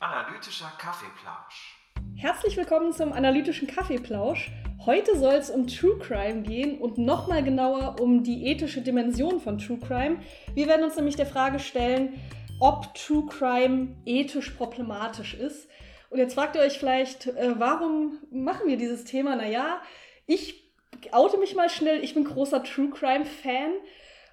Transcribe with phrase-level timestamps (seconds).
[0.00, 1.78] Analytischer Kaffeeplausch.
[2.16, 4.50] Herzlich willkommen zum analytischen Kaffeeplausch.
[4.84, 9.58] Heute soll es um True Crime gehen und nochmal genauer um die ethische Dimension von
[9.58, 10.16] True Crime.
[10.54, 12.20] Wir werden uns nämlich der Frage stellen,
[12.58, 15.68] ob True Crime ethisch problematisch ist.
[16.10, 19.36] Und jetzt fragt ihr euch vielleicht, äh, warum machen wir dieses Thema?
[19.36, 19.80] Naja,
[20.26, 20.72] ich
[21.12, 23.74] oute mich mal schnell, ich bin großer True Crime Fan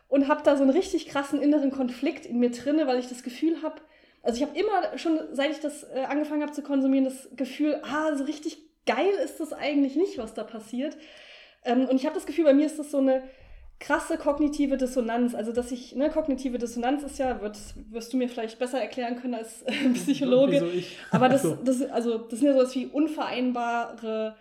[0.10, 3.24] und habe da so einen richtig krassen inneren Konflikt in mir drinne, weil ich das
[3.24, 3.76] Gefühl habe,
[4.22, 7.80] also ich habe immer schon, seit ich das äh, angefangen habe zu konsumieren, das Gefühl,
[7.84, 10.98] ah, so richtig geil ist das eigentlich nicht, was da passiert.
[11.64, 13.24] Ähm, und ich habe das Gefühl, bei mir ist das so eine
[13.80, 15.36] krasse kognitive Dissonanz.
[15.36, 17.58] Also, dass ich, ne, kognitive Dissonanz ist ja, wird,
[17.92, 20.54] wirst du mir vielleicht besser erklären können als äh, Psychologe.
[20.54, 20.98] Wieso ich?
[21.12, 21.58] Aber das, So.
[21.64, 24.36] das, also, das sind ja sowas wie unvereinbare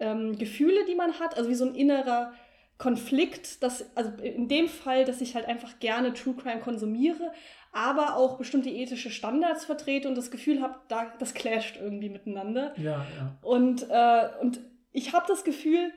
[0.00, 2.32] ähm, Gefühle, die man hat, also wie so ein innerer
[2.80, 7.30] Konflikt, dass, also in dem Fall, dass ich halt einfach gerne True Crime konsumiere,
[7.72, 12.72] aber auch bestimmte ethische Standards vertrete und das Gefühl habe, da, das clasht irgendwie miteinander.
[12.78, 13.36] Ja, ja.
[13.42, 14.60] Und, äh, und
[14.92, 15.92] ich habe das Gefühl,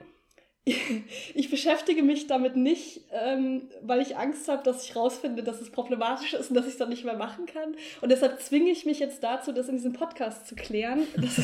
[1.35, 5.69] ich beschäftige mich damit nicht, ähm, weil ich Angst habe, dass ich rausfinde, dass es
[5.69, 7.75] problematisch ist und dass ich es dann nicht mehr machen kann.
[7.99, 11.03] Und deshalb zwinge ich mich jetzt dazu, das in diesem Podcast zu klären.
[11.23, 11.35] Das,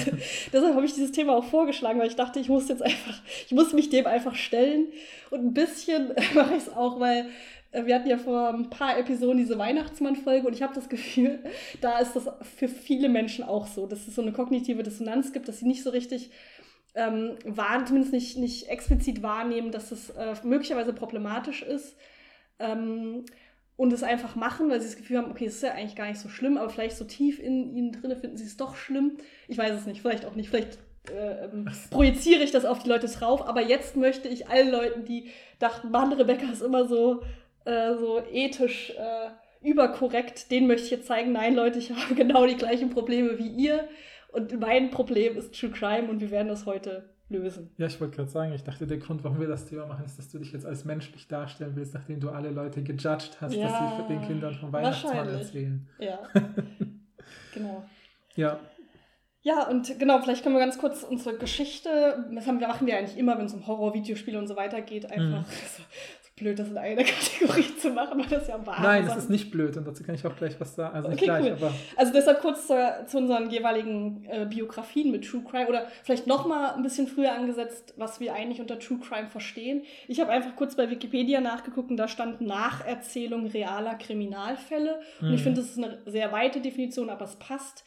[0.52, 3.52] deshalb habe ich dieses Thema auch vorgeschlagen, weil ich dachte, ich muss jetzt einfach, ich
[3.52, 4.88] muss mich dem einfach stellen.
[5.30, 7.30] Und ein bisschen mache ich es auch, weil
[7.72, 11.40] äh, wir hatten ja vor ein paar Episoden diese Weihnachtsmann-Folge und ich habe das Gefühl,
[11.81, 15.47] da ist das für viele Menschen auch so, dass es so eine kognitive Dissonanz gibt,
[15.47, 16.31] dass sie nicht so richtig
[16.95, 21.96] ähm, wahren, zumindest nicht, nicht explizit wahrnehmen, dass es äh, möglicherweise problematisch ist.
[22.59, 23.26] Ähm,
[23.78, 26.08] und es einfach machen, weil sie das Gefühl haben, okay, es ist ja eigentlich gar
[26.08, 29.14] nicht so schlimm, aber vielleicht so tief in ihnen drin finden sie es doch schlimm.
[29.48, 30.78] Ich weiß es nicht, vielleicht auch nicht, vielleicht
[31.09, 35.06] äh, ähm, projiziere ich das auf die Leute drauf, aber jetzt möchte ich allen Leuten,
[35.06, 37.22] die dachten, Mann, Rebecca ist immer so,
[37.63, 39.30] äh, so ethisch äh,
[39.66, 43.47] überkorrekt, denen möchte ich jetzt zeigen, nein, Leute, ich habe genau die gleichen Probleme wie
[43.47, 43.88] ihr
[44.31, 47.69] und mein Problem ist True Crime und wir werden das heute lösen.
[47.78, 50.17] Ja, ich wollte gerade sagen, ich dachte, der Grund, warum wir das Thema machen, ist,
[50.17, 53.68] dass du dich jetzt als menschlich darstellen willst, nachdem du alle Leute gejudged hast, Ja,
[53.68, 55.88] dass sie den Kindern vom Weihnachtsmann erzählen.
[56.00, 56.19] Ja,
[57.53, 57.84] genau.
[58.35, 58.59] Ja,
[59.41, 62.97] Ja, und genau, vielleicht können wir ganz kurz unsere Geschichte, das haben wir, machen wir
[62.97, 65.45] eigentlich immer, wenn es um Horror, Videospiele und so weiter geht, einfach
[65.78, 65.84] so,
[66.19, 69.29] so blöd, das in eine Kategorie zu machen, weil das ja wahr nein, das ist
[69.29, 70.95] nicht blöd und dazu kann ich auch gleich was sagen.
[70.95, 71.51] Also nicht Okay, gleich, cool.
[71.53, 72.75] aber Also deshalb kurz zu,
[73.07, 77.33] zu unseren jeweiligen äh, Biografien mit True Crime oder vielleicht noch mal ein bisschen früher
[77.33, 79.83] angesetzt, was wir eigentlich unter True Crime verstehen.
[80.07, 85.00] Ich habe einfach kurz bei Wikipedia nachgeguckt und da stand Nacherzählung realer Kriminalfälle.
[85.21, 85.44] Und ich Mhm.
[85.44, 87.83] finde, das ist eine sehr weite Definition, aber es passt.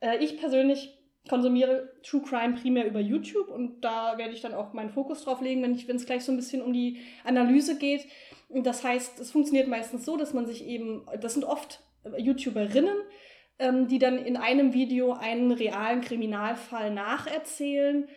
[0.00, 0.97] Äh, ich persönlich
[1.28, 5.40] konsumiere True Crime primär über YouTube und da werde ich dann auch meinen Fokus drauf
[5.40, 8.06] legen, wenn es gleich so ein bisschen um die Analyse geht.
[8.48, 11.82] Das heißt, es funktioniert meistens so, dass man sich eben, das sind oft
[12.16, 12.96] YouTuberinnen,
[13.58, 18.08] ähm, die dann in einem Video einen realen Kriminalfall nacherzählen.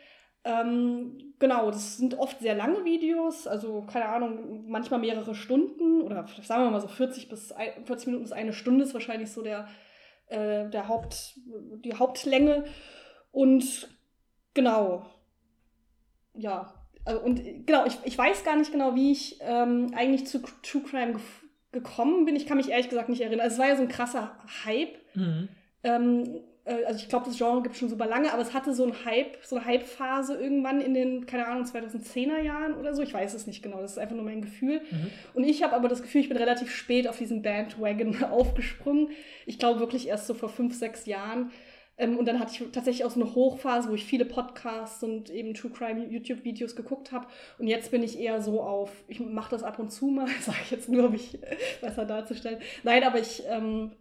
[0.43, 6.25] Ähm, genau, das sind oft sehr lange Videos, also keine Ahnung, manchmal mehrere Stunden oder
[6.41, 9.43] sagen wir mal so 40 bis ein- 40 Minuten bis eine Stunde ist wahrscheinlich so
[9.43, 9.67] der,
[10.31, 11.35] äh, der Haupt,
[11.83, 12.65] die Hauptlänge.
[13.31, 13.89] Und
[14.53, 15.05] genau,
[16.33, 16.73] ja,
[17.05, 20.39] also, und äh, genau, ich, ich weiß gar nicht genau, wie ich ähm, eigentlich zu
[20.63, 22.35] True Crime gef- gekommen bin.
[22.35, 23.41] Ich kann mich ehrlich gesagt nicht erinnern.
[23.41, 24.97] Also, es war ja so ein krasser Hype.
[25.15, 25.49] mhm.
[25.83, 28.73] Ähm, äh, also ich glaube, das Genre gibt es schon super lange, aber es hatte
[28.73, 33.01] so einen Hype, so eine Hype-Phase irgendwann in den, keine Ahnung, 2010er Jahren oder so.
[33.01, 34.81] Ich weiß es nicht genau, das ist einfach nur mein Gefühl.
[34.89, 35.11] Mhm.
[35.33, 39.09] Und ich habe aber das Gefühl, ich bin relativ spät auf diesen Bandwagon aufgesprungen.
[39.45, 41.51] Ich glaube wirklich erst so vor fünf, sechs Jahren.
[41.97, 45.29] Ähm, und dann hatte ich tatsächlich auch so eine Hochphase, wo ich viele Podcasts und
[45.29, 47.27] eben True Crime YouTube-Videos geguckt habe.
[47.59, 50.57] Und jetzt bin ich eher so auf, ich mache das ab und zu mal, sage
[50.63, 51.39] ich jetzt nur, um mich
[51.81, 52.59] besser darzustellen.
[52.83, 53.91] Nein, aber ich, ähm,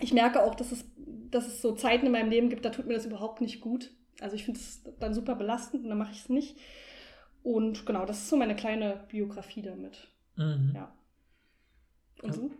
[0.00, 0.84] ich merke auch, dass es,
[1.30, 3.90] dass es so Zeiten in meinem Leben gibt, da tut mir das überhaupt nicht gut.
[4.20, 6.56] Also ich finde es dann super belastend und dann mache ich es nicht.
[7.42, 10.08] Und genau, das ist so meine kleine Biografie damit.
[10.36, 10.72] Mhm.
[10.74, 10.92] Ja.
[12.22, 12.50] Und du?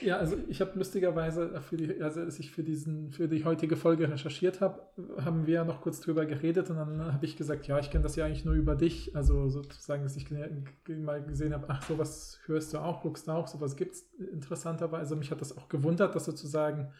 [0.00, 3.76] Ja, also ich habe lustigerweise für die, also als ich für diesen, für die heutige
[3.76, 4.82] Folge recherchiert habe,
[5.24, 8.02] haben wir ja noch kurz drüber geredet und dann habe ich gesagt, ja, ich kenne
[8.02, 9.16] das ja eigentlich nur über dich.
[9.16, 13.46] Also sozusagen, dass ich mal gesehen habe, ach, sowas hörst du auch, guckst du auch,
[13.46, 14.02] sowas gibt es
[14.32, 15.16] interessanterweise.
[15.16, 16.92] Mich hat das auch gewundert, dass sozusagen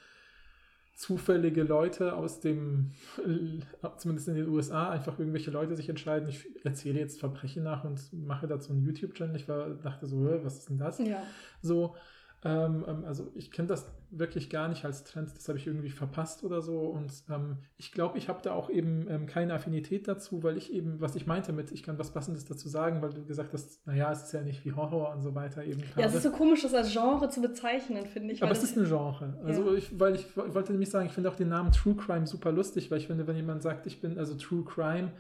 [0.96, 3.60] zufällige Leute aus dem, äh,
[3.98, 8.00] zumindest in den USA, einfach irgendwelche Leute sich entscheiden, ich erzähle jetzt Verbrechen nach und
[8.14, 9.36] mache dazu einen YouTube-Channel.
[9.36, 10.98] Ich war, dachte so, was ist denn das?
[10.98, 11.22] Ja.
[11.60, 11.94] So,
[12.46, 15.90] Ähm, ähm, also ich kenne das wirklich gar nicht als Trend, das habe ich irgendwie
[15.90, 16.80] verpasst oder so.
[16.80, 20.72] Und ähm, ich glaube, ich habe da auch eben ähm, keine Affinität dazu, weil ich
[20.72, 23.84] eben, was ich meinte mit, ich kann was Passendes dazu sagen, weil du gesagt hast,
[23.86, 25.80] naja, es ist ja nicht wie Horror und so weiter eben.
[25.80, 26.00] Gerade.
[26.00, 28.42] Ja, es ist so komisch, das als Genre zu bezeichnen, finde ich.
[28.42, 29.38] Aber es ist ein Genre.
[29.44, 29.78] Also ja.
[29.78, 32.52] ich, weil ich, ich wollte nämlich sagen, ich finde auch den Namen True Crime super
[32.52, 35.10] lustig, weil ich finde, wenn jemand sagt, ich bin also True Crime,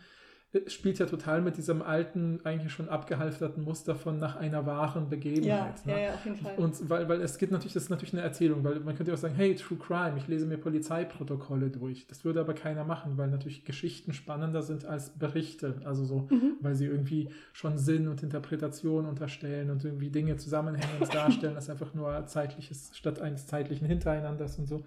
[0.68, 5.74] spielt ja total mit diesem alten, eigentlich schon abgehalfterten Muster von nach einer wahren Begebenheit.
[5.84, 5.92] Ja, ne?
[5.92, 6.54] ja, ja, auf jeden Fall.
[6.56, 9.18] Und weil, weil es geht natürlich, das ist natürlich eine Erzählung, weil man könnte auch
[9.18, 12.06] sagen, hey, True Crime, ich lese mir Polizeiprotokolle durch.
[12.06, 15.74] Das würde aber keiner machen, weil natürlich Geschichten spannender sind als Berichte.
[15.84, 16.54] Also so, mhm.
[16.60, 21.92] weil sie irgendwie schon Sinn und Interpretation unterstellen und irgendwie Dinge zusammenhängend darstellen, das einfach
[21.92, 24.84] nur zeitliches statt eines zeitlichen Hintereinanders und so.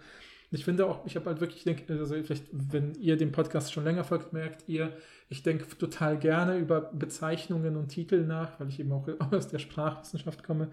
[0.51, 3.71] Ich finde auch, ich habe halt wirklich, ich denke, also vielleicht, wenn ihr den Podcast
[3.71, 4.93] schon länger folgt, merkt ihr,
[5.27, 9.59] ich denke total gerne über Bezeichnungen und Titel nach, weil ich eben auch aus der
[9.59, 10.65] Sprachwissenschaft komme.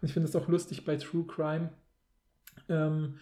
[0.00, 1.70] Und ich finde es auch lustig bei True Crime,
[2.68, 3.16] ähm,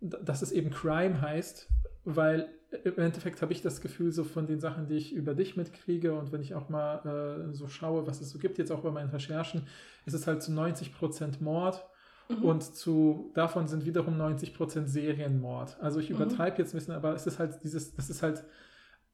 [0.00, 1.68] dass es eben Crime heißt,
[2.04, 2.48] weil
[2.84, 6.14] im Endeffekt habe ich das Gefühl, so von den Sachen, die ich über dich mitkriege
[6.14, 8.90] und wenn ich auch mal äh, so schaue, was es so gibt, jetzt auch bei
[8.90, 9.66] meinen Recherchen,
[10.04, 11.84] ist es halt zu 90 Prozent Mord
[12.28, 12.44] Mhm.
[12.44, 15.76] Und zu, davon sind wiederum 90% Serienmord.
[15.80, 16.16] Also ich mhm.
[16.16, 18.44] übertreibe jetzt ein bisschen, aber es ist halt dieses, das ist halt,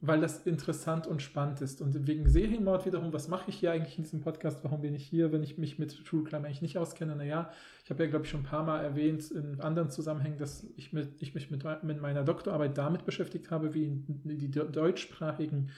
[0.01, 1.81] weil das interessant und spannend ist.
[1.81, 4.65] Und wegen Serienmord wiederum, was mache ich hier eigentlich in diesem Podcast?
[4.65, 7.15] Warum bin ich hier, wenn ich mich mit True Crime eigentlich nicht auskenne?
[7.15, 7.51] Naja,
[7.85, 10.93] ich habe ja, glaube ich, schon ein paar Mal erwähnt in anderen Zusammenhängen, dass ich,
[10.93, 15.71] mit, ich mich mit, mit meiner Doktorarbeit damit beschäftigt habe, wie die deutschsprachigen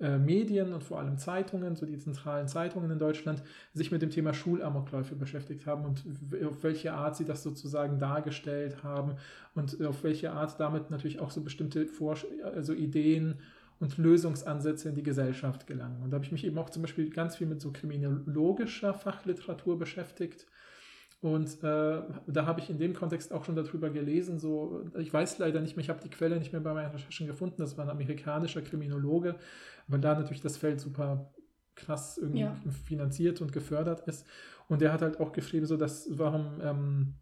[0.00, 3.42] äh, Medien und vor allem Zeitungen, so die zentralen Zeitungen in Deutschland,
[3.74, 6.04] sich mit dem Thema Schulamokläufe beschäftigt haben und
[6.46, 9.16] auf welche Art sie das sozusagen dargestellt haben
[9.54, 13.40] und auf welche Art damit natürlich auch so bestimmte Vorsch also Ideen
[13.80, 16.02] und Lösungsansätze in die Gesellschaft gelangen.
[16.02, 19.78] Und da habe ich mich eben auch zum Beispiel ganz viel mit so kriminologischer Fachliteratur
[19.78, 20.46] beschäftigt
[21.20, 24.38] und äh, da habe ich in dem Kontext auch schon darüber gelesen.
[24.38, 27.26] So, ich weiß leider nicht mehr, ich habe die Quelle nicht mehr bei meinen Recherchen
[27.26, 27.56] gefunden.
[27.58, 29.34] Das war ein amerikanischer Kriminologe,
[29.88, 31.32] weil da natürlich das Feld super
[31.74, 32.56] krass irgendwie ja.
[32.84, 34.26] finanziert und gefördert ist.
[34.68, 37.14] Und der hat halt auch geschrieben, so dass warum ähm,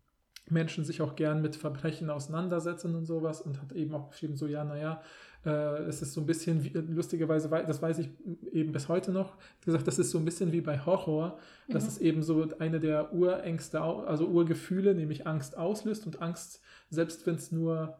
[0.48, 4.46] Menschen sich auch gern mit Verbrechen auseinandersetzen und sowas und hat eben auch geschrieben, so
[4.46, 5.02] ja, naja,
[5.44, 8.10] äh, es ist so ein bisschen, wie, lustigerweise, das weiß ich
[8.52, 11.38] eben bis heute noch, gesagt, das ist so ein bisschen wie bei Horror,
[11.68, 11.88] dass mhm.
[11.88, 16.60] es eben so eine der Urängste, also Urgefühle, nämlich Angst auslöst und Angst,
[16.90, 17.96] selbst wenn es nur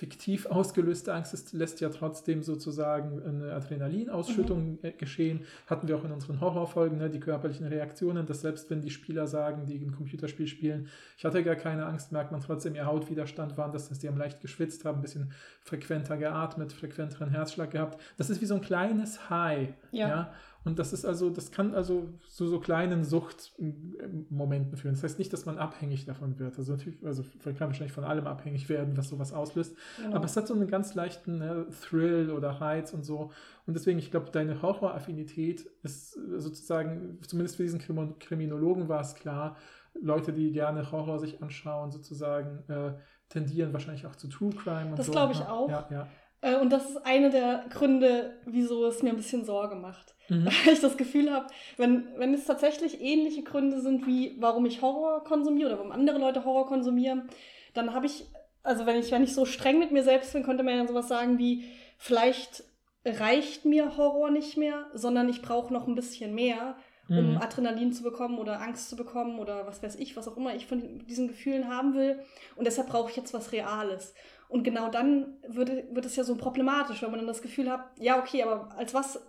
[0.00, 4.96] fiktiv ausgelöste Angst ist, lässt ja trotzdem sozusagen eine Adrenalinausschüttung mhm.
[4.96, 5.40] geschehen.
[5.66, 9.26] Hatten wir auch in unseren Horrorfolgen, ne, die körperlichen Reaktionen, dass selbst wenn die Spieler
[9.26, 10.88] sagen, die ein Computerspiel spielen,
[11.18, 14.40] ich hatte gar keine Angst, merkt man trotzdem, ihr Hautwiderstand war, dass die haben leicht
[14.40, 18.00] geschwitzt, haben ein bisschen frequenter geatmet, frequenteren Herzschlag gehabt.
[18.16, 19.68] Das ist wie so ein kleines High.
[19.92, 20.08] ja?
[20.08, 20.32] ja?
[20.62, 24.94] Und das ist also, das kann also zu so kleinen Suchtmomenten führen.
[24.94, 26.58] Das heißt nicht, dass man abhängig davon wird.
[26.58, 29.74] Also natürlich, also man kann wahrscheinlich von allem abhängig werden, was sowas auslöst.
[29.96, 30.16] Genau.
[30.16, 33.30] Aber es hat so einen ganz leichten ne, Thrill oder Reiz und so.
[33.66, 37.80] Und deswegen, ich glaube, deine Horroraffinität ist sozusagen, zumindest für diesen
[38.18, 39.56] Kriminologen war es klar,
[40.00, 42.92] Leute, die gerne Horror sich anschauen, sozusagen, äh,
[43.30, 45.12] tendieren wahrscheinlich auch zu True Crime und das so.
[45.12, 45.68] Das glaube ich auch.
[45.68, 46.06] Ja, ja.
[46.40, 50.14] Äh, und das ist einer der Gründe, wieso es mir ein bisschen Sorge macht.
[50.28, 50.46] Mhm.
[50.64, 51.46] Weil ich das Gefühl habe,
[51.76, 56.18] wenn, wenn es tatsächlich ähnliche Gründe sind, wie warum ich Horror konsumiere oder warum andere
[56.18, 57.28] Leute Horror konsumieren,
[57.74, 58.26] dann habe ich,
[58.62, 61.08] also wenn ich, wenn ich so streng mit mir selbst bin, könnte man ja sowas
[61.08, 61.64] sagen wie,
[61.98, 62.64] vielleicht
[63.04, 66.76] reicht mir Horror nicht mehr, sondern ich brauche noch ein bisschen mehr,
[67.08, 67.36] um mhm.
[67.38, 70.66] Adrenalin zu bekommen oder Angst zu bekommen oder was weiß ich, was auch immer ich
[70.66, 72.20] von diesen Gefühlen haben will.
[72.54, 74.14] Und deshalb brauche ich jetzt was Reales.
[74.50, 77.84] Und genau dann wird, wird es ja so problematisch, wenn man dann das Gefühl hat,
[78.00, 79.20] ja, okay, aber als was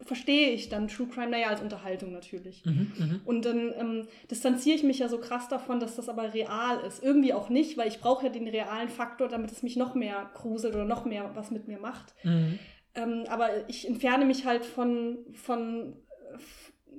[0.00, 1.28] verstehe ich dann True Crime?
[1.28, 2.64] Naja, als Unterhaltung natürlich.
[2.64, 6.32] Mhm, mhm, und dann ähm, distanziere ich mich ja so krass davon, dass das aber
[6.32, 7.02] real ist.
[7.02, 10.30] Irgendwie auch nicht, weil ich brauche ja den realen Faktor, damit es mich noch mehr
[10.32, 12.14] gruselt oder noch mehr was mit mir macht.
[12.22, 12.58] Mhm.
[12.94, 15.94] Ähm, aber ich entferne mich halt von, von,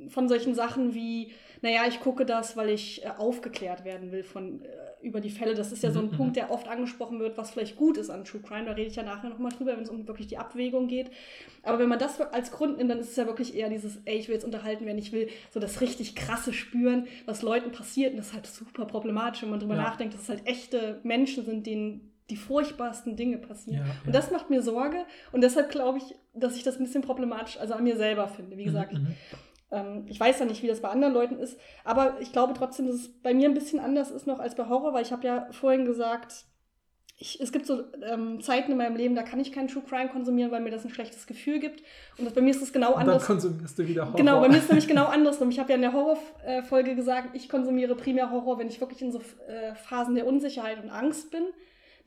[0.07, 1.31] von solchen Sachen wie,
[1.61, 4.67] naja, ich gucke das, weil ich äh, aufgeklärt werden will von, äh,
[5.01, 5.53] über die Fälle.
[5.53, 6.17] Das ist ja so ein mhm.
[6.17, 8.65] Punkt, der oft angesprochen wird, was vielleicht gut ist an True Crime.
[8.65, 11.11] Da rede ich ja nachher nochmal drüber, wenn es um wirklich die Abwägung geht.
[11.61, 14.17] Aber wenn man das als Grund nimmt, dann ist es ja wirklich eher dieses, ey,
[14.17, 18.11] ich will jetzt unterhalten werden, ich will so das richtig krasse spüren, was Leuten passiert.
[18.11, 19.83] Und das ist halt super problematisch, wenn man drüber ja.
[19.83, 23.85] nachdenkt, dass es halt echte Menschen sind, denen die furchtbarsten Dinge passieren.
[23.85, 25.05] Ja, und das macht mir Sorge.
[25.31, 28.57] Und deshalb glaube ich, dass ich das ein bisschen problematisch, also an mir selber finde.
[28.57, 29.15] Wie gesagt, mhm.
[29.71, 32.87] Ähm, ich weiß ja nicht, wie das bei anderen Leuten ist, aber ich glaube trotzdem,
[32.87, 35.25] dass es bei mir ein bisschen anders ist noch als bei Horror, weil ich habe
[35.25, 36.45] ja vorhin gesagt,
[37.21, 40.09] ich, es gibt so ähm, Zeiten in meinem Leben, da kann ich keinen True Crime
[40.09, 41.83] konsumieren, weil mir das ein schlechtes Gefühl gibt.
[42.17, 43.19] Und das, bei mir ist es genau Und anders.
[43.19, 44.15] dann konsumierst du wieder Horror.
[44.17, 45.51] Genau, bei mir ist es nämlich genau andersrum.
[45.51, 49.11] Ich habe ja in der Horrorfolge gesagt, ich konsumiere primär Horror, wenn ich wirklich in
[49.11, 51.43] so äh, Phasen der Unsicherheit und Angst bin.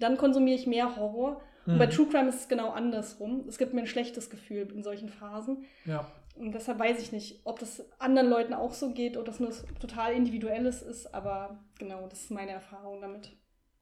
[0.00, 1.40] Dann konsumiere ich mehr Horror.
[1.66, 1.90] Und bei Mhm.
[1.90, 3.44] True Crime ist es genau andersrum.
[3.48, 5.64] Es gibt mir ein schlechtes Gefühl in solchen Phasen.
[5.84, 6.06] Ja.
[6.36, 9.52] Und deshalb weiß ich nicht, ob das anderen Leuten auch so geht oder das nur
[9.80, 11.14] total Individuelles ist.
[11.14, 13.30] Aber genau, das ist meine Erfahrung damit.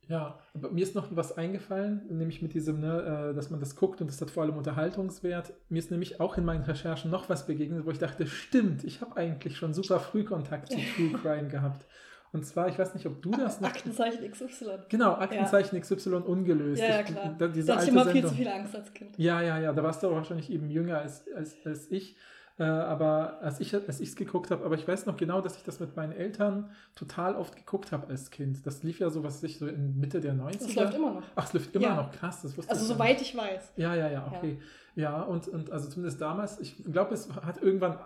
[0.09, 3.77] Ja, aber mir ist noch was eingefallen, nämlich mit diesem, ne, äh, dass man das
[3.77, 5.55] guckt und das hat vor allem Unterhaltungswert.
[5.69, 9.01] Mir ist nämlich auch in meinen Recherchen noch was begegnet, wo ich dachte, stimmt, ich
[9.01, 11.87] habe eigentlich schon super früh Kontakt zu True Crime gehabt.
[12.33, 13.69] Und zwar, ich weiß nicht, ob du das noch.
[13.69, 14.65] Aktenzeichen XY.
[14.89, 16.81] Genau, Aktenzeichen XY ungelöst.
[16.81, 17.35] Ja, ja, Ich- klar.
[17.39, 19.19] da- diese Da hatte ich immer viel zu viel Angst als Kind.
[19.19, 22.17] Ja, ja, ja, da warst du wahrscheinlich eben jünger als, als, als ich.
[22.59, 25.63] Äh, aber als ich es als geguckt habe, aber ich weiß noch genau, dass ich
[25.63, 28.67] das mit meinen Eltern total oft geguckt habe als Kind.
[28.67, 30.59] Das lief ja so, was weiß ich, so in Mitte der 90er.
[30.59, 31.23] Das läuft immer noch.
[31.35, 31.97] Ach, es läuft immer Ja.
[31.97, 33.73] noch, krass, das wusste Also ich gar soweit ich weiß.
[33.77, 34.59] ja, ja, ja, okay.
[34.95, 37.97] Ja, und, und also zumindest damals, ich glaube, es hat irgendwann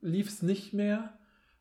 [0.00, 1.12] lief es nicht mehr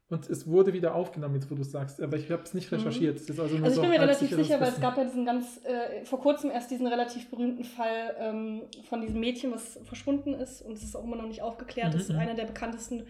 [0.09, 2.71] und es wurde wieder aufgenommen, jetzt wo du es sagst, aber ich habe es nicht
[2.71, 2.77] Mhm.
[2.79, 3.17] recherchiert.
[3.17, 5.61] Ist also Also ich so bin mir relativ sicher, weil es gab ja diesen ganz,
[5.65, 10.61] äh, vor kurzem erst diesen relativ berühmten Fall ähm, von diesem Mädchen, was verschwunden ist
[10.61, 11.93] und es ist auch immer noch nicht aufgeklärt.
[11.93, 12.21] Das ist Mhm, mhm.
[12.21, 13.03] einer der bekanntesten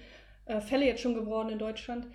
[0.45, 2.07] äh, Fälle jetzt schon geworden in Deutschland.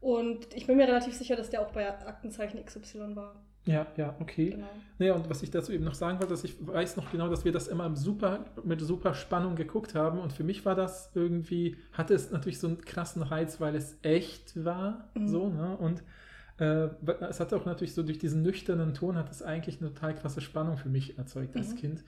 [0.00, 3.36] Und ich bin mir relativ sicher, dass der auch bei Aktenzeichen XY war.
[3.64, 4.50] Ja, ja, okay.
[4.50, 4.66] Genau.
[4.98, 7.44] Naja, und was ich dazu eben noch sagen wollte, dass ich weiß noch genau, dass
[7.44, 10.18] wir das immer im super, mit super Spannung geguckt haben.
[10.18, 13.96] Und für mich war das irgendwie, hatte es natürlich so einen krassen Reiz, weil es
[14.02, 15.08] echt war.
[15.14, 15.28] Mhm.
[15.28, 15.76] So, ne?
[15.76, 16.02] Und
[16.58, 16.88] äh,
[17.28, 20.40] es hat auch natürlich so durch diesen nüchternen Ton hat es eigentlich eine total krasse
[20.40, 21.76] Spannung für mich erzeugt als Mhm.
[21.78, 22.04] Kind.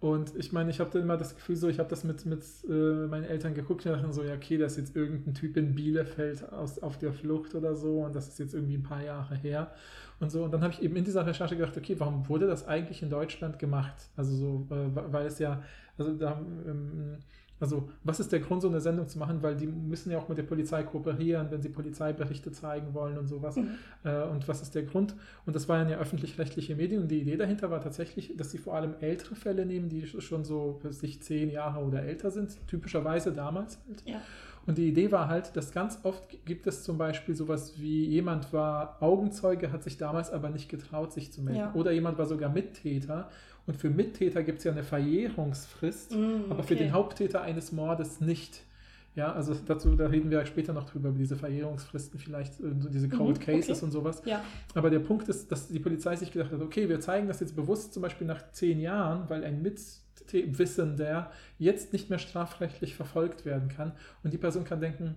[0.00, 2.44] Und ich meine, ich habe dann immer das Gefühl, so, ich habe das mit, mit
[2.68, 5.74] äh, meinen Eltern geguckt und dachte so, ja, okay, das ist jetzt irgendein Typ in
[5.74, 9.34] Bielefeld aus, auf der Flucht oder so und das ist jetzt irgendwie ein paar Jahre
[9.34, 9.72] her
[10.20, 10.44] und so.
[10.44, 13.10] Und dann habe ich eben in dieser Recherche gedacht, okay, warum wurde das eigentlich in
[13.10, 14.10] Deutschland gemacht?
[14.16, 15.62] Also so, äh, weil es ja,
[15.96, 17.18] also da, ähm,
[17.60, 19.42] also was ist der Grund, so eine Sendung zu machen?
[19.42, 23.26] Weil die müssen ja auch mit der Polizei kooperieren, wenn sie Polizeiberichte zeigen wollen und
[23.26, 23.56] sowas.
[23.56, 23.70] Mhm.
[24.04, 25.14] Äh, und was ist der Grund?
[25.44, 28.74] Und das waren ja öffentlich-rechtliche Medien und die Idee dahinter war tatsächlich, dass sie vor
[28.74, 33.32] allem ältere Fälle nehmen, die schon so für sich zehn Jahre oder älter sind, typischerweise
[33.32, 34.02] damals halt.
[34.06, 34.20] Ja.
[34.68, 38.52] Und die Idee war halt, dass ganz oft gibt es zum Beispiel sowas wie jemand
[38.52, 41.58] war Augenzeuge, hat sich damals aber nicht getraut, sich zu melden.
[41.58, 41.72] Ja.
[41.74, 43.30] Oder jemand war sogar Mittäter.
[43.66, 48.20] Und für Mittäter gibt es ja eine Verjährungsfrist, Mm, aber für den Haupttäter eines Mordes
[48.20, 48.62] nicht.
[49.14, 52.88] Ja, also dazu, da reden wir später noch drüber, über diese Verjährungsfristen, vielleicht äh, so
[52.88, 53.84] diese Cold Mhm, Cases okay.
[53.86, 54.22] und sowas.
[54.26, 54.44] Ja.
[54.74, 57.56] Aber der Punkt ist, dass die Polizei sich gedacht hat, okay, wir zeigen das jetzt
[57.56, 59.60] bewusst zum Beispiel nach zehn Jahren, weil ein
[60.32, 63.92] Mitwissender jetzt nicht mehr strafrechtlich verfolgt werden kann.
[64.22, 65.16] Und die Person kann denken,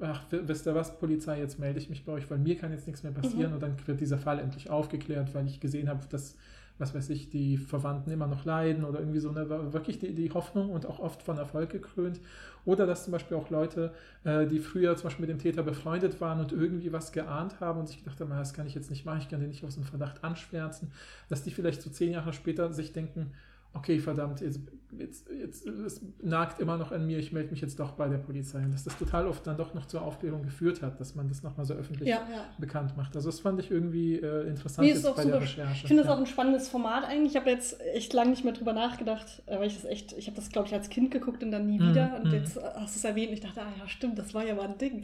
[0.00, 2.86] ach, wisst ihr was, Polizei, jetzt melde ich mich bei euch, weil mir kann jetzt
[2.86, 3.48] nichts mehr passieren.
[3.48, 3.54] Mhm.
[3.54, 6.36] Und dann wird dieser Fall endlich aufgeklärt, weil ich gesehen habe, dass,
[6.78, 10.30] was weiß ich, die Verwandten immer noch leiden oder irgendwie so eine, wirklich die, die
[10.32, 12.20] Hoffnung und auch oft von Erfolg gekrönt.
[12.64, 13.92] Oder dass zum Beispiel auch Leute,
[14.24, 17.80] äh, die früher zum Beispiel mit dem Täter befreundet waren und irgendwie was geahnt haben
[17.80, 19.64] und sich gedacht haben, "Ah, das kann ich jetzt nicht machen, ich kann den nicht
[19.64, 20.90] aus dem Verdacht anschwärzen,
[21.28, 23.32] dass die vielleicht so zehn Jahre später sich denken,
[23.74, 24.60] okay, verdammt, jetzt,
[24.96, 28.18] jetzt, jetzt es nagt immer noch an mir, ich melde mich jetzt doch bei der
[28.18, 28.58] Polizei.
[28.60, 31.42] Und dass das total oft dann doch noch zur Aufklärung geführt hat, dass man das
[31.42, 32.44] nochmal so öffentlich Ja, ja.
[32.58, 33.16] bekannt macht.
[33.16, 35.34] Also das fand ich irgendwie äh, interessant Nee, ist auch bei super.
[35.34, 35.72] der Recherche.
[35.82, 36.14] Ich finde das Ja.
[36.14, 37.32] auch ein spannendes Format eigentlich.
[37.32, 40.26] Ich habe jetzt echt lange nicht mehr drüber nachgedacht, äh, weil ich das echt, ich
[40.28, 42.16] habe das, glaube ich, als Kind geguckt und dann nie Mhm, wieder.
[42.16, 42.34] Und mhm.
[42.34, 44.68] jetzt hast du es erwähnt und ich dachte, ah ja, stimmt, das war ja mal
[44.68, 45.02] ein Ding.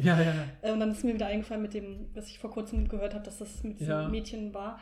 [0.62, 3.24] Äh, Und dann ist mir wieder eingefallen mit dem, was ich vor kurzem gehört habe,
[3.24, 4.10] dass das mit diesem.
[4.10, 4.78] Mädchen war.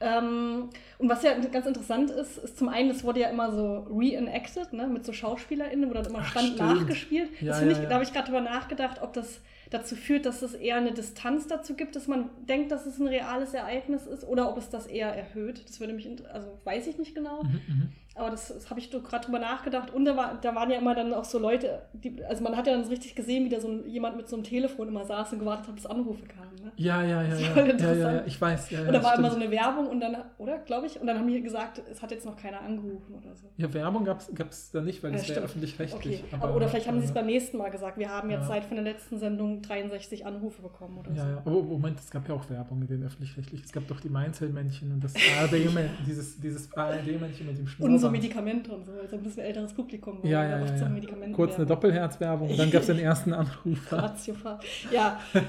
[0.00, 3.86] Ähm, und was ja ganz interessant ist, ist zum einen, das wurde ja immer so
[3.90, 6.58] reenacted, ne, mit so SchauspielerInnen, wo dann immer Ach, stand stimmt.
[6.58, 7.30] nachgespielt.
[7.40, 10.26] Ja, das finde ja, ich, da habe ich gerade drüber nachgedacht, ob das dazu führt,
[10.26, 14.06] dass es eher eine Distanz dazu gibt, dass man denkt, dass es ein reales Ereignis
[14.06, 15.68] ist, oder ob es das eher erhöht.
[15.68, 17.42] Das würde mich, also weiß ich nicht genau.
[17.42, 17.92] Mhm, mhm.
[18.16, 19.92] Aber das, das habe ich doch gerade drüber nachgedacht.
[19.92, 22.66] Und da, war, da waren ja immer dann auch so Leute, die, also man hat
[22.66, 25.04] ja dann so richtig gesehen, wie da so ein, jemand mit so einem Telefon immer
[25.04, 26.54] saß und gewartet hat, bis Anrufe kamen.
[26.62, 26.70] Ne?
[26.76, 27.56] Ja, ja, ja, ja.
[27.56, 28.22] ja, ja, ja.
[28.24, 28.70] Ich weiß.
[28.70, 29.18] Ja, Und da war stimmt.
[29.18, 32.00] immer so eine Werbung und dann, oder, glaube ich, und dann haben die gesagt, es
[32.02, 33.48] hat jetzt noch keiner angerufen oder so.
[33.56, 36.22] Ja, Werbung gab es da nicht, weil das wäre öffentlich-rechtlich.
[36.24, 38.64] Okay, aber, oder vielleicht haben sie es beim nächsten Mal gesagt, wir haben jetzt seit
[38.64, 41.28] von der letzten Sendung 63 Anrufe bekommen oder Ja, so.
[41.30, 41.36] ja.
[41.38, 43.64] Aber Moment, es gab ja auch Werbung in den öffentlich-rechtlichen.
[43.64, 48.03] Es gab doch die Mainzelmännchen und das ARD-Männchen, dieses, dieses ARD-Männchen mit dem Schnurrband.
[48.04, 50.18] So Medikamente und so, also ein bisschen älteres Publikum.
[50.22, 50.76] Ja, ja, ja.
[50.76, 51.28] ja.
[51.32, 53.32] Kurz eine Doppelherzwerbung und dann gab es den ersten.
[53.90, 54.60] Ratiofahr.
[54.90, 55.20] Ja.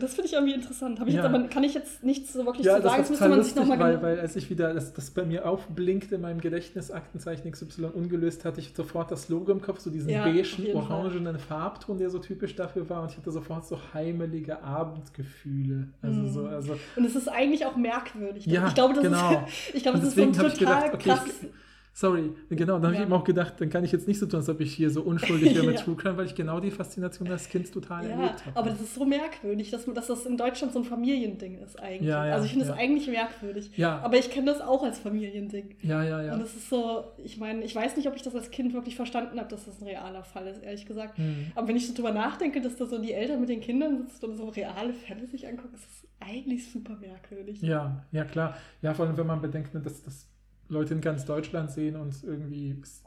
[0.00, 0.98] Das finde ich irgendwie interessant.
[1.06, 1.22] Ich Ja.
[1.22, 3.02] jetzt aber, kann ich jetzt nichts so wirklich Ja, zu sagen.
[3.02, 4.02] Das müsste man sich lustig, nochmal weil, genau.
[4.02, 8.44] weil als ich wieder das, das bei mir aufblinkt in meinem Gedächtnis, Aktenzeichen XY ungelöst,
[8.46, 10.74] hatte ich sofort das Logo im Kopf, so diesen Ja, beigen, Fall.
[10.74, 15.88] orangenen Farbton, der so typisch dafür war und ich hatte sofort so heimelige Abendgefühle.
[16.02, 16.28] Also Mhm.
[16.30, 18.46] so, also Und es ist eigentlich auch merkwürdig.
[18.46, 19.44] Ja, ich glaube, das genau.
[19.46, 21.20] ist, ich glaube, das ist so ein total gedacht, okay, krass.
[21.26, 21.48] ich,
[21.94, 23.00] sorry, genau, dann habe Ja.
[23.00, 24.90] ich eben auch gedacht, dann kann ich jetzt nicht so tun, als ob ich hier
[24.90, 25.78] so unschuldig wäre mit.
[25.84, 28.56] True Crime, weil ich genau die Faszination als Kind total Ja, erlebt habe.
[28.58, 32.08] aber das ist so merkwürdig, dass, dass das in Deutschland so ein Familiending ist eigentlich.
[32.10, 32.72] Ja, also ich finde ja.
[32.72, 33.70] es eigentlich merkwürdig.
[33.76, 34.00] Ja.
[34.00, 35.76] Aber ich kenne das auch als Familiending.
[35.82, 36.32] ja, ja, ja.
[36.34, 38.96] Und das ist so, ich meine, ich weiß nicht, ob ich das als Kind wirklich
[38.96, 41.16] verstanden habe, dass das ein realer Fall ist, ehrlich gesagt.
[41.16, 41.52] Hm.
[41.54, 44.26] Aber wenn ich so drüber nachdenke, dass da so die Eltern mit den Kindern sitzen
[44.26, 47.62] und so reale Fälle sich angucken, ist das eigentlich super merkwürdig.
[47.62, 48.56] Ja, ja klar.
[48.82, 50.28] Ja, vor allem, wenn man bedenkt, ne, dass das
[50.68, 53.04] Leute in ganz Deutschland sehen und irgendwie ist,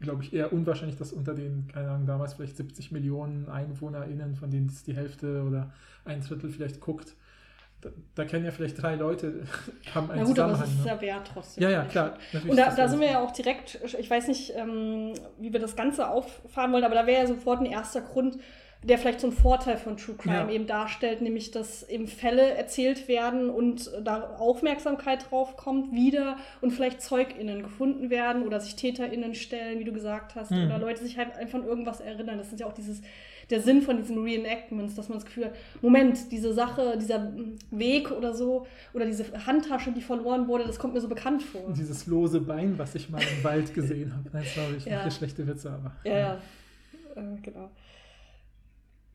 [0.00, 4.50] glaube ich, eher unwahrscheinlich, dass unter den, keine Ahnung, damals vielleicht 70 Millionen EinwohnerInnen, von
[4.50, 5.72] denen es die Hälfte oder
[6.04, 7.14] ein Drittel vielleicht guckt,
[7.82, 9.42] da, da kennen ja vielleicht drei Leute,
[9.94, 10.86] haben einen Na gut, aber es ist ne?
[10.86, 11.64] ja wert trotzdem.
[11.64, 12.16] Ja, ja, klar.
[12.46, 15.76] Und da, da sind wir ja auch direkt, ich weiß nicht, ähm, wie wir das
[15.76, 18.38] Ganze auffahren wollen, aber da wäre ja sofort ein erster Grund,
[18.82, 20.50] der vielleicht so einen Vorteil von True Crime Ja.
[20.50, 26.72] eben darstellt, nämlich dass eben Fälle erzählt werden und da Aufmerksamkeit drauf kommt wieder und
[26.72, 30.66] vielleicht ZeugInnen gefunden werden oder sich TäterInnen stellen, wie du gesagt hast, Mhm.
[30.66, 32.38] oder Leute sich halt einfach an irgendwas erinnern.
[32.38, 33.00] Das ist ja auch dieses
[33.50, 37.32] der Sinn von diesen Reenactments, dass man das Gefühl hat, Moment, diese Sache, dieser
[37.70, 41.72] Weg oder so, oder diese Handtasche, die verloren wurde, das kommt mir so bekannt vor.
[41.76, 44.30] Dieses lose Bein, was ich mal im Wald gesehen habe.
[44.32, 44.98] Nein, sorry, ich Ja.
[44.98, 45.92] mache schlechte Witze, aber.
[46.04, 46.34] Ja, ja.
[47.16, 47.70] Äh, genau.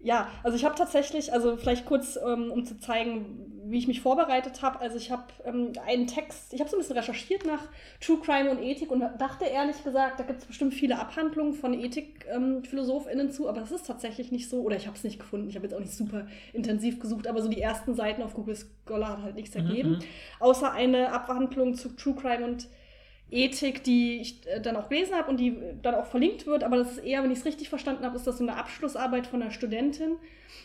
[0.08, 4.00] Ja, also ich habe tatsächlich, also vielleicht kurz, ähm, um zu zeigen, wie ich mich
[4.00, 4.80] vorbereitet habe.
[4.80, 7.60] Also ich habe ähm, einen Text, ich habe so ein bisschen recherchiert nach
[8.00, 11.74] True Crime und Ethik und dachte ehrlich gesagt, da gibt es bestimmt viele Abhandlungen von
[11.74, 14.62] Ethik-PhilosophInnen zu, aber das ist tatsächlich nicht so.
[14.62, 15.50] Oder ich habe es nicht gefunden.
[15.50, 18.56] Ich habe jetzt auch nicht super intensiv gesucht, aber so die ersten Seiten auf Google
[18.56, 19.90] Scholar hat halt nichts Mhm, ergeben.
[19.90, 20.00] mhm.
[20.40, 22.70] Außer eine Abhandlung zu True Crime und
[23.30, 26.64] Ethik, die ich äh, dann auch gelesen habe und die äh, dann auch verlinkt wird,
[26.64, 29.28] aber das ist eher, wenn ich es richtig verstanden habe, ist das so eine Abschlussarbeit
[29.28, 30.14] von einer Studentin.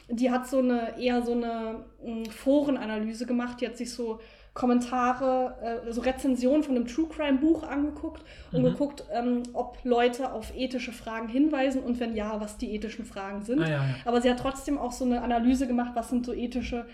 [0.08, 4.20] Die hat so eine eher so eine mh, Forenanalyse gemacht, die hat sich so
[4.54, 8.66] Kommentare, äh, so Rezensionen von einem True Crime Buch angeguckt und Mhm.
[8.66, 13.42] geguckt, ähm, ob Leute auf ethische Fragen hinweisen und wenn ja, was die ethischen Fragen
[13.42, 13.62] sind.
[13.62, 13.94] Ah, ja, ja.
[14.04, 16.86] Aber sie hat trotzdem auch so eine Analyse gemacht, was sind so ethische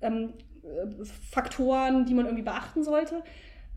[0.00, 3.22] ähm, äh, Faktoren, die man irgendwie beachten sollte.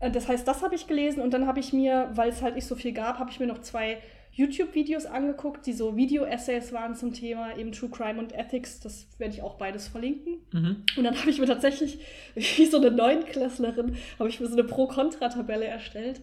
[0.04, 2.54] Äh, Das heißt, das habe ich gelesen und dann habe ich mir, weil es halt
[2.54, 3.98] nicht so viel gab, habe ich mir noch zwei
[4.32, 8.80] YouTube-Videos angeguckt, die so Video-Essays waren zum Thema eben True Crime und Ethics.
[8.80, 10.38] Das werde ich auch beides verlinken.
[10.52, 10.82] Mhm.
[10.96, 12.00] Und dann habe ich mir tatsächlich,
[12.34, 16.20] wie so eine Neunklässlerin, habe ich mir so eine Pro-Kontra-Tabelle erstellt,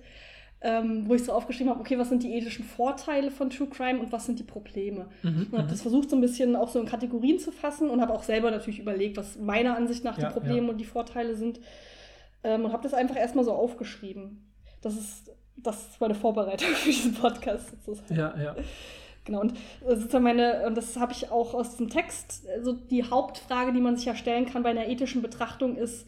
[0.60, 4.00] ähm, wo ich so aufgeschrieben habe, okay, was sind die ethischen Vorteile von True Crime
[4.00, 5.08] und was sind die Probleme.
[5.24, 5.48] Mhm.
[5.50, 8.14] Und habe das versucht, so ein bisschen auch so in Kategorien zu fassen und habe
[8.14, 10.72] auch selber natürlich überlegt, was meiner Ansicht nach Ja, die Probleme ja.
[10.74, 11.62] und die Vorteile sind.
[12.44, 14.52] Ähm, und habe das einfach erstmal so aufgeschrieben.
[14.82, 18.16] Das ist, das ist meine Vorbereitung für diesen Podcast sozusagen.
[18.16, 18.56] Ja, ja.
[19.24, 19.54] Genau, und
[19.88, 23.96] sozusagen meine, und das habe ich auch aus dem Text, also die Hauptfrage, die man
[23.96, 26.08] sich ja stellen kann bei einer ethischen Betrachtung, ist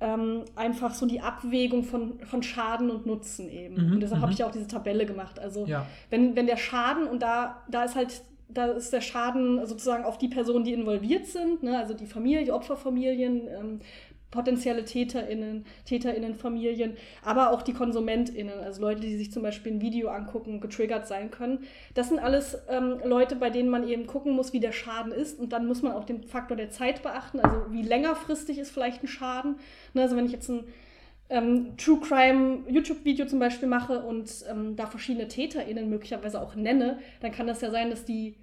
[0.00, 3.86] ähm, einfach so die Abwägung von, von Schaden und Nutzen eben.
[3.86, 4.34] Mhm, und deshalb habe mhm.
[4.34, 5.38] ich ja auch diese Tabelle gemacht.
[5.38, 5.86] Also Ja.
[6.10, 10.18] wenn, wenn der Schaden, und da, da ist halt, da ist der Schaden sozusagen auf
[10.18, 11.78] die Personen, die involviert sind, ne?
[11.78, 13.80] also die Familie, die Opferfamilien, ähm,
[14.34, 20.08] potenzielle TäterInnen, TäterInnenfamilien, aber auch die KonsumentInnen, also Leute, die sich zum Beispiel ein Video
[20.08, 21.60] angucken, getriggert sein können.
[21.94, 25.38] Das sind alles ähm, Leute, bei denen man eben gucken muss, wie der Schaden ist
[25.38, 29.04] und dann muss man auch den Faktor der Zeit beachten, also wie längerfristig ist vielleicht
[29.04, 29.56] ein Schaden.
[29.94, 30.02] Ne?
[30.02, 30.64] Also wenn ich jetzt ein
[31.30, 36.98] ähm, True Crime YouTube-Video zum Beispiel mache und ähm, da verschiedene TäterInnen möglicherweise auch nenne,
[37.20, 38.34] dann kann das ja sein, dass die,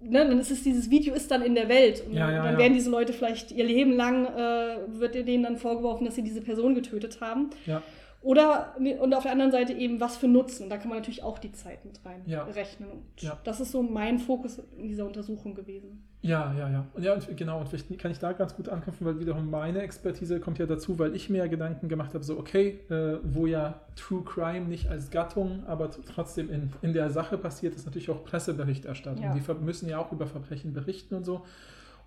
[0.00, 2.44] ne, dann ist es dieses Video ist dann in der Welt und Ja, dann, ja,
[2.44, 6.22] dann werden diese Leute vielleicht ihr Leben lang, äh, wird denen dann vorgeworfen, dass sie
[6.22, 7.50] diese Person getötet haben.
[7.66, 7.82] Ja.
[8.22, 10.68] Oder ne, und auf der anderen Seite eben, was für Nutzen.
[10.68, 12.42] Da kann man natürlich auch die Zeit mit Ja.
[12.42, 12.90] reinrechnen.
[12.90, 13.38] Und Ja.
[13.44, 16.02] das ist so mein Fokus in dieser Untersuchung gewesen.
[16.22, 16.86] Ja, ja, ja.
[16.94, 19.82] Und ja, und genau, und vielleicht kann ich da ganz gut anknüpfen, weil wiederum meine
[19.82, 23.46] Expertise kommt ja dazu, weil ich mir ja Gedanken gemacht habe, so okay, äh, wo
[23.46, 28.10] ja True Crime nicht als Gattung, aber trotzdem in, in der Sache passiert, ist natürlich
[28.10, 29.22] auch Presseberichterstattung.
[29.22, 29.34] Ja.
[29.34, 31.42] Die müssen ja auch über Verbrechen berichten und so.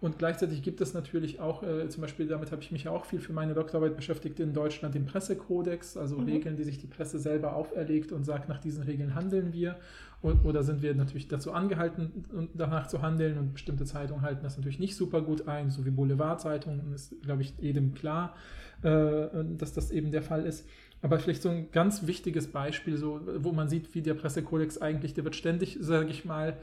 [0.02, 3.04] Und gleichzeitig gibt es natürlich auch, äh, zum Beispiel damit habe ich mich ja auch
[3.04, 6.26] viel für meine Doktorarbeit beschäftigt, in Deutschland den Pressekodex, also Mhm.
[6.26, 9.76] Regeln, die sich die Presse selber auferlegt und sagt, nach diesen Regeln handeln wir.
[10.22, 14.58] Und, oder sind wir natürlich dazu angehalten, danach zu handeln und bestimmte Zeitungen halten das
[14.58, 18.36] natürlich nicht super gut ein, so wie Boulevardzeitungen, ist, glaube ich, jedem klar,
[18.84, 20.68] äh, dass das eben der Fall ist.
[21.02, 25.14] Aber vielleicht so ein ganz wichtiges Beispiel, so, wo man sieht, wie der Pressekodex eigentlich,
[25.14, 26.58] der wird ständig, sage ich mal,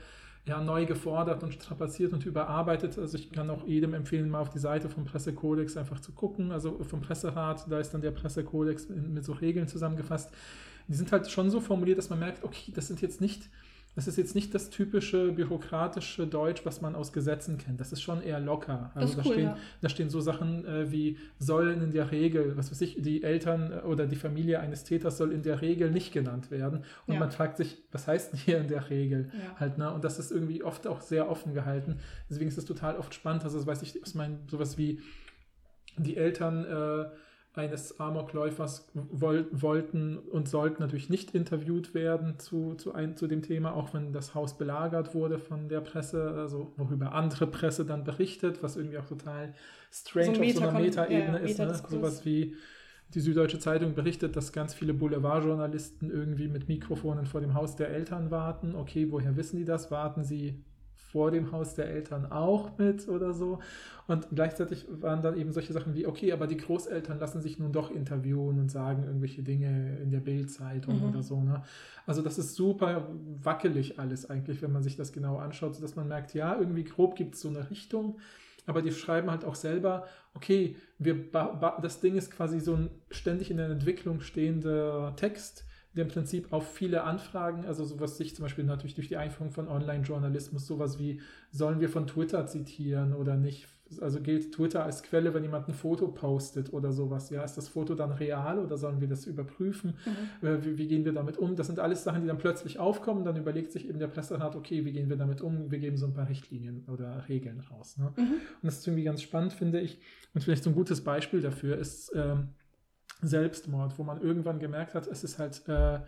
[0.47, 2.99] ja, neu gefordert und strapaziert und überarbeitet.
[2.99, 6.53] Also ich kann auch jedem empfehlen, mal auf die Seite vom Pressekodex einfach zu gucken.
[6.53, 10.33] Also vom Presserat, da ist dann der Pressekodex mit so Regeln zusammengefasst.
[10.87, 13.49] Die sind halt schon so formuliert, dass man merkt, okay, das sind jetzt nicht
[13.97, 17.81] das ist jetzt nicht das typische bürokratische Deutsch, was man aus Gesetzen kennt.
[17.81, 18.91] Das ist schon eher locker.
[18.95, 19.57] Also da, cool, stehen, ja.
[19.81, 23.73] da stehen so Sachen äh, wie sollen in der Regel, was weiß ich, die Eltern
[23.73, 26.85] äh, oder die Familie eines Täters soll in der Regel nicht genannt werden.
[27.07, 27.21] Und ja.
[27.21, 29.31] man fragt sich, was heißt denn hier in der Regel?
[29.33, 29.59] Ja.
[29.61, 29.91] Halt, ne?
[29.91, 31.97] Und das ist irgendwie oft auch sehr offen gehalten.
[32.29, 33.45] Deswegen ist es total oft spannend.
[33.45, 35.01] Also das weiß ich, was mein, sowas wie
[35.97, 37.07] die Eltern äh,
[37.57, 43.43] eines Amokläufers woll wollten und sollten natürlich nicht interviewt werden zu, zu, ein, zu dem
[43.43, 48.05] Thema, auch wenn das Haus belagert wurde von der Presse, also worüber andere Presse dann
[48.05, 49.55] berichtet, was irgendwie auch total
[49.91, 51.59] strange so auf so einer Metaebene ja, ist.
[51.59, 51.75] Ne?
[51.89, 52.55] Sowas wie
[53.15, 57.89] die Süddeutsche Zeitung berichtet, dass ganz viele Boulevardjournalisten irgendwie mit Mikrofonen vor dem Haus der
[57.89, 58.75] Eltern warten.
[58.75, 59.91] Okay, woher wissen die das?
[59.91, 60.63] Warten sie
[61.17, 63.59] vor dem Haus der Eltern auch mit oder so.
[64.07, 67.73] Und gleichzeitig waren dann eben solche Sachen wie, okay, aber die Großeltern lassen sich nun
[67.73, 71.09] doch interviewen und sagen irgendwelche Dinge in der Bildzeitung mhm.
[71.09, 71.41] oder so.
[71.41, 71.63] Ne?
[72.05, 73.09] Also das ist super
[73.43, 77.17] wackelig alles eigentlich, wenn man sich das genau anschaut, sodass man merkt, ja, irgendwie grob
[77.17, 78.19] gibt es so eine Richtung,
[78.67, 81.17] aber die schreiben halt auch selber, okay, wir
[81.81, 85.65] das Ding ist quasi so ein ständig in der Entwicklung stehender Text,
[85.97, 89.51] der im Prinzip auf viele Anfragen, also sowas sich zum Beispiel natürlich durch die Einführung
[89.51, 93.67] von Online-Journalismus, sowas wie, sollen wir von Twitter zitieren oder nicht?
[94.01, 97.31] Also gilt Twitter als Quelle, wenn jemand ein Foto postet oder sowas.
[97.31, 99.95] Ja, ist das Foto dann real oder sollen wir das überprüfen?
[100.43, 100.49] Mhm.
[100.49, 101.55] Äh, wie, wie, gehen wir damit um?
[101.55, 103.25] Das sind alles Sachen, die dann plötzlich aufkommen.
[103.25, 105.71] Dann überlegt sich eben der Presserat, okay, wie gehen wir damit um?
[105.71, 107.97] Wir geben so ein paar Richtlinien oder Regeln raus.
[107.97, 108.13] Ne?
[108.17, 108.23] Mhm.
[108.23, 110.01] Und das ist irgendwie ganz spannend, finde ich.
[110.35, 112.49] Und vielleicht so ein gutes Beispiel dafür ist, ähm,
[113.23, 116.01] Selbstmord, wo man irgendwann gemerkt hat, es ist halt, äh,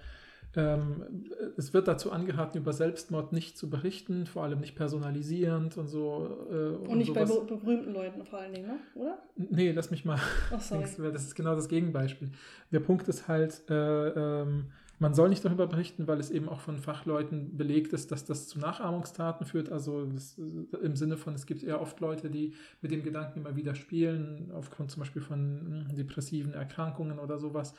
[0.56, 5.88] ähm, es wird dazu angeraten, über Selbstmord nicht zu berichten, vor allem nicht personalisierend und
[5.88, 6.46] so.
[6.50, 7.28] Äh, und, und, nicht sowas.
[7.28, 8.78] bei berühmten Leuten vor allen Dingen, ne?
[8.94, 9.18] oder?
[9.36, 10.20] Nee, lass mich mal.
[10.52, 10.84] Oh, sorry.
[11.12, 12.30] Das ist genau das Gegenbeispiel.
[12.72, 14.66] Der Punkt ist halt, äh, ähm,
[14.98, 18.48] man soll nicht darüber berichten, weil es eben auch von Fachleuten belegt ist, dass das
[18.48, 19.70] zu Nachahmungstaten führt.
[19.70, 20.36] Also das,
[20.82, 24.50] im Sinne von, es gibt eher oft Leute, die mit dem Gedanken immer wieder spielen,
[24.52, 27.74] aufgrund zum Beispiel von hm, depressiven Erkrankungen oder sowas.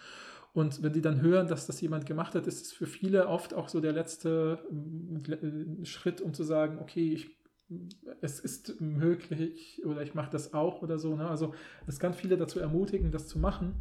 [0.53, 3.53] Und wenn die dann hören, dass das jemand gemacht hat, ist es für viele oft
[3.53, 7.39] auch so der letzte hm, Schritt, um zu sagen, okay, ich
[8.21, 11.15] es ist möglich oder ich mache das auch oder so.
[11.15, 11.27] Ne?
[11.27, 11.53] Also
[11.87, 13.75] es kann viele dazu ermutigen, das zu machen.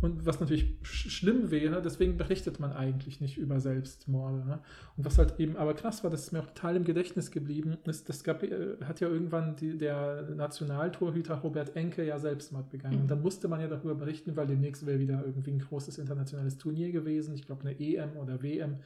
[0.00, 4.46] Und was natürlich sch schlimm wäre, deswegen berichtet man eigentlich nicht über Selbstmorde.
[4.46, 4.58] Ne?
[4.96, 7.76] Und was halt eben aber krass war, das ist mir auch total im Gedächtnis geblieben,
[7.84, 12.96] ist, das gab, äh, hat ja irgendwann die, der Nationaltorhüter Robert Enke ja Selbstmord begangen.
[12.96, 13.02] Mhm.
[13.02, 16.56] Und dann musste man ja darüber berichten, weil demnächst wäre wieder irgendwie ein großes internationales
[16.56, 17.34] Turnier gewesen.
[17.34, 18.78] Ich glaube eine EM oder WM.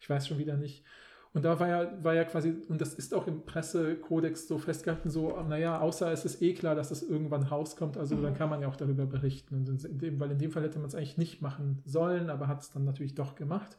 [0.00, 0.84] Ich weiß schon wieder nicht.
[1.32, 5.10] Und da war ja, war ja quasi, und das ist auch im Pressekodex so festgehalten,
[5.10, 8.22] so, naja, außer es ist eh klar, dass es irgendwann rauskommt, also mhm.
[8.22, 9.54] dann kann man ja auch darüber berichten.
[9.54, 12.48] Und in dem, weil in dem Fall hätte man es eigentlich nicht machen sollen, aber
[12.48, 13.78] hat es dann natürlich doch gemacht.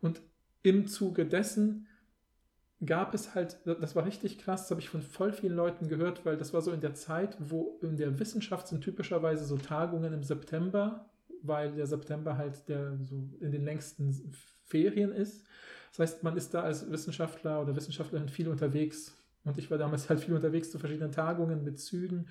[0.00, 0.22] Und
[0.62, 1.86] im Zuge dessen
[2.84, 6.24] gab es halt, das war richtig krass, das habe ich von voll vielen Leuten gehört,
[6.24, 10.12] weil das war so in der Zeit, wo in der Wissenschaft sind typischerweise so Tagungen
[10.12, 11.06] im September,
[11.42, 14.32] weil der September halt der so in den längsten
[14.64, 15.44] Ferien ist.
[15.90, 19.14] Das heißt, man ist da als Wissenschaftler oder Wissenschaftlerin viel unterwegs.
[19.44, 22.26] Und ich war damals halt viel unterwegs zu verschiedenen Tagungen mit Zügen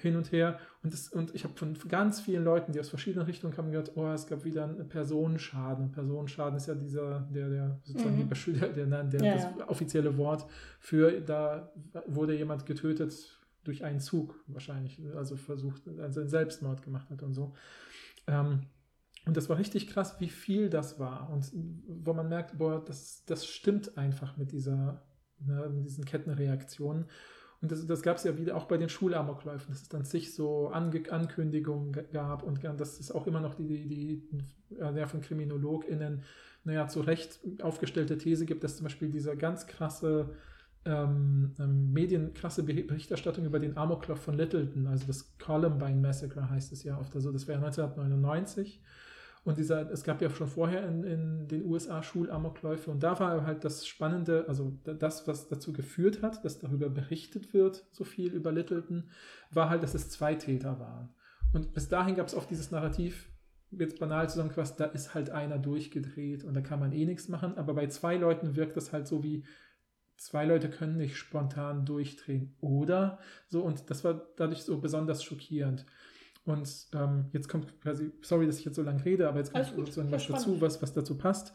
[0.00, 0.58] hin und her.
[0.82, 3.92] Und, das, und ich habe von ganz vielen Leuten, die aus verschiedenen Richtungen kamen, gehört,
[3.96, 5.92] oh, es gab wieder einen Personenschaden.
[5.92, 8.30] Personenschaden ist ja dieser, der, der sozusagen mhm.
[8.30, 10.46] die, der, der, der ja, das offizielle Wort
[10.80, 11.72] für, da
[12.06, 17.32] wurde jemand getötet durch einen Zug wahrscheinlich, also versucht, also einen Selbstmord gemacht hat und
[17.32, 17.54] so.
[18.26, 18.62] Ähm,
[19.26, 21.30] und das war richtig krass, wie viel das war.
[21.30, 21.50] Und
[21.86, 25.02] wo man merkt, boah, das, das stimmt einfach mit dieser,
[25.40, 27.06] ne, mit diesen Kettenreaktionen.
[27.62, 30.34] Und das, das gab es ja wieder auch bei den Schulamokläufen, dass es dann sich
[30.34, 35.22] so Ange Ankündigungen gab und dass es auch immer noch die, die, die ja, von
[35.22, 36.22] KriminologInnen,
[36.64, 40.34] naja, zu Recht aufgestellte These gibt, dass zum Beispiel dieser ganz krasse
[40.84, 46.84] ähm, ähm, medienkrasse Berichterstattung über den Amoklauf von Littleton, also das Columbine Massacre heißt es
[46.84, 48.82] ja oft, also das wäre 1999
[49.44, 53.44] und dieser, es gab ja schon vorher in, in den USA Schulamokläufe und da war
[53.44, 58.32] halt das Spannende, also das, was dazu geführt hat, dass darüber berichtet wird, so viel
[58.32, 59.10] über Littleton,
[59.50, 61.10] war halt, dass es zwei Täter waren.
[61.52, 63.28] Und bis dahin gab es oft dieses Narrativ,
[63.70, 67.58] jetzt banal zusammengefasst, da ist halt einer durchgedreht und da kann man eh nichts machen,
[67.58, 69.44] aber bei zwei Leuten wirkt das halt so wie,
[70.16, 73.18] zwei Leute können nicht spontan durchdrehen, oder?
[73.48, 75.84] So, und das war dadurch so besonders schockierend.
[76.44, 79.66] Und ähm, jetzt kommt quasi, sorry, dass ich jetzt so lange rede, aber jetzt kommt
[79.66, 81.54] sozusagen was dazu, was, was dazu passt.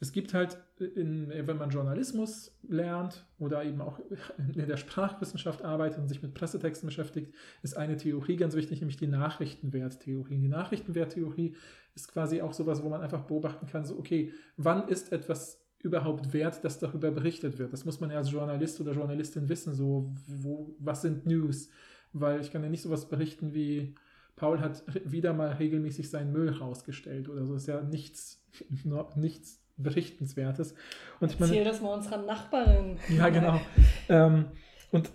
[0.00, 4.00] es gibt halt, in, wenn man Journalismus lernt oder eben auch
[4.38, 8.96] in der Sprachwissenschaft arbeitet und sich mit Pressetexten beschäftigt, ist eine Theorie ganz wichtig, nämlich
[8.96, 10.38] die Nachrichtenwerttheorie.
[10.38, 11.54] Die Nachrichtenwerttheorie
[11.94, 16.32] ist quasi auch sowas, wo man einfach beobachten kann, so, okay, wann ist etwas überhaupt
[16.32, 17.74] wert, dass darüber berichtet wird?
[17.74, 21.68] Das muss man ja als Journalist oder Journalistin wissen, so, wo, was sind News?
[22.14, 23.94] Weil ich kann ja nicht sowas berichten wie,
[24.42, 27.54] Paul hat wieder mal regelmäßig seinen Müll rausgestellt oder so.
[27.54, 28.44] Ist ja nichts,
[29.14, 30.74] nichts Berichtenswertes.
[31.20, 32.98] Und ich meine, Erzähl das mal unserer Nachbarin.
[33.16, 33.60] Ja, genau.
[34.08, 34.46] ähm,
[34.92, 35.10] und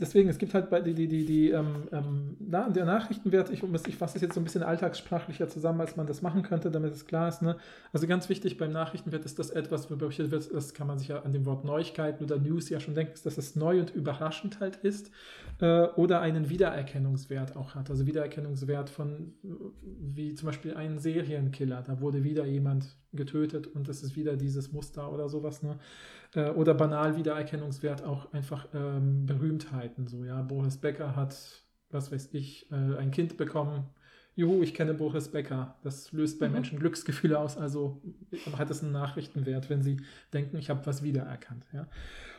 [0.00, 3.96] deswegen, es gibt halt bei die, die, die, die ähm, ähm, der Nachrichtenwert, ich, ich
[3.96, 7.06] fasse es jetzt so ein bisschen alltagssprachlicher zusammen, als man das machen könnte, damit es
[7.06, 7.42] klar ist.
[7.42, 7.56] Ne?
[7.92, 11.22] Also ganz wichtig beim Nachrichtenwert ist das etwas, berichtet wird, das kann man sich ja
[11.22, 14.76] an dem Wort Neuigkeiten oder News ja schon denken, dass es neu und überraschend halt
[14.76, 15.10] ist
[15.60, 17.90] äh, oder einen Wiedererkennungswert auch hat.
[17.90, 19.32] Also Wiedererkennungswert von,
[19.82, 24.70] wie zum Beispiel einen Serienkiller, da wurde wieder jemand getötet und es ist wieder dieses
[24.70, 25.64] Muster oder sowas.
[25.64, 25.78] Ne?
[26.36, 30.06] Äh, oder banal Wiedererkennungswert auch einfach ähm, Berühmtheiten.
[30.06, 31.36] So, ja, Boris Becker hat,
[31.90, 33.84] was weiß ich, äh, ein Kind bekommen.
[34.36, 35.76] Juhu, ich kenne Boris Becker.
[35.82, 36.54] Das löst bei mhm.
[36.54, 38.02] Menschen Glücksgefühle aus, also
[38.56, 39.96] hat es einen Nachrichtenwert, wenn sie
[40.34, 41.64] denken, ich habe was wiedererkannt.
[41.72, 41.88] Ja?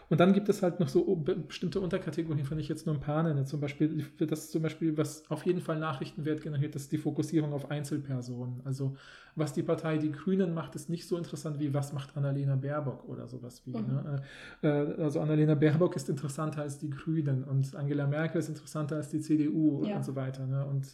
[0.10, 1.04] Und dann gibt es halt noch so
[1.48, 3.44] bestimmte Unterkategorien, von ich jetzt nur ein paar nenne.
[3.44, 7.52] Zum Beispiel, das zum Beispiel, was auf jeden Fall Nachrichtenwert generiert, das ist die Fokussierung
[7.52, 8.62] auf Einzelpersonen.
[8.64, 8.96] Also
[9.36, 13.08] was die Partei Die Grünen macht, ist nicht so interessant wie was macht Annalena Baerbock
[13.08, 13.78] oder sowas wie.
[13.78, 13.88] Mhm.
[13.88, 14.22] Ne?
[14.62, 14.68] Äh,
[15.02, 19.20] also Annalena Baerbock ist interessanter als die Grünen und Angela Merkel ist interessanter als die
[19.20, 19.98] CDU ja.
[19.98, 20.48] und so weiter.
[20.48, 20.66] Ne?
[20.66, 20.88] Und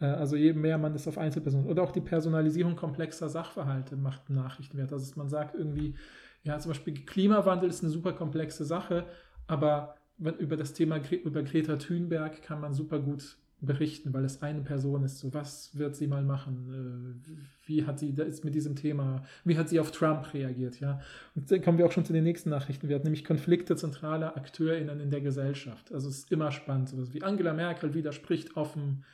[0.00, 4.28] äh, also je mehr man das auf Einzelpersonen oder auch die Personalisierung komplexer Sachverhalte macht
[4.30, 4.92] Nachrichtenwert.
[4.92, 5.94] Also man sagt irgendwie,
[6.42, 9.06] ja, zum Beispiel Klimawandel ist eine super komplexe Sache,
[9.46, 9.96] aber
[10.38, 15.04] über das Thema über Greta Thunberg kann man super gut berichten, weil es eine Person
[15.04, 15.18] ist.
[15.18, 17.20] So, was wird sie mal machen?
[17.26, 20.80] Äh, wie hat sie ist mit diesem Thema, wie hat sie auf Trump reagiert?
[20.80, 21.00] Ja,
[21.34, 22.88] und dann kommen wir auch schon zu den nächsten Nachrichten.
[22.88, 25.92] Wir hatten nämlich Konflikte zentraler AkteurInnen in der Gesellschaft.
[25.92, 29.04] Also es ist immer spannend, sowas wie Angela Merkel widerspricht offen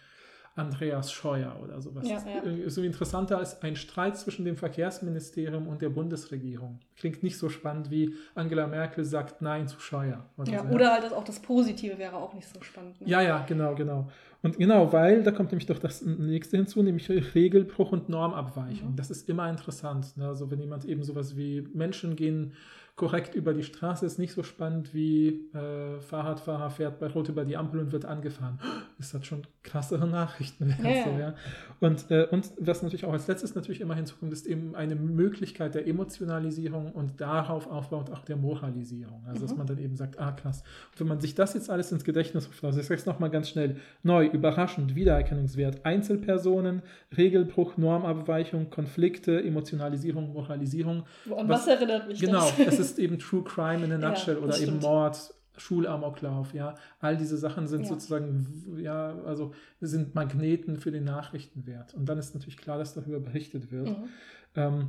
[0.57, 2.09] Andreas Scheuer oder sowas.
[2.09, 2.71] Ja, ja.
[2.71, 6.81] So interessanter als ein Streit zwischen dem Verkehrsministerium und der Bundesregierung.
[6.97, 10.25] Klingt nicht so spannend wie Angela Merkel sagt Nein zu Scheuer.
[10.39, 10.75] Oder, ja, so.
[10.75, 12.99] oder halt auch das Positive wäre auch nicht so spannend.
[13.03, 13.07] Ne?
[13.07, 14.09] Ja, ja, genau, genau.
[14.43, 18.93] Und genau, weil da kommt nämlich doch das nächste hinzu, nämlich Regelbruch und Normabweichung.
[18.93, 18.97] Mhm.
[18.97, 20.17] Das ist immer interessant.
[20.17, 20.27] Ne?
[20.27, 22.55] Also wenn jemand eben sowas wie Menschen gehen
[22.97, 27.45] korrekt über die Straße ist nicht so spannend wie äh, Fahrradfahrer fährt bei Rot über
[27.45, 28.59] die Ampel und wird angefahren.
[28.99, 30.75] Ist das schon krassere Nachrichten.
[30.83, 31.05] Ja.
[31.05, 31.35] So, ja.
[31.81, 35.75] Und, äh, und was natürlich auch als letztes natürlich immer hinzukommt, ist eben eine Möglichkeit
[35.75, 39.23] der Emotionalisierung und darauf aufbaut auch der Moralisierung.
[39.27, 39.49] Also mhm.
[39.49, 40.63] dass man dann eben sagt, ah krass.
[40.93, 43.29] Und wenn man sich das jetzt alles ins Gedächtnis ruft, also ich sage es nochmal
[43.29, 46.81] ganz schnell, neu, überraschend, Wiedererkennungswert, Einzelpersonen,
[47.15, 51.05] Regelbruch, Normabweichung, Konflikte, Emotionalisierung, Moralisierung.
[51.29, 52.57] Und was, was erinnert mich genau, das?
[52.57, 54.69] Genau, es ist eben True Crime in a Nutshell ja, oder stimmt.
[54.69, 56.75] eben Mord, Schulamoklauf, ja.
[57.01, 57.89] All diese Sachen sind ja.
[57.89, 61.95] sozusagen, ja, also sind Magneten für den Nachrichtenwert.
[61.95, 63.89] Und dann ist natürlich klar, dass darüber berichtet wird.
[63.89, 64.09] Mhm.
[64.55, 64.89] Ähm,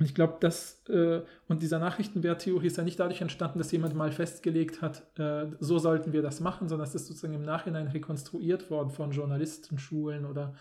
[0.00, 4.12] ich glaube, dass, äh, und dieser Nachrichtenwerttheorie ist ja nicht dadurch entstanden, dass jemand mal
[4.12, 8.70] festgelegt hat, äh, so sollten wir das machen, sondern es ist sozusagen im Nachhinein rekonstruiert
[8.70, 10.54] worden von Journalistenschulen oder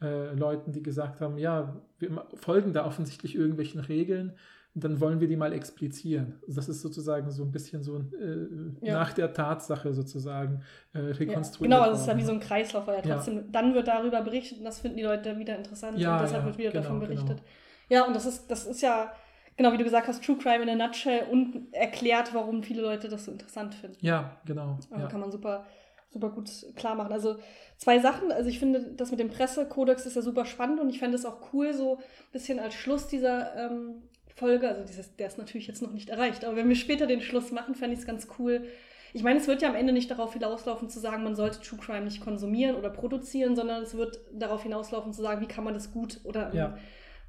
[0.00, 4.34] äh, Leuten, die gesagt haben, ja, wir folgen da offensichtlich irgendwelchen Regeln
[4.74, 6.40] dann wollen wir die mal explizieren.
[6.48, 8.94] Das ist sozusagen so ein bisschen so äh, ja.
[8.94, 11.70] nach der Tatsache sozusagen äh, rekonstruiert.
[11.70, 13.42] Ja, genau, das ist ja wie so ein Kreislauf, weil ja trotzdem, ja.
[13.52, 16.58] dann wird darüber berichtet und das finden die Leute wieder interessant ja, und deshalb wird
[16.58, 17.36] wieder genau, davon berichtet.
[17.38, 17.48] Genau.
[17.88, 19.12] Ja, und das ist, das ist ja,
[19.56, 23.08] genau wie du gesagt hast, True Crime in a Nutshell und erklärt, warum viele Leute
[23.08, 23.98] das so interessant finden.
[24.00, 24.78] Ja, genau.
[24.90, 25.66] Also kann man super,
[26.10, 27.12] super gut klar machen.
[27.12, 27.36] Also
[27.76, 28.32] zwei Sachen.
[28.32, 31.24] Also ich finde, das mit dem Pressekodex ist ja super spannend und ich fände es
[31.24, 34.02] auch cool, so ein bisschen als Schluss dieser ähm,
[34.34, 37.20] Folge, also dieses, der ist natürlich jetzt noch nicht erreicht, aber wenn wir später den
[37.20, 38.64] Schluss machen, fände ich es ganz cool.
[39.12, 41.78] Ich meine, es wird ja am Ende nicht darauf hinauslaufen zu sagen, man sollte True
[41.78, 45.72] Crime nicht konsumieren oder produzieren, sondern es wird darauf hinauslaufen zu sagen, wie kann man
[45.72, 46.76] das gut oder ja.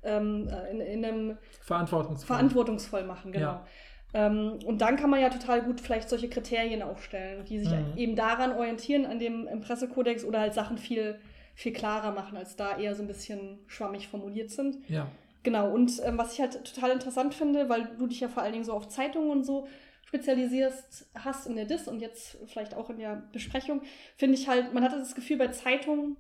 [0.04, 3.46] ähm, in, in, einem verantwortungsvoll, verantwortungsvoll machen, genau.
[3.46, 3.68] Ja.
[4.16, 7.94] Ähm, und dann kann man ja total gut vielleicht solche Kriterien aufstellen, die sich mhm.
[7.98, 11.20] eben daran orientieren, an dem Pressekodex oder halt Sachen viel,
[11.54, 14.78] viel klarer machen, als da eher so ein bisschen schwammig formuliert sind.
[14.90, 15.08] Ja.
[15.46, 18.54] Genau, und ähm, was ich halt total interessant finde, weil du dich ja vor allen
[18.54, 19.68] Dingen so auf Zeitungen und so
[20.08, 23.82] spezialisierst hast in der DIS und jetzt vielleicht auch in der Besprechung,
[24.18, 26.18] finde ich halt, man hat das Gefühl, bei Zeitungen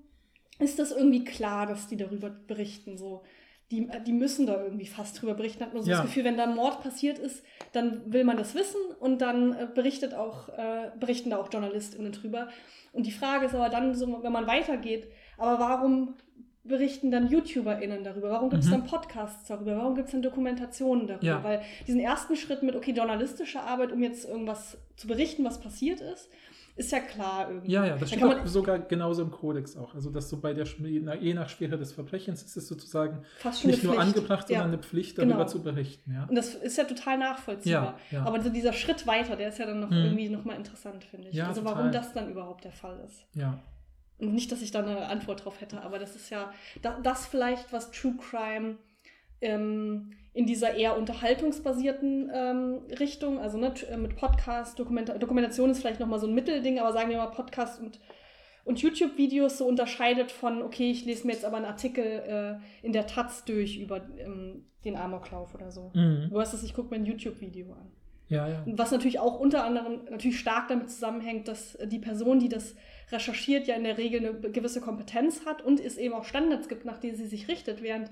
[0.59, 2.99] ist das irgendwie klar, dass die darüber berichten.
[2.99, 3.23] So.
[3.71, 5.63] Die, die müssen da irgendwie fast drüber berichten.
[5.63, 5.97] Hat man so ja.
[5.97, 9.53] das Gefühl, wenn da ein Mord passiert ist, dann will man das wissen und dann
[9.53, 12.49] äh, berichtet auch, äh, berichten da auch JournalistInnen drüber.
[12.93, 15.07] Und die Frage ist aber dann so, wenn man weitergeht,
[15.37, 16.13] aber warum
[16.67, 18.31] berichten dann YouTuberInnen darüber?
[18.31, 18.73] Warum gibt es Mhm.
[18.73, 19.77] dann Podcasts darüber?
[19.77, 21.25] Warum gibt es dann Dokumentationen darüber?
[21.25, 21.43] Ja.
[21.43, 26.01] Weil diesen ersten Schritt mit, okay, journalistische Arbeit, um jetzt irgendwas zu berichten, was passiert
[26.01, 26.29] ist,
[26.77, 27.71] ist ja klar irgendwie.
[27.71, 29.95] Ja, ja, das steht auch man sogar genauso im Kodex auch.
[29.95, 30.65] Also, dass so bei der,
[31.21, 33.21] je nach Schwere des Verbrechens ist es sozusagen
[33.63, 34.57] nicht nur angebracht, ja.
[34.57, 35.45] sondern eine Pflicht, darüber Genau.
[35.47, 36.11] zu berichten.
[36.13, 37.97] Ja, Und das ist ja total nachvollziehbar.
[38.11, 38.25] Ja, ja.
[38.25, 39.97] Aber so dieser Schritt weiter, der ist ja dann noch Mhm.
[39.97, 41.35] irgendwie nochmal interessant, finde ich.
[41.35, 41.77] Ja, also total.
[41.77, 43.23] warum das dann überhaupt der Fall ist.
[43.33, 43.57] ja.
[44.17, 47.25] Und nicht, dass ich da eine Antwort drauf hätte, aber das ist ja da, das
[47.25, 48.77] vielleicht, was True Crime
[49.41, 55.79] ähm, in dieser eher unterhaltungsbasierten ähm, Richtung, also ne, äh, mit Podcast, Dokumenta Dokumentation ist
[55.79, 57.99] vielleicht nochmal so ein Mittelding, aber sagen wir mal Podcast und,
[58.63, 62.93] und YouTube-Videos so unterscheidet von, okay, ich lese mir jetzt aber einen Artikel äh, in
[62.93, 65.91] der Taz durch über ähm, den Amoklauf oder so.
[65.93, 66.27] Mhm.
[66.29, 67.91] Du hast es, ich gucke mir ein YouTube-Video an.
[68.27, 68.63] Ja, ja.
[68.65, 72.75] Was natürlich auch unter anderem natürlich stark damit zusammenhängt, dass die Person, die das
[73.11, 76.85] recherchiert, ja in der Regel eine gewisse Kompetenz hat und es eben auch Standards gibt,
[76.85, 77.81] nach denen sie sich richtet.
[77.81, 78.09] Während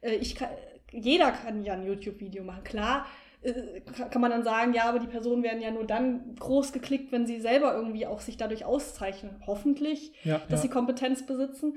[0.00, 0.48] äh, ich kann,
[0.92, 2.64] jeder kann ja ein YouTube-Video machen.
[2.64, 3.06] Klar
[3.42, 7.12] äh, kann man dann sagen, ja, aber die Personen werden ja nur dann groß geklickt,
[7.12, 9.42] wenn sie selber irgendwie auch sich dadurch auszeichnen.
[9.46, 10.72] Hoffentlich, ja, dass sie ja.
[10.72, 11.74] Kompetenz besitzen.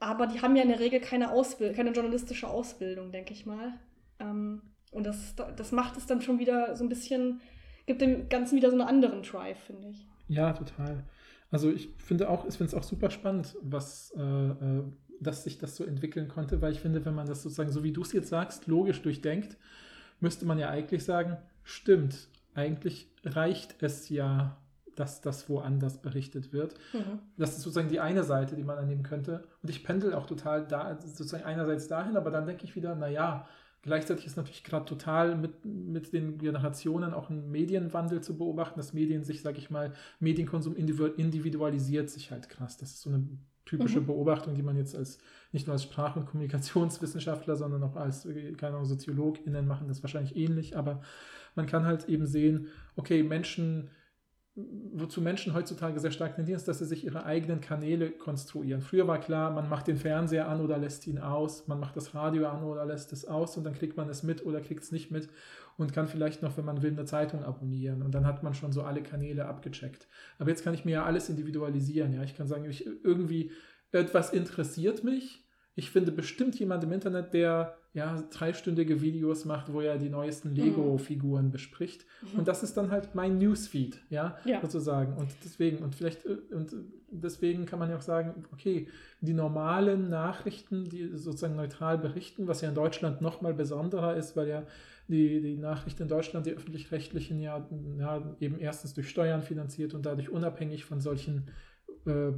[0.00, 3.74] Aber die haben ja in der Regel keine Ausbildung, keine journalistische Ausbildung, denke ich mal.
[4.18, 7.40] Ähm, und das, das macht es dann schon wieder so ein bisschen,
[7.86, 10.06] gibt dem Ganzen wieder so einen anderen Drive, finde ich.
[10.28, 11.04] ja, total.
[11.52, 14.82] Also ich finde auch, ich finde es auch super spannend, was, äh, äh,
[15.20, 17.92] dass sich das so entwickeln konnte, weil ich finde, wenn man das sozusagen, so wie
[17.92, 19.58] du es jetzt sagst, logisch durchdenkt,
[20.18, 24.56] müsste man ja eigentlich sagen, stimmt, eigentlich reicht es ja,
[24.96, 26.74] dass das woanders berichtet wird.
[27.36, 29.44] Das ist sozusagen die eine Seite, die man annehmen könnte.
[29.62, 33.46] Und ich pendel auch total da, sozusagen einerseits dahin, aber dann denke ich wieder, naja,
[33.82, 38.92] gleichzeitig ist natürlich gerade total mit, mit den Generationen auch ein Medienwandel zu beobachten, dass
[38.92, 42.76] Medien sich, sage ich mal, Medienkonsum individu- individualisiert sich halt krass.
[42.78, 43.26] Das ist so eine
[43.64, 44.06] typische Mhm.
[44.06, 45.18] Beobachtung, die man jetzt als
[45.52, 50.02] nicht nur als Sprach- und Kommunikationswissenschaftler, sondern auch als äh, keine Ahnung, SoziologInnen machen das
[50.02, 51.02] wahrscheinlich ähnlich, aber
[51.54, 53.90] man kann halt eben sehen, okay, Menschen
[54.54, 58.82] wozu Menschen heutzutage sehr stark tendieren, ist, dass sie sich ihre eigenen Kanäle konstruieren.
[58.82, 62.14] Früher war klar, man macht den Fernseher an oder lässt ihn aus, man macht das
[62.14, 64.92] Radio an oder lässt es aus und dann kriegt man es mit oder kriegt es
[64.92, 65.30] nicht mit
[65.78, 68.72] und kann vielleicht noch, wenn man will, eine Zeitung abonnieren und dann hat man schon
[68.72, 70.06] so alle Kanäle abgecheckt.
[70.38, 72.12] Aber jetzt kann ich mir ja alles individualisieren.
[72.12, 73.52] Ja, ich kann sagen, ich, irgendwie
[73.90, 75.41] etwas interessiert mich.
[75.74, 80.54] Ich finde bestimmt jemand im Internet, der ja dreistündige Videos macht, wo er die neuesten
[80.54, 82.06] Lego-Figuren bespricht.
[82.36, 84.60] Und das ist dann halt mein Newsfeed, ja, Ja.
[84.62, 85.14] sozusagen.
[85.16, 86.74] Und deswegen, und vielleicht, äh, und
[87.10, 88.88] deswegen kann man ja auch sagen, okay,
[89.20, 94.48] die normalen Nachrichten, die sozusagen neutral berichten, was ja in Deutschland nochmal besonderer ist, weil
[94.48, 94.62] ja
[95.08, 100.06] die, die Nachrichten in Deutschland, die öffentlich-rechtlichen, ja, ja eben erstens durch Steuern finanziert und
[100.06, 101.48] dadurch unabhängig von solchen,
[102.06, 102.32] äh,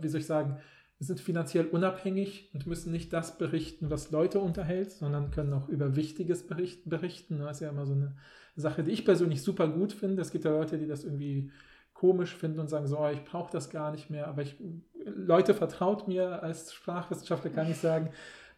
[0.00, 0.56] wie soll ich sagen,
[1.00, 5.96] sind finanziell unabhängig und müssen nicht das berichten, was Leute unterhält, sondern können auch über
[5.96, 6.88] Wichtiges berichten.
[6.88, 7.38] berichten.
[7.38, 8.16] Das ist ja immer so eine
[8.56, 10.22] Sache, die ich persönlich super gut finde.
[10.22, 11.50] Es gibt ja Leute, die das irgendwie
[11.92, 14.28] komisch finden und sagen so, oh, ich brauche das gar nicht mehr.
[14.28, 14.56] Aber ich,
[15.04, 18.10] Leute vertraut mir als Sprachwissenschaftler, kann ich sagen,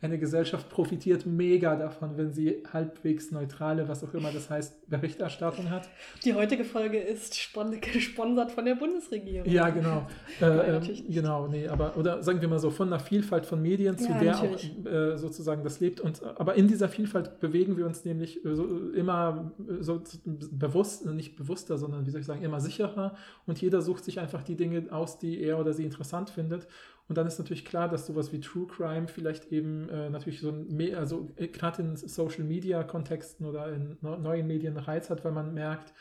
[0.06, 5.70] eine Gesellschaft profitiert mega davon, wenn sie halbwegs neutrale, was auch immer das heißt, Berichterstattung
[5.70, 5.88] hat.
[6.24, 9.48] Die heutige Folge ist spon gesponsert von der Bundesregierung.
[9.50, 10.06] Ja, genau.
[10.40, 13.96] Äh, ähm, genau, nee, aber oder sagen wir mal so von einer Vielfalt von Medien,
[13.96, 14.74] zu Ja, der natürlich.
[14.84, 16.00] auch äh, sozusagen das lebt.
[16.00, 21.06] Und aber in dieser Vielfalt bewegen wir uns nämlich äh, so, immer äh, so bewusst,
[21.06, 23.16] nicht bewusster, sondern wie soll ich sagen, immer sicherer.
[23.46, 26.66] Und jeder sucht sich einfach die Dinge aus, die er oder sie interessant findet.
[27.08, 30.50] Und dann ist natürlich klar, dass sowas wie True Crime vielleicht eben äh, natürlich so
[30.50, 35.24] ein, also äh, gerade in Social Media Kontexten oder in neu- neuen Medien Reiz hat,
[35.24, 35.92] weil man merkt,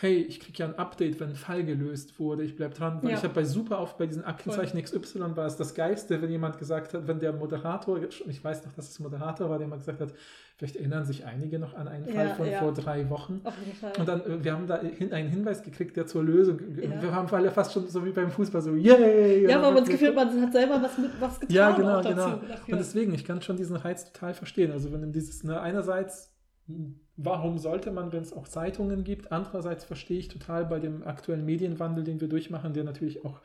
[0.00, 3.00] hey, ich kriege ja ein Update, wenn ein Fall gelöst wurde, ich bleibe dran.
[3.02, 3.16] Weil Ja.
[3.18, 6.58] ich habe bei super oft bei diesen Aktenzeichen XY war es das Geilste, wenn jemand
[6.58, 10.00] gesagt hat, wenn der Moderator, ich weiß noch, dass es Moderator war, der mal gesagt
[10.00, 10.14] hat,
[10.56, 12.58] vielleicht erinnern sich einige noch an einen Fall Ja, von ja.
[12.60, 13.42] vor drei Wochen.
[13.44, 13.92] Auf jeden Fall.
[13.98, 17.02] Und dann, äh, wir haben da hin, einen Hinweis gekriegt, der zur Lösung, Ja.
[17.02, 19.42] wir haben alle fast schon so wie beim Fußball so, yay!
[19.48, 22.00] ja, weil man das Gefühl hat, man hat selber was, mit, was getan ja, genau,
[22.02, 22.30] genau.
[22.36, 22.72] dafür.
[22.72, 24.72] Und deswegen, ich kann schon diesen Reiz total verstehen.
[24.72, 26.32] Also wenn dieses, ne, einerseits,
[26.68, 31.02] hm, warum sollte man, wenn es auch Zeitungen gibt, andererseits verstehe ich total bei dem
[31.02, 33.40] aktuellen Medienwandel, den wir durchmachen, der natürlich auch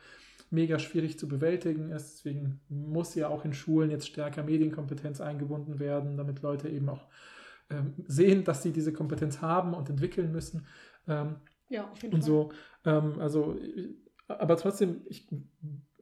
[0.49, 2.17] mega schwierig zu bewältigen ist.
[2.17, 7.07] Deswegen muss ja auch in Schulen jetzt stärker Medienkompetenz eingebunden werden, damit Leute eben auch
[7.69, 10.67] ähm, sehen, dass sie diese Kompetenz haben und entwickeln müssen.
[11.07, 11.35] Ähm,
[11.67, 12.27] ja, auf jeden und Fall.
[12.27, 12.51] so.
[12.85, 13.93] Ähm, also, äh,
[14.27, 15.27] aber trotzdem, ich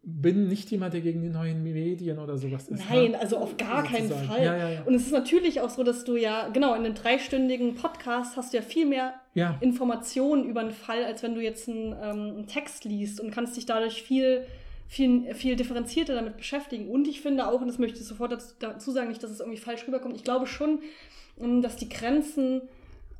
[0.05, 2.89] bin nicht jemand, der gegen die neuen Medien oder sowas ist.
[2.89, 3.19] Nein, ne?
[3.19, 4.27] also auf gar keinen Sozusagen.
[4.27, 4.43] Fall.
[4.43, 4.83] Ja, ja, ja.
[4.83, 8.51] Und es ist natürlich auch so, dass du ja, genau, in einem dreistündigen Podcast hast
[8.51, 9.13] du ja viel mehr
[9.61, 13.55] Informationen über einen Fall, als wenn du jetzt einen, ähm, einen Text liest und kannst
[13.55, 14.45] dich dadurch viel
[14.93, 16.87] viel, viel differenzierter damit beschäftigen.
[16.87, 19.57] Und ich finde auch, und das möchte ich sofort dazu sagen, nicht, dass es irgendwie
[19.57, 20.79] falsch rüberkommt, ich glaube schon,
[21.41, 22.61] ähm, dass die Grenzen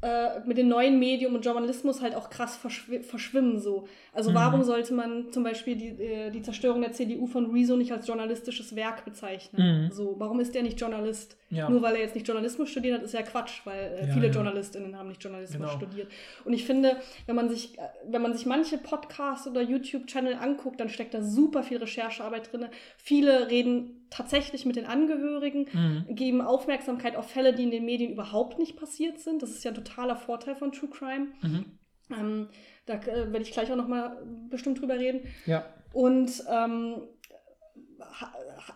[0.04, 3.88] äh, mit dem neuen Medium und Journalismus halt auch krass verschw verschwimmen so.
[4.12, 4.36] Also mhm.
[4.36, 8.06] warum sollte man zum Beispiel die, äh, die Zerstörung der CDU von Rezo nicht als
[8.06, 9.86] journalistisches Werk bezeichnen?
[9.86, 9.92] Mhm.
[9.92, 11.38] So, warum ist der nicht Journalist?
[11.50, 11.70] Ja.
[11.70, 14.28] Nur weil er jetzt nicht Journalismus studiert hat, ist ja Quatsch, weil äh, ja, viele
[14.28, 14.34] ja.
[14.34, 15.72] JournalistInnen haben nicht Journalismus genau.
[15.72, 16.12] studiert.
[16.44, 20.82] Und ich finde, wenn man sich, äh, wenn man sich manche Podcasts oder YouTube-Channel anguckt,
[20.82, 22.66] dann steckt da super viel Recherchearbeit drin.
[22.98, 26.16] Viele reden tatsächlich mit den Angehörigen, mhm.
[26.16, 29.42] geben Aufmerksamkeit auf Fälle, die in den Medien überhaupt nicht passiert sind.
[29.42, 31.28] Das ist ja ein totaler Vorteil von True Crime.
[31.42, 31.66] Mhm.
[32.12, 32.50] Ähm,
[32.86, 35.22] da äh, werde ich gleich auch noch mal bestimmt drüber reden.
[35.46, 35.66] Ja.
[35.94, 37.04] Und ähm,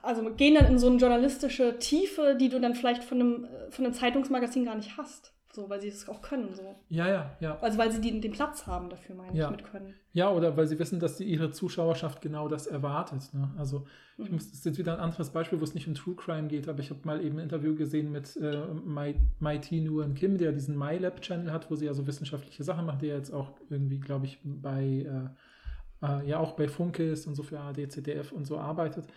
[0.02, 3.72] also gehen dann in so eine journalistische Tiefe, die du dann vielleicht von einem, äh,
[3.72, 5.34] von einem Zeitungsmagazin gar nicht hast.
[5.58, 6.53] So, weil sie es auch können.
[6.53, 6.76] So.
[6.88, 7.58] Ja, ja, ja.
[7.62, 9.45] Also weil sie die, den Platz haben dafür, meine ja.
[9.45, 9.95] ich, mit können.
[10.14, 13.34] Ja, oder weil sie wissen, dass die, ihre Zuschauerschaft genau das erwartet.
[13.34, 13.49] Ne?
[13.58, 13.88] Also
[14.18, 14.26] mhm.
[14.26, 16.47] ich muss, das ist jetzt wieder ein anderes Beispiel, wo es nicht um True Crime
[16.47, 20.38] geht, aber ich habe mal eben ein Interview gesehen mit äh, Mai, Mai Nguyen Kim,
[20.38, 23.99] der diesen MyLab-Channel hat, wo sie ja so wissenschaftliche Sachen macht, der jetzt auch irgendwie,
[23.99, 25.30] glaube ich, bei äh,
[26.03, 29.08] äh, ja auch bei Funke ist und so für ARD, ZDF und so arbeitet,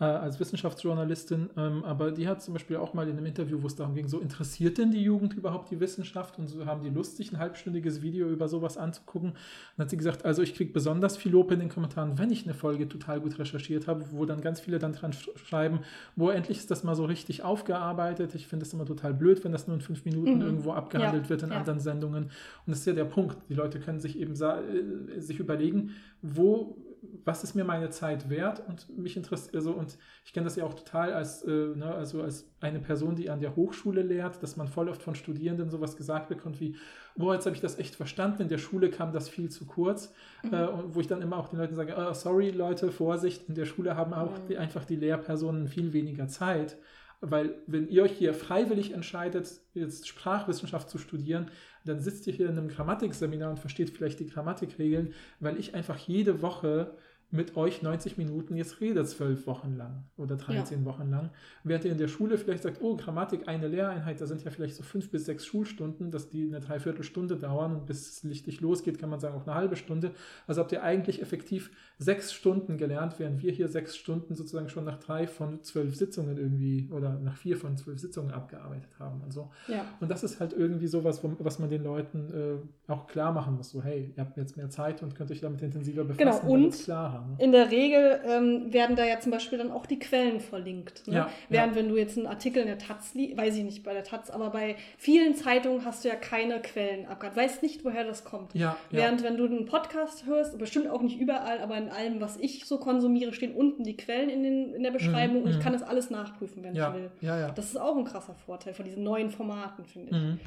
[0.00, 1.50] äh, als Wissenschaftsjournalistin.
[1.56, 4.08] Ähm, aber die hat zum Beispiel auch mal in einem Interview, wo es darum ging,
[4.08, 7.38] so interessiert denn die Jugend überhaupt die Wissenschaft und so haben die Lust, sich ein
[7.38, 9.32] halbstündiges Video über sowas anzugucken.
[9.76, 12.44] Dann hat sie gesagt, also ich kriege besonders viel Lob in den Kommentaren, wenn ich
[12.44, 15.80] eine Folge total gut recherchiert habe, wo dann ganz viele dann dran schreiben,
[16.16, 18.34] wo endlich ist das mal so richtig aufgearbeitet.
[18.34, 20.42] Ich finde es immer total blöd, wenn das nur in fünf Minuten mhm.
[20.42, 21.56] irgendwo abgehandelt ja, wird in ja.
[21.56, 22.24] anderen Sendungen.
[22.24, 22.30] Und
[22.66, 23.36] das ist ja der Punkt.
[23.48, 25.90] Die Leute können sich eben äh, sich überlegen,
[26.22, 26.76] wo,
[27.24, 30.64] was ist mir meine Zeit wert und mich interessiert, also und ich kenne das ja
[30.64, 34.56] auch total als, äh, ne, also als eine Person, die an der Hochschule lehrt, dass
[34.56, 36.76] man voll oft von Studierenden sowas gesagt bekommt wie,
[37.16, 40.12] boah, jetzt habe ich das echt verstanden, in der Schule kam das viel zu kurz,
[40.42, 40.54] mhm.
[40.54, 43.54] äh, und wo ich dann immer auch den Leuten sage, oh, sorry Leute, Vorsicht, in
[43.54, 44.46] der Schule haben auch mhm.
[44.48, 46.78] die, einfach die Lehrpersonen viel weniger Zeit.
[47.20, 51.50] Weil wenn ihr euch hier freiwillig entscheidet, jetzt Sprachwissenschaft zu studieren,
[51.88, 55.96] dann sitzt ihr hier in einem Grammatikseminar und versteht vielleicht die Grammatikregeln, weil ich einfach
[55.96, 56.92] jede Woche
[57.30, 60.84] mit euch 90 Minuten jetzt rede, zwölf Wochen lang oder 13 ja.
[60.86, 61.30] Wochen lang.
[61.62, 64.76] Während ihr in der Schule vielleicht sagt, oh, Grammatik, eine Lehreinheit, da sind ja vielleicht
[64.76, 68.98] so fünf bis sechs Schulstunden, dass die eine Dreiviertelstunde dauern und bis es richtig losgeht,
[68.98, 70.12] kann man sagen, auch eine halbe Stunde.
[70.46, 74.84] Also habt ihr eigentlich effektiv sechs Stunden gelernt, während wir hier sechs Stunden sozusagen schon
[74.84, 79.20] nach drei von zwölf Sitzungen irgendwie oder nach vier von zwölf Sitzungen abgearbeitet haben.
[79.20, 79.50] Und, so.
[79.66, 79.84] ja.
[80.00, 83.70] und das ist halt irgendwie sowas, was man den Leuten äh, auch klar machen muss.
[83.70, 86.40] So, hey, ihr habt jetzt mehr Zeit und könnt euch damit intensiver befassen.
[86.40, 87.36] Genau, und klarer Ne?
[87.38, 91.06] In der Regel ähm, werden da ja zum Beispiel dann auch die Quellen verlinkt.
[91.06, 91.16] Ne?
[91.16, 91.78] Ja, Während ja.
[91.78, 94.30] wenn du jetzt einen Artikel in der Taz liest, weiß ich nicht bei der Taz,
[94.30, 97.36] aber bei vielen Zeitungen hast du ja keine Quellen abgehakt.
[97.36, 98.54] Weißt nicht, woher das kommt.
[98.54, 102.38] Ja, Während wenn du einen Podcast hörst, bestimmt auch nicht überall, aber in allem, was
[102.38, 105.58] ich so konsumiere, stehen unten die Quellen in, den, in der Beschreibung mhm, und ich
[105.58, 105.62] mhm.
[105.62, 107.10] kann das alles nachprüfen, wenn ich will.
[107.54, 110.16] Das ist auch ein krasser Vorteil von diesen neuen Formaten, finde ich.
[110.16, 110.40] Mhm.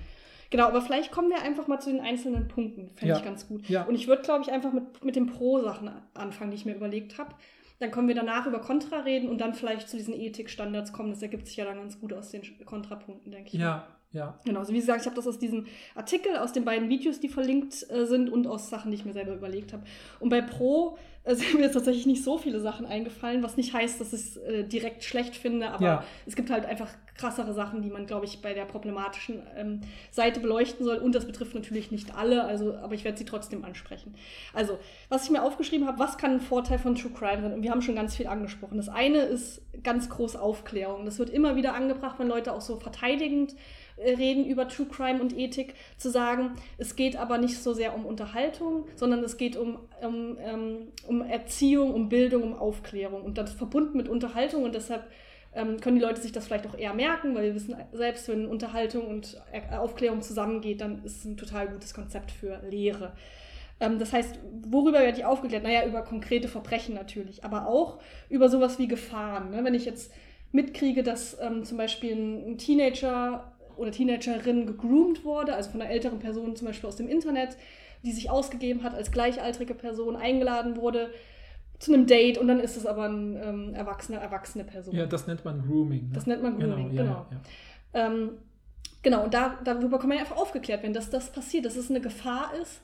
[0.51, 2.89] Genau, aber vielleicht kommen wir einfach mal zu den einzelnen Punkten.
[2.89, 3.17] Fände ja.
[3.17, 3.67] ich ganz gut.
[3.69, 3.83] Ja.
[3.85, 7.17] Und ich würde, glaube ich, einfach mit, mit den Pro-Sachen anfangen, die ich mir überlegt
[7.17, 7.33] habe.
[7.79, 11.09] Dann können wir danach über Kontra reden und dann vielleicht zu diesen Ethikstandards kommen.
[11.09, 13.59] Das ergibt sich ja dann ganz gut aus den Kontrapunkten, denke ich.
[13.59, 14.37] Ja, ja.
[14.45, 17.29] Genau, also wie gesagt, ich habe das aus diesem Artikel, aus den beiden Videos, die
[17.29, 19.83] verlinkt äh, sind und aus Sachen, die ich mir selber überlegt habe.
[20.19, 23.73] Und bei Pro äh, sind mir jetzt tatsächlich nicht so viele Sachen eingefallen, was nicht
[23.73, 26.03] heißt, dass ich es äh, direkt schlecht finde, aber ja.
[26.25, 26.89] es gibt halt einfach
[27.21, 30.97] krassere Sachen, die man, glaube ich, bei der problematischen ähm, Seite beleuchten soll.
[30.97, 34.15] Und das betrifft natürlich nicht alle, also, aber ich werde sie trotzdem ansprechen.
[34.53, 37.53] Also, was ich mir aufgeschrieben habe, was kann ein Vorteil von True Crime sein?
[37.53, 38.77] Und wir haben schon ganz viel angesprochen.
[38.77, 41.05] Das eine ist ganz groß Aufklärung.
[41.05, 43.55] Das wird immer wieder angebracht, wenn Leute auch so verteidigend
[43.97, 47.95] äh, reden über True Crime und Ethik, zu sagen, es geht aber nicht so sehr
[47.95, 53.37] um Unterhaltung, sondern es geht um, um, ähm, um Erziehung, um Bildung, um Aufklärung und
[53.37, 55.03] das verbunden mit Unterhaltung und deshalb
[55.53, 59.07] können die Leute sich das vielleicht auch eher merken, weil wir wissen selbst, wenn Unterhaltung
[59.07, 59.41] und
[59.71, 63.11] Aufklärung zusammengeht, dann ist es ein total gutes Konzept für Lehre.
[63.81, 64.39] Ähm, das heißt,
[64.69, 65.63] worüber werde ich aufgeklärt?
[65.63, 67.99] Naja, über konkrete Verbrechen natürlich, aber auch
[68.29, 69.51] über sowas wie Gefahren.
[69.51, 69.65] Ne?
[69.65, 70.13] Wenn ich jetzt
[70.53, 76.19] mitkriege, dass ähm, zum Beispiel ein Teenager oder Teenagerin gegroomt wurde, also von einer älteren
[76.19, 77.57] Person zum Beispiel aus dem Internet,
[78.03, 81.11] die sich ausgegeben hat als gleichaltrige Person, eingeladen wurde
[81.81, 84.95] zu einem Date und dann ist es aber eine ähm, erwachsene, erwachsene Person.
[84.95, 86.09] Ja, das nennt man Grooming.
[86.09, 86.13] Ne?
[86.13, 87.03] Das nennt man Grooming, genau.
[87.03, 87.25] genau.
[87.31, 88.07] Ja, ja.
[88.07, 88.29] Ähm,
[89.01, 91.89] genau, und da, darüber kann man ja einfach aufgeklärt werden, dass das passiert, dass es
[91.89, 92.81] eine Gefahr ist,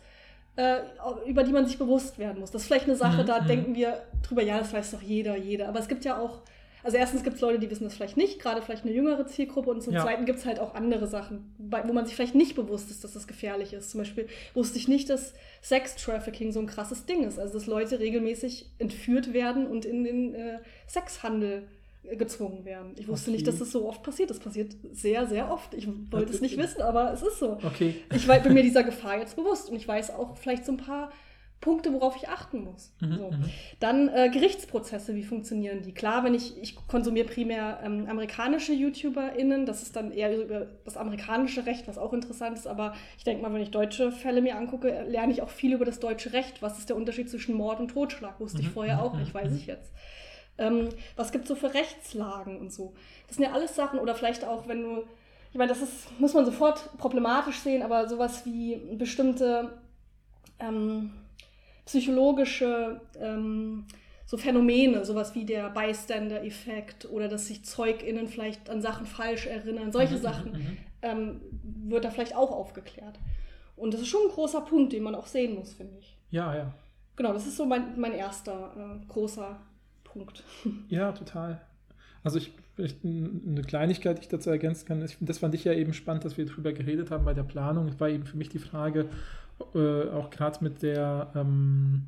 [0.56, 0.80] äh,
[1.28, 2.50] über die man sich bewusst werden muss.
[2.50, 3.48] Das ist vielleicht eine Sache, mhm, da mhm.
[3.48, 5.70] denken wir drüber, ja, das weiß doch jeder, jeder.
[5.70, 6.42] Aber es gibt ja auch
[6.88, 9.72] Also erstens gibt es Leute, die wissen das vielleicht nicht, gerade vielleicht eine jüngere Zielgruppe.
[9.72, 10.04] Und zum Ja.
[10.04, 13.12] Zweiten gibt es halt auch andere Sachen, wo man sich vielleicht nicht bewusst ist, dass
[13.12, 13.92] das gefährlich ist.
[13.92, 17.40] Zum Beispiel wusste ich nicht, dass Sex-Trafficking so ein krasses Ding ist.
[17.40, 21.64] Also dass Leute regelmäßig entführt werden und in den äh, Sexhandel
[22.06, 22.94] äh, gezwungen werden.
[22.98, 23.36] Ich wusste Okay.
[23.36, 24.30] nicht, dass das so oft passiert.
[24.30, 25.74] Das passiert sehr, sehr oft.
[25.74, 27.58] Ich wollte es nicht wissen, aber es ist so.
[27.66, 27.96] Okay.
[28.16, 31.12] Ich bin mir dieser Gefahr jetzt bewusst und ich weiß auch vielleicht so ein paar
[31.60, 32.94] Punkte, worauf ich achten muss.
[33.00, 33.32] Mhm, So.
[33.32, 33.54] mhm.
[33.80, 35.92] Dann äh, Gerichtsprozesse, wie funktionieren die?
[35.94, 40.98] Klar, wenn ich, ich konsumiere primär ähm, amerikanische YouTuberInnen, das ist dann eher über das
[40.98, 44.56] amerikanische Recht, was auch interessant ist, aber ich denke mal, wenn ich deutsche Fälle mir
[44.58, 46.62] angucke, lerne ich auch viel über das deutsche Recht.
[46.62, 48.40] Was ist der Unterschied zwischen Mord und Totschlag?
[48.40, 49.92] Wusste ich Mhm, vorher mhm, auch nicht, mhm, weiß ich jetzt.
[50.58, 52.94] Ähm, was gibt es so für Rechtslagen und so?
[53.28, 55.04] Das sind ja alles Sachen, oder vielleicht auch, wenn du,
[55.52, 59.78] ich meine, das ist, muss man sofort problematisch sehen, aber sowas wie bestimmte
[60.60, 61.12] ähm,
[61.88, 63.86] psychologische ähm,
[64.28, 69.92] so Phänomene, sowas wie der Bystander-Effekt oder dass sich ZeugInnen vielleicht an Sachen falsch erinnern,
[69.94, 70.78] solche Mhm, Sachen mhm, mhm.
[71.02, 73.20] ähm, wird da vielleicht auch aufgeklärt.
[73.78, 76.18] Und das ist schon ein großer Punkt, den man auch sehen muss, finde ich.
[76.30, 76.74] Ja, ja.
[77.18, 79.60] Genau, das ist so mein, mein erster äh, großer
[80.04, 80.44] Punkt.
[80.88, 81.62] Ja, total.
[82.24, 85.64] Also ich vielleicht n- eine Kleinigkeit, die ich dazu ergänzen kann, ich, das fand ich
[85.64, 87.88] ja eben spannend, dass wir darüber geredet haben bei der Planung.
[87.90, 89.10] Es war eben für mich die Frage,
[89.74, 92.08] äh, auch gerade mit der, ähm,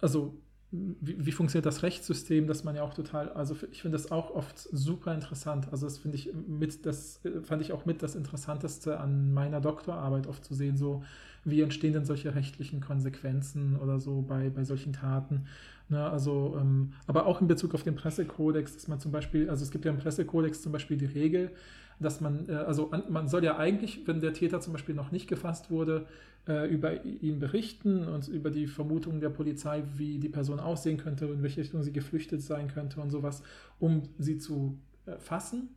[0.00, 0.34] also
[0.72, 4.30] wie, wie funktioniert das Rechtssystem, dass man ja auch total, also ich finde das auch
[4.30, 5.68] oft super interessant.
[5.72, 9.60] Also das finde ich mit, das äh, fand ich auch mit das Interessanteste an meiner
[9.60, 11.02] Doktorarbeit oft zu sehen, so
[11.44, 15.46] wie entstehen denn solche rechtlichen Konsequenzen oder so bei, bei solchen Taten.
[15.88, 19.64] Ne, also, ähm, aber auch in Bezug auf den Pressekodex, dass man zum Beispiel, also
[19.64, 21.50] es gibt ja im Pressekodex zum Beispiel die Regel,
[21.98, 25.10] dass man, äh, also an, man soll ja eigentlich, wenn der Täter zum Beispiel noch
[25.10, 26.06] nicht gefasst wurde,
[26.48, 31.26] äh, über ihn berichten und über die Vermutungen der Polizei, wie die Person aussehen könnte,
[31.26, 33.42] in welche Richtung sie geflüchtet sein könnte und sowas,
[33.78, 35.68] um sie zu äh, fassen.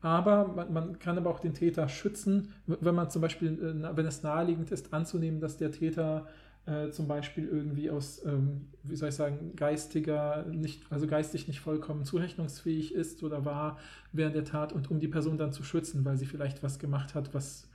[0.00, 4.06] Aber man, man kann aber auch den Täter schützen, wenn man zum Beispiel, äh, wenn
[4.06, 6.26] es naheliegend ist, anzunehmen, dass der Täter
[6.66, 11.60] äh, zum Beispiel irgendwie aus, ähm, wie soll ich sagen, geistiger, nicht, also geistig nicht
[11.60, 13.78] vollkommen zurechnungsfähig ist oder war
[14.12, 17.14] während der Tat und um die Person dann zu schützen, weil sie vielleicht was gemacht
[17.14, 17.67] hat, was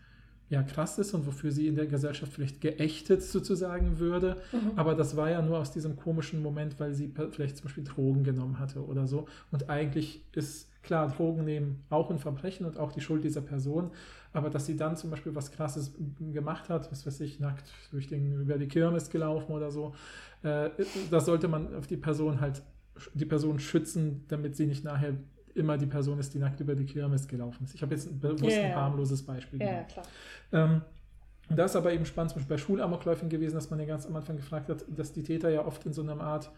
[0.54, 4.38] ja krass ist und wofür sie in der Gesellschaft vielleicht geächtet sozusagen würde.
[4.76, 8.24] Aber das war ja nur aus diesem komischen Moment, weil sie vielleicht zum Beispiel Drogen
[8.24, 9.26] genommen hatte oder so.
[9.52, 13.92] Und eigentlich ist klar, Drogen nehmen auch ein Verbrechen und auch die Schuld dieser Person.
[14.32, 15.94] Aber dass sie dann zum Beispiel was Krasses
[16.32, 19.94] gemacht hat, was weiß ich, nackt durch den, über die Kirmes gelaufen oder so,
[20.44, 20.70] äh,
[21.10, 22.62] da sollte man auf die Person halt,
[23.16, 25.16] die Person schützen, damit sie nicht nachher
[25.56, 27.76] immer die Person ist, die nackt über die Kirmes gelaufen ist.
[27.76, 28.76] Ich habe jetzt ein bewusst Ja, ein ja.
[28.76, 29.88] harmloses Beispiel Ja, ja, gemacht.
[29.88, 30.06] klar.
[30.52, 30.82] Ähm,
[31.50, 34.16] da ist aber eben spannend, zum Beispiel bei Schulamokläufen gewesen, dass man ja ganz am
[34.16, 36.52] Anfang gefragt hat, dass die Täter ja oft in so einer Art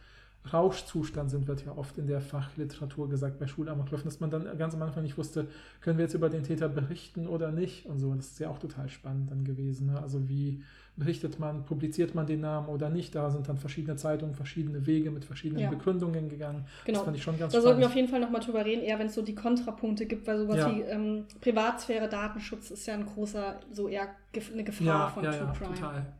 [0.53, 4.75] Rauschzustand sind, wird ja oft in der Fachliteratur gesagt bei Schulamokläufen, dass man dann ganz
[4.75, 5.47] am Anfang nicht wusste,
[5.81, 8.13] können wir jetzt über den Täter berichten oder nicht und so.
[8.13, 9.87] Das ist ja auch total spannend dann gewesen.
[9.87, 9.99] Ne?
[10.01, 10.61] Also wie
[10.97, 13.15] berichtet man, publiziert man den Namen oder nicht?
[13.15, 15.69] Da sind dann verschiedene Zeitungen, verschiedene Wege mit verschiedenen Ja.
[15.69, 16.65] Begründungen gegangen.
[16.85, 16.99] Genau.
[16.99, 17.91] Das fand ich schon ganz Da sollten wir spannend.
[17.91, 20.57] auf jeden Fall nochmal drüber reden, eher wenn es so die Kontrapunkte gibt, weil sowas
[20.57, 20.73] Ja.
[20.73, 24.09] wie ähm, Privatsphäre, Datenschutz ist ja ein großer, so eher
[24.53, 25.73] eine Gefahr ja, von ja, True ja, Crime.
[25.75, 26.13] total.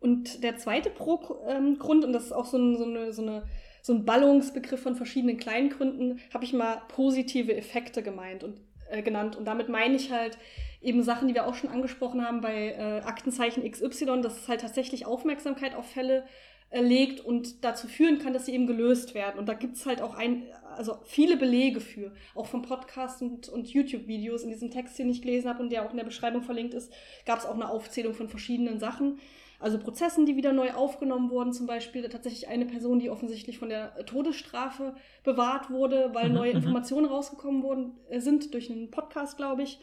[0.00, 3.22] Und der zweite Pro ähm, Grund, und das ist auch so, ein, so, eine, so,
[3.22, 3.44] eine,
[3.82, 8.60] so ein Ballungsbegriff von verschiedenen kleinen Gründen, habe ich mal positive Effekte gemeint und
[8.90, 9.36] äh, genannt.
[9.36, 10.38] Und damit meine ich halt
[10.82, 14.60] eben Sachen, die wir auch schon angesprochen haben bei äh, Aktenzeichen XY, dass es halt
[14.60, 16.24] tatsächlich Aufmerksamkeit auf Fälle
[16.70, 19.38] äh, legt und dazu führen kann, dass sie eben gelöst werden.
[19.38, 20.44] Und da gibt es halt auch ein,
[20.76, 24.42] also viele Belege für, auch vom Podcast und, und YouTube-Videos.
[24.42, 26.92] In diesem Text, den ich gelesen habe und der auch in der Beschreibung verlinkt ist,
[27.26, 29.20] gab es auch eine Aufzählung von verschiedenen Sachen.
[29.60, 33.68] Also Prozessen, die wieder neu aufgenommen wurden, zum Beispiel tatsächlich eine Person, die offensichtlich von
[33.68, 36.56] der Todesstrafe bewahrt wurde, weil Mhm, neue mhm.
[36.56, 39.78] Informationen rausgekommen wurden, äh, sind durch einen Podcast, glaube ich.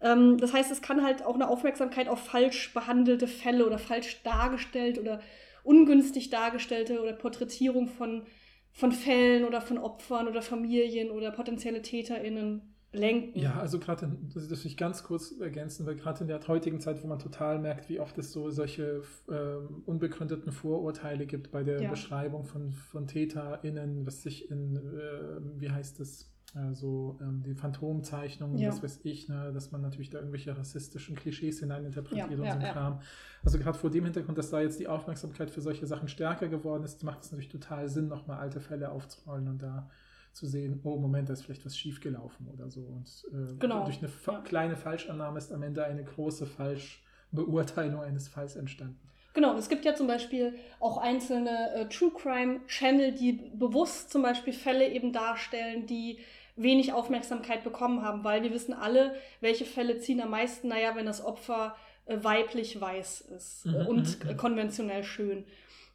[0.00, 4.22] Ähm, das heißt, es kann halt auch eine Aufmerksamkeit auf falsch behandelte Fälle oder falsch
[4.22, 5.20] dargestellt oder
[5.62, 8.26] ungünstig dargestellte oder Porträtierung von,
[8.72, 13.38] von Fällen oder von Opfern oder Familien oder potenzielle TäterInnen lenken.
[13.38, 16.80] Ja, also gerade, das das will ich ganz kurz ergänzen, weil gerade in der heutigen
[16.80, 21.62] Zeit, wo man total merkt, wie oft es so solche ähm, unbegründeten Vorurteile gibt bei
[21.62, 21.90] der Ja.
[21.90, 28.56] Beschreibung von, von TäterInnen, was sich in, äh, wie heißt es, also ähm, die Phantomzeichnungen,
[28.58, 28.70] Ja.
[28.70, 32.54] was weiß ich, ne, dass man natürlich da irgendwelche rassistischen Klischees hineininterpretiert Ja, und ja,
[32.54, 32.72] so ja.
[32.72, 33.00] Kram.
[33.44, 36.84] Also gerade vor dem Hintergrund, dass da jetzt die Aufmerksamkeit für solche Sachen stärker geworden
[36.84, 39.90] ist, macht es natürlich total Sinn, nochmal alte Fälle aufzurollen und da
[40.32, 42.80] zu sehen, oh Moment, da ist vielleicht was schiefgelaufen oder so.
[42.82, 48.28] Und äh, Genau, durch eine fa kleine Falschannahme ist am Ende eine große Falschbeurteilung eines
[48.28, 49.00] Falls entstanden.
[49.38, 54.10] Genau, und es gibt ja zum Beispiel auch einzelne äh, True Crime Channel, die bewusst
[54.10, 56.18] zum Beispiel Fälle eben darstellen, die
[56.56, 61.06] wenig Aufmerksamkeit bekommen haben, weil wir wissen alle, welche Fälle ziehen am meisten, naja, wenn
[61.06, 61.76] das Opfer
[62.06, 64.36] äh, weiblich weiß ist Mhm, und mhm, mhm.
[64.36, 65.44] konventionell schön.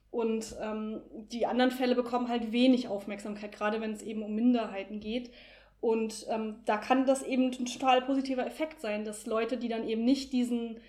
[0.09, 5.01] Und ähm, die anderen Fälle bekommen halt wenig Aufmerksamkeit, gerade wenn es eben um Minderheiten
[5.01, 5.31] geht.
[5.81, 9.85] Und ähm, da kann das eben ein total positiver Effekt sein, dass Leute, die dann
[9.85, 10.79] eben nicht diesen,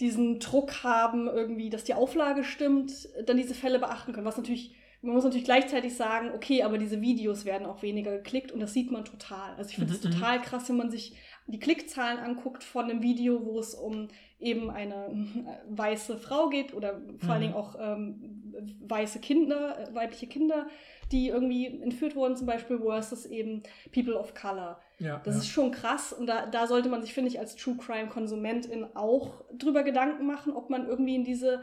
[0.00, 2.92] diesen Druck haben, irgendwie, dass die Auflage stimmt,
[3.26, 4.26] dann diese Fälle beachten können.
[4.26, 8.52] Was natürlich, man muss natürlich gleichzeitig sagen, okay, aber diese Videos werden auch weniger geklickt
[8.52, 9.54] und das sieht man total.
[9.56, 10.14] Also ich finde es Mhm, mhm.
[10.14, 11.14] total krass, wenn man sich
[11.50, 16.72] die Klickzahlen anguckt von einem Video, wo es um eben eine äh, weiße Frau geht
[16.74, 17.42] oder vor allen Mhm.
[17.42, 20.66] Dingen auch ähm, weiße Kinder, äh, weibliche Kinder,
[21.12, 24.80] die irgendwie entführt wurden zum Beispiel, versus eben People of Color.
[24.98, 25.40] Ja, Das ja.
[25.40, 29.44] ist schon krass und da, da sollte man sich, finde ich, als True Crime-Konsumentin auch
[29.52, 31.62] drüber Gedanken machen, ob man irgendwie in diese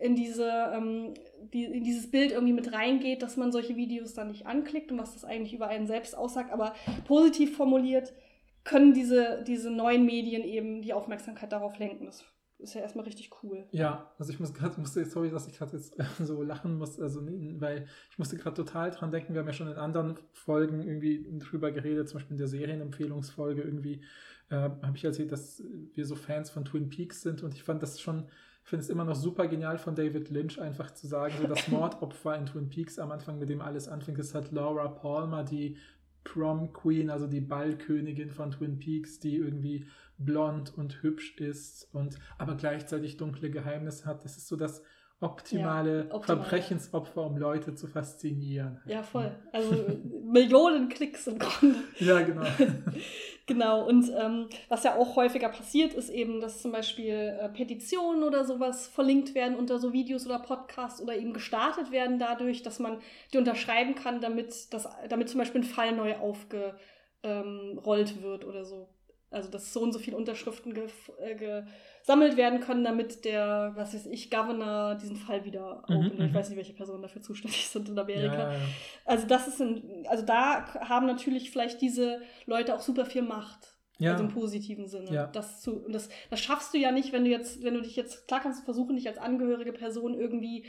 [0.00, 1.14] in diese ähm,
[1.52, 4.98] die, in dieses Bild irgendwie mit reingeht, dass man solche Videos dann nicht anklickt und
[4.98, 6.52] was das eigentlich über einen selbst aussagt.
[6.52, 6.74] Aber
[7.06, 8.12] positiv formuliert
[8.64, 12.06] können diese, diese neuen Medien eben die Aufmerksamkeit darauf lenken.
[12.06, 12.24] Das
[12.58, 13.66] ist ja erstmal richtig cool.
[13.72, 17.20] Ja, also ich muss grad, musste, sorry, dass ich gerade jetzt so lachen muss, also
[17.60, 21.26] weil ich musste gerade total dran denken, wir haben ja schon in anderen Folgen irgendwie
[21.38, 24.00] drüber geredet, zum Beispiel in der Serienempfehlungsfolge irgendwie,
[24.50, 25.62] äh, habe ich erzählt, dass
[25.94, 28.28] wir so Fans von Twin Peaks sind und ich fand das schon,
[28.62, 32.36] finde es immer noch super genial von David Lynch einfach zu sagen, so das Mordopfer
[32.36, 35.76] in Twin Peaks am Anfang, mit dem alles anfängt, ist halt Laura Palmer, die
[36.24, 39.86] Prom Queen, also die Ballkönigin von Twin Peaks, die irgendwie
[40.18, 44.24] blond und hübsch ist und aber gleichzeitig dunkle Geheimnisse hat.
[44.24, 44.82] Das ist so das
[45.20, 46.42] optimale Ja, optimal.
[46.42, 48.80] Verbrechensopfer, um Leute zu faszinieren.
[48.86, 49.34] Ja, voll.
[49.52, 49.74] Also
[50.24, 51.78] Millionen Klicks im Grunde.
[51.98, 52.44] Ja, genau.
[53.46, 58.22] Genau, und ähm, was ja auch häufiger passiert, ist eben, dass zum Beispiel äh, Petitionen
[58.22, 62.78] oder sowas verlinkt werden unter so Videos oder Podcasts oder eben gestartet werden dadurch, dass
[62.78, 63.00] man
[63.34, 68.88] die unterschreiben kann, damit, das, damit zum Beispiel ein Fall neu aufgerollt wird oder so.
[69.34, 70.74] Also, dass so und so viele Unterschriften
[71.18, 76.20] äh, gesammelt werden können, damit der, was weiß ich, Governor diesen Fall wieder Mhm, aufnimmt.
[76.20, 76.34] Ich mhm.
[76.34, 78.34] weiß nicht, welche Personen dafür zuständig sind in Amerika.
[78.34, 78.58] ja, ja.
[79.04, 83.74] Also das ist ein, also da haben natürlich vielleicht diese Leute auch super viel Macht.
[83.98, 84.12] Ja.
[84.12, 85.10] Also im positiven Sinne.
[85.32, 87.94] Das, zu, und das, das schaffst du ja nicht, wenn du jetzt, wenn du dich
[87.94, 90.64] jetzt, klar kannst du versuchen, dich als angehörige Person irgendwie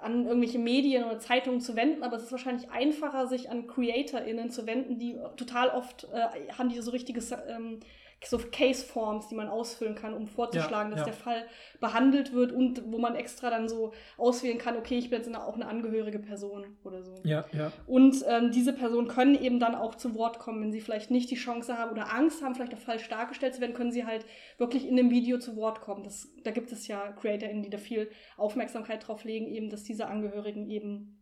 [0.00, 4.50] an irgendwelche Medien oder Zeitungen zu wenden, aber es ist wahrscheinlich einfacher, sich an CreatorInnen
[4.50, 7.80] zu wenden, die total oft äh, haben die so richtiges ähm,
[8.26, 11.12] so Case-Forms, die man ausfüllen kann, um vorzuschlagen, Ja, dass ja.
[11.12, 11.46] der Fall
[11.80, 15.44] behandelt wird und wo man extra dann so auswählen kann, okay, ich bin jetzt eine,
[15.44, 17.14] auch eine angehörige Person oder so.
[17.24, 17.72] Ja, ja.
[17.86, 21.30] Und ähm, diese Personen können eben dann auch zu Wort kommen, wenn sie vielleicht nicht
[21.30, 24.24] die Chance haben oder Angst haben, vielleicht auch falsch dargestellt zu werden, können sie halt
[24.58, 26.04] wirklich in dem Video zu Wort kommen.
[26.04, 30.06] Das, da gibt es ja CreatorInnen, die da viel Aufmerksamkeit drauf legen, eben, dass diese
[30.06, 31.20] Angehörigen eben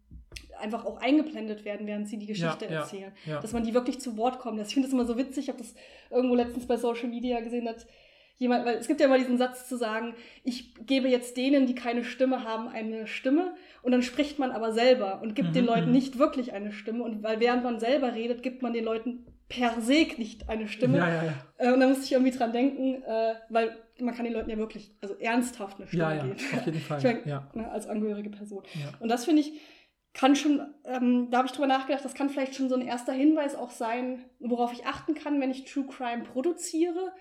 [0.61, 3.13] einfach auch eingeblendet werden, während sie die Geschichte ja, erzählen.
[3.27, 3.41] ja.
[3.41, 4.71] Dass man die wirklich zu Wort kommen lässt.
[4.71, 5.75] Ich finde das immer so witzig, ich habe das
[6.11, 7.87] irgendwo letztens bei Social Media gesehen, dass
[8.37, 11.75] jemand, weil es gibt ja immer diesen Satz zu sagen, ich gebe jetzt denen, die
[11.75, 15.65] keine Stimme haben, eine Stimme und dann spricht man aber selber und gibt Mhm, den
[15.67, 15.93] Leuten mhm.
[15.93, 19.81] nicht wirklich eine Stimme und weil während man selber redet, gibt man den Leuten per
[19.81, 21.35] se nicht eine Stimme.
[21.59, 24.57] Äh, und da musste ich irgendwie dran denken, äh, weil man kann den Leuten ja
[24.57, 26.37] wirklich, also ernsthaft eine Stimme Ja, ja, geben.
[26.57, 26.99] auf jeden Fall.
[26.99, 27.51] Ich mein, ja.
[27.55, 28.63] ne, als angehörige Person.
[28.75, 28.93] Ja.
[28.99, 29.53] Und das finde ich,
[30.15, 33.13] kann schon, ähm, da habe ich drüber nachgedacht, das kann vielleicht schon so ein erster
[33.13, 37.13] Hinweis auch sein, worauf ich achten kann, wenn ich True Crime produziere,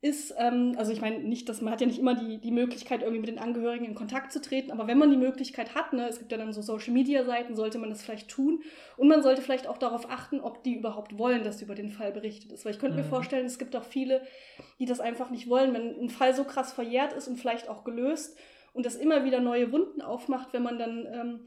[0.00, 3.02] ist, ähm, also ich meine, nicht, dass man hat ja nicht immer die, die Möglichkeit,
[3.02, 6.06] irgendwie mit den Angehörigen in Kontakt zu treten, aber wenn man die Möglichkeit hat, ne,
[6.06, 8.62] es gibt ja dann so Social Media Seiten, sollte man das vielleicht tun.
[8.96, 12.12] Und man sollte vielleicht auch darauf achten, ob die überhaupt wollen, dass über den Fall
[12.12, 12.64] berichtet ist.
[12.64, 13.08] Weil ich könnte mir Mhm.
[13.08, 14.22] vorstellen, es gibt auch viele,
[14.78, 17.82] die das einfach nicht wollen, wenn ein Fall so krass verjährt ist und vielleicht auch
[17.82, 18.38] gelöst
[18.74, 21.40] und das immer wieder neue Wunden aufmacht, wenn man dann ähm,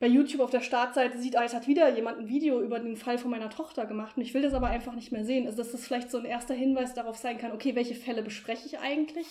[0.00, 2.96] bei YouTube auf der Startseite sieht, ah, jetzt hat wieder jemand ein Video über den
[2.96, 5.46] Fall von meiner Tochter gemacht und ich will das aber einfach nicht mehr sehen.
[5.46, 8.66] Also dass das vielleicht so ein erster Hinweis darauf sein kann, okay, welche Fälle bespreche
[8.66, 9.28] ich eigentlich?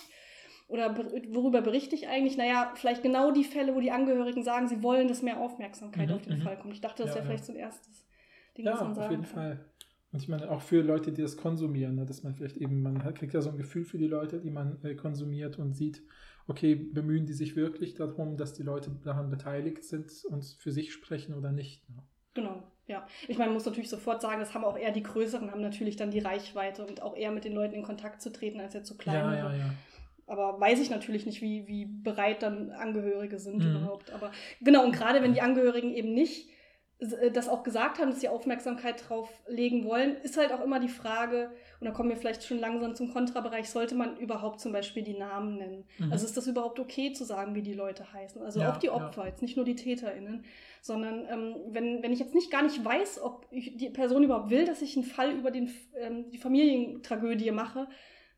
[0.68, 2.36] Oder ber- worüber berichte ich eigentlich?
[2.36, 6.14] Naja, vielleicht genau die Fälle, wo die Angehörigen sagen, sie wollen, dass mehr Aufmerksamkeit Mhm,
[6.14, 6.42] auf den mhm.
[6.42, 6.74] Fall kommt.
[6.74, 8.06] Ich dachte, das Ja, wäre vielleicht so ein erstes
[8.56, 9.34] Ding, Ja, was man auf sagen jeden kann.
[9.34, 9.64] Fall.
[10.12, 12.98] Und ich meine, auch für Leute, die das konsumieren, ne, dass man vielleicht eben, man
[13.14, 16.02] kriegt ja so ein Gefühl für die Leute, die man äh, konsumiert und sieht,
[16.50, 20.92] okay, bemühen die sich wirklich darum, dass die Leute daran beteiligt sind und für sich
[20.92, 21.88] sprechen oder nicht.
[21.88, 22.02] Ne?
[22.34, 23.06] Genau, ja.
[23.28, 25.94] Ich meine, man muss natürlich sofort sagen, das haben auch eher die Größeren, haben natürlich
[25.96, 28.88] dann die Reichweite und auch eher mit den Leuten in Kontakt zu treten, als jetzt
[28.88, 29.36] so kleine.
[29.36, 29.74] Ja, ja, ja.
[30.26, 33.76] Aber weiß ich natürlich nicht, wie, wie bereit dann Angehörige sind Mhm.
[33.76, 34.10] überhaupt.
[34.12, 36.48] Aber genau, und gerade wenn die Angehörigen eben nicht
[37.32, 40.88] das auch gesagt haben, dass sie Aufmerksamkeit drauf legen wollen, ist halt auch immer die
[40.88, 45.02] Frage, und da kommen wir vielleicht schon langsam zum Kontrabereich, sollte man überhaupt zum Beispiel
[45.02, 45.84] die Namen nennen?
[45.98, 46.12] Mhm.
[46.12, 48.42] Also ist das überhaupt okay zu sagen, wie die Leute heißen?
[48.42, 49.28] Also ja, auch die Opfer, ja.
[49.28, 50.44] jetzt nicht nur die TäterInnen,
[50.82, 54.66] sondern ähm, wenn, wenn ich jetzt nicht gar nicht weiß, ob die Person überhaupt will,
[54.66, 57.88] dass ich einen Fall über den, ähm, die Familientragödie mache,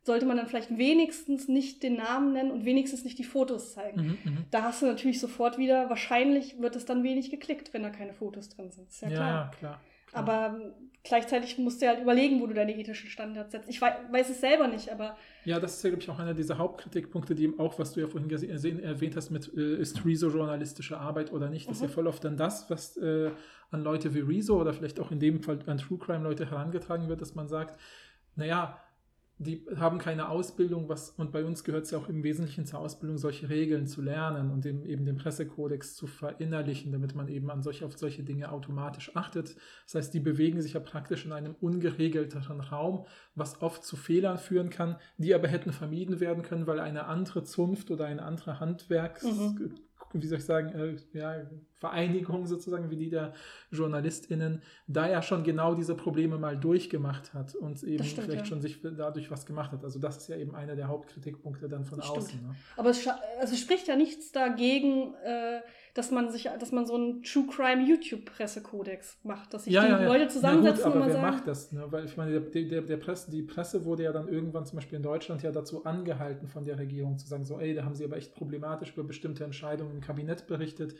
[0.05, 4.03] sollte man dann vielleicht wenigstens nicht den Namen nennen und wenigstens nicht die Fotos zeigen.
[4.03, 4.44] Mhm, mhm.
[4.50, 8.12] da hast du natürlich sofort wieder, wahrscheinlich wird es dann wenig geklickt, wenn da keine
[8.12, 8.88] Fotos drin sind.
[8.88, 9.50] Ist ja, ja klar.
[9.59, 9.80] klar.
[10.14, 10.74] Aber
[11.05, 13.68] gleichzeit musst du halt überlegen, wo du deine ethischen Standards setzt.
[13.68, 15.16] Ich weiß, weiß es selber nicht, aber.
[15.44, 18.00] Ja, das ist ja, glaube ich, auch einer dieser Hauptkritikpunkte, die eben auch, was du
[18.00, 21.68] ja vorhin gesehen, erwähnt hast, mit äh, ist Rezo journalistische Arbeit oder nicht.
[21.68, 21.84] Das mhm.
[21.84, 23.30] ist ja voll oft dann das, was äh,
[23.70, 27.09] an Leute wie Rezo oder vielleicht auch in dem Fall an True Crime Leute herangetragen
[27.09, 27.80] wird, dass man sagt,
[28.36, 28.81] naja,
[29.43, 32.80] die haben keine Ausbildung, was, und bei uns gehört es ja auch im Wesentlichen zur
[32.80, 37.51] Ausbildung, solche Regeln zu lernen und dem, eben den Pressekodex zu verinnerlichen, damit man eben
[37.51, 39.57] an solche, auf solche Dinge automatisch achtet.
[39.86, 44.38] Das heißt, die bewegen sich ja praktisch in einem ungeregelteren Raum, was oft zu Fehlern
[44.38, 48.61] führen kann, die aber hätten vermieden werden können, weil eine andere Zunft oder eine andere
[48.61, 49.74] Handwerks- mhm
[50.14, 53.34] wie soll ich sagen, äh, ja, Vereinigung sozusagen, wie die der
[53.70, 58.46] JournalistInnen, da ja schon genau diese Probleme mal durchgemacht hat und eben stimmt, vielleicht ja.
[58.46, 59.82] schon sich dadurch was gemacht hat.
[59.82, 62.40] Also das ist ja eben einer der Hauptkritikpunkte dann von das außen.
[62.40, 62.54] Ne?
[62.76, 63.06] Aber es
[63.40, 65.60] also spricht ja nichts dagegen, äh,
[65.95, 69.90] dass man sich, dass man so einen True Crime YouTube-Pressekodex macht, dass sich ja, die
[69.90, 71.72] ja, Leute zusammensetzen gut, aber und wer sagen, macht das?
[71.72, 71.86] Ne?
[71.90, 74.97] Weil ich meine, der, der, der Presse, die Presse wurde ja dann irgendwann zum Beispiel
[74.97, 78.05] in Deutschland ja dazu angehalten von der Regierung zu sagen, so, ey, da haben sie
[78.05, 80.95] aber echt problematisch über bestimmte Entscheidungen im Kabinett berichtet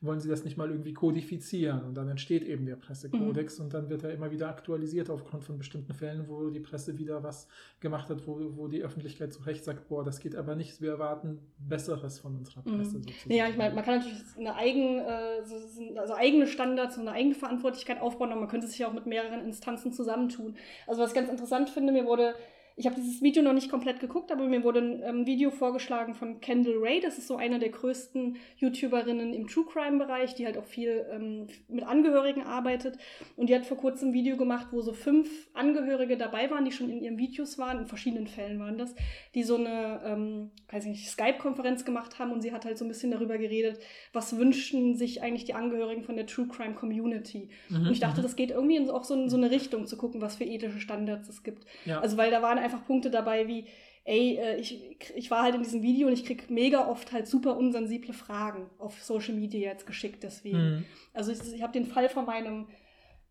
[0.00, 1.84] wollen sie das nicht mal irgendwie kodifizieren?
[1.84, 3.64] Und dann entsteht eben der Pressekodex mhm.
[3.64, 7.22] und dann wird er immer wieder aktualisiert aufgrund von bestimmten Fällen, wo die Presse wieder
[7.22, 7.48] was
[7.80, 10.92] gemacht hat, wo, wo die Öffentlichkeit zu Recht sagt, boah, das geht aber nicht, wir
[10.92, 12.78] erwarten Besseres von unserer mhm.
[12.78, 13.02] Presse mhm.
[13.02, 13.34] sozusagen.
[13.34, 17.34] Ja, ich meine, man kann natürlich eine eigen, äh, also eigene Standards und eine eigene
[17.34, 20.56] Verantwortlichkeit aufbauen, aber man könnte sich auch mit mehreren Instanzen zusammentun.
[20.86, 22.34] Also was ich ganz interessant finde, mir wurde
[22.78, 26.14] ich habe dieses Video noch nicht komplett geguckt, aber mir wurde ein ähm, Video vorgeschlagen
[26.14, 27.00] von Kendall Ray.
[27.00, 31.46] Das ist so eine der größten YouTuberinnen im True Crime-Bereich, die halt auch viel ähm,
[31.68, 32.98] mit Angehörigen arbeitet.
[33.36, 36.72] Und die hat vor kurzem ein Video gemacht, wo so fünf Angehörige dabei waren, die
[36.72, 38.94] schon in ihren Videos waren, in verschiedenen Fällen waren das,
[39.34, 42.84] die so eine, ähm, weiß ich nicht, Skype-Konferenz gemacht haben und sie hat halt so
[42.84, 43.78] ein bisschen darüber geredet,
[44.12, 47.48] was wünschen sich eigentlich die Angehörigen von der True Crime Community.
[47.70, 48.24] Mhm, und ich dachte, mhm.
[48.24, 50.80] das geht irgendwie in auch so, in so eine Richtung, zu gucken, was für ethische
[50.80, 51.64] Standards es gibt.
[51.86, 52.00] Ja.
[52.00, 53.64] Also weil da waren einfach Punkte dabei wie,
[54.04, 54.80] ey, äh, ich,
[55.14, 58.70] ich war halt in diesem Video und ich krieg mega oft halt super unsensible Fragen
[58.78, 60.58] auf Social Media jetzt geschickt deswegen.
[60.58, 60.84] Mhm.
[61.14, 62.68] Also ich, ich habe den Fall von meinem,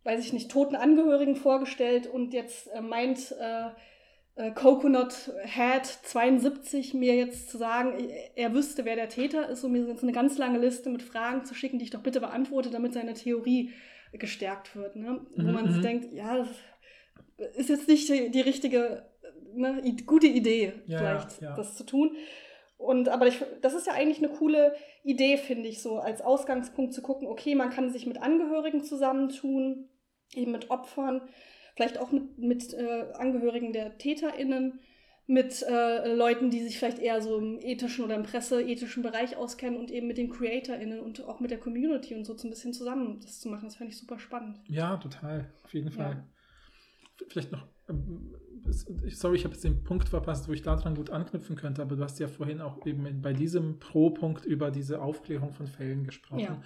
[0.03, 3.69] weiß ich nicht, toten Angehörigen vorgestellt und jetzt äh, meint äh,
[4.35, 7.93] äh, Coconut Head 72 mir jetzt zu sagen,
[8.35, 11.45] er wüsste, wer der Täter ist und mir jetzt eine ganz lange Liste mit Fragen
[11.45, 13.71] zu schicken, die ich doch bitte beantworte, damit seine Theorie
[14.11, 14.97] gestärkt wird.
[14.97, 15.21] Ne?
[15.35, 15.47] Mhm.
[15.47, 15.83] Wo man sich mhm.
[15.83, 16.49] denkt, ja, das
[17.55, 19.05] ist jetzt nicht die, die richtige
[19.57, 21.55] eine gute Idee, ja, vielleicht, ja.
[21.55, 22.15] das zu tun.
[22.77, 26.93] Und aber ich, das ist ja eigentlich eine coole Idee, finde ich, so als Ausgangspunkt
[26.93, 29.89] zu gucken, okay, man kann sich mit Angehörigen zusammentun,
[30.33, 31.21] eben mit Opfern,
[31.75, 34.79] vielleicht auch mit, mit äh, Angehörigen der TäterInnen,
[35.27, 39.79] mit äh, Leuten, die sich vielleicht eher so im ethischen oder im presseethischen Bereich auskennen
[39.79, 43.19] und eben mit den CreatorInnen und auch mit der Community und so ein bisschen zusammen
[43.21, 43.65] das zu machen.
[43.65, 44.59] Das fände ich super spannend.
[44.67, 45.51] Ja, total.
[45.63, 46.11] Auf jeden Fall.
[47.19, 47.25] Ja.
[47.27, 47.65] Vielleicht noch
[49.09, 52.03] sorry, ich habe jetzt den Punkt verpasst, wo ich daran gut anknüpfen könnte, aber du
[52.03, 56.39] hast ja vorhin auch eben bei diesem Pro-Punkt über diese Aufklärung von Fällen gesprochen.
[56.39, 56.61] Ja.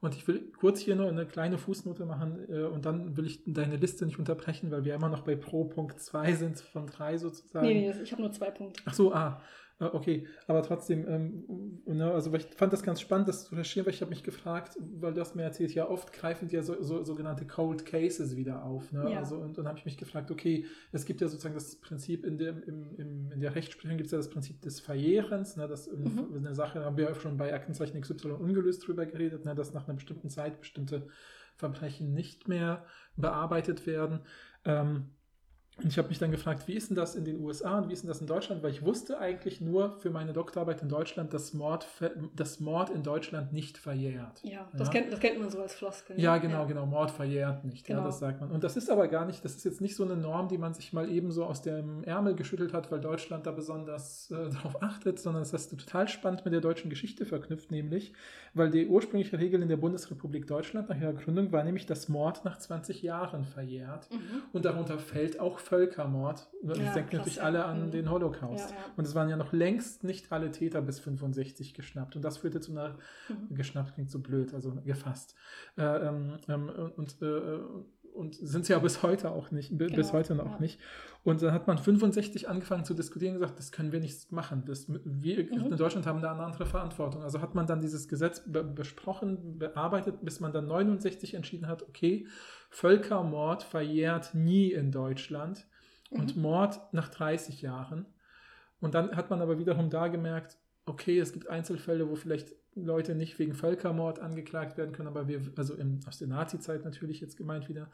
[0.00, 3.40] Und ich will kurz hier nur eine kleine Fußnote machen äh, und dann will ich
[3.46, 7.18] deine Liste nicht unterbrechen, weil wir immer noch bei Pro Punkt 2 sind von 3
[7.18, 7.66] sozusagen.
[7.66, 8.82] Nee, nee, ich habe nur zwei Punkte.
[8.84, 9.40] Ach so, ah.
[9.82, 13.86] Ah, okay, aber trotzdem, ähm, ne, also ich fand das ganz spannend, das zu recherchieren,
[13.86, 16.62] weil ich habe mich gefragt, weil du hast mir erzählt, ja oft greifen die ja
[16.62, 18.92] so, so, sogenannte Cold Cases wieder auf.
[18.92, 19.10] Ne?
[19.10, 19.18] Ja.
[19.18, 22.38] Also, und dann habe ich mich gefragt, okay, es gibt ja sozusagen das Prinzip, in
[22.38, 25.66] der, im, im, in der Rechtsprechung gibt es ja das Prinzip des Verjährens, ne?
[25.66, 26.28] das mhm.
[26.36, 29.56] eine Sache, haben wir ja schon bei Aktenzeichen XY ungelöst drüber geredet, ne?
[29.56, 31.08] dass nach einer bestimmten Zeit bestimmte
[31.56, 32.84] Verbrechen nicht mehr
[33.16, 34.20] bearbeitet werden.
[34.64, 35.10] Ähm,
[35.82, 37.92] und ich habe mich dann gefragt, wie ist denn das in den USA und wie
[37.92, 38.62] ist denn das in Deutschland?
[38.62, 41.86] Weil ich wusste eigentlich nur für meine Doktorarbeit in Deutschland, dass Mord,
[42.34, 44.42] dass Mord in Deutschland nicht verjährt.
[44.42, 44.92] Ja, das, ja?
[44.92, 46.18] Kennt, das kennt man so als Floskel.
[46.20, 46.64] Ja, genau, ja.
[46.64, 46.86] genau.
[46.86, 47.86] Mord verjährt nicht.
[47.86, 48.00] Genau.
[48.00, 48.50] Ja, das sagt man.
[48.50, 50.74] Und das ist aber gar nicht, das ist jetzt nicht so eine Norm, die man
[50.74, 54.82] sich mal eben so aus dem Ärmel geschüttelt hat, weil Deutschland da besonders äh, darauf
[54.82, 58.12] achtet, sondern das ist total spannend mit der deutschen Geschichte verknüpft, nämlich,
[58.54, 62.44] weil die ursprüngliche Regel in der Bundesrepublik Deutschland nach ihrer Gründung war nämlich, dass Mord
[62.44, 64.08] nach 20 Jahren verjährt.
[64.10, 64.42] Mhm.
[64.52, 66.50] Und darunter fällt auch Verjährung Völkermord.
[66.62, 67.44] Das Ja, denken natürlich ja.
[67.44, 67.90] alle an Mhm.
[67.92, 68.70] den Holocaust.
[68.70, 68.82] Ja, ja.
[68.96, 72.14] Und es waren ja noch längst nicht alle Täter bis 65 geschnappt.
[72.14, 72.98] Und das führte zu einer,
[73.30, 73.54] Mhm.
[73.54, 75.34] geschnappt klingt so blöd, also gefasst.
[75.78, 77.58] Äh, ähm, ähm, und, äh,
[78.12, 80.58] und sind sie ja bis heute auch nicht, bi- bis Genau, heute noch ja.
[80.60, 80.78] nicht.
[81.24, 84.64] Und dann hat man 65 angefangen zu diskutieren und gesagt, das können wir nicht machen.
[84.66, 85.72] Das, wir Mhm.
[85.72, 87.22] in Deutschland haben da eine andere Verantwortung.
[87.22, 91.82] Also hat man dann dieses Gesetz be besprochen, bearbeitet, bis man dann 69 entschieden hat,
[91.82, 92.26] okay,
[92.70, 95.66] Völkermord verjährt nie in Deutschland
[96.10, 96.42] und Mhm.
[96.42, 98.06] Mord nach 30 Jahren.
[98.80, 103.14] Und dann hat man aber wiederum da gemerkt, okay, es gibt Einzelfälle, wo vielleicht Leute
[103.14, 107.36] nicht wegen Völkermord angeklagt werden können, aber wir, also im, aus der Nazi-Zeit natürlich jetzt
[107.36, 107.90] gemeint wieder,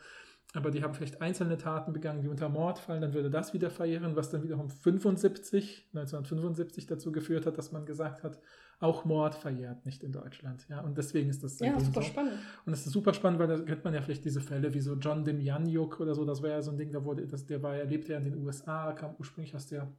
[0.55, 3.71] aber die haben vielleicht einzelne Taten begangen, die unter Mord fallen, dann würde das wieder
[3.71, 8.41] verjähren, was dann wiederum 75, 1975 dazu geführt hat, dass man gesagt hat,
[8.81, 10.67] auch Mord verjährt nicht in Deutschland.
[10.71, 12.09] Ja, und deswegen ist das Ja, super so.
[12.09, 12.35] spannend.
[12.65, 14.95] Und das ist super spannend, weil da kennt man ja vielleicht diese Fälle wie so
[14.95, 17.77] John Demjanjuk oder so, das war ja so ein Ding, da wurde, das, der war
[17.77, 19.93] ja, lebte ja in den USA, kam ursprünglich aus der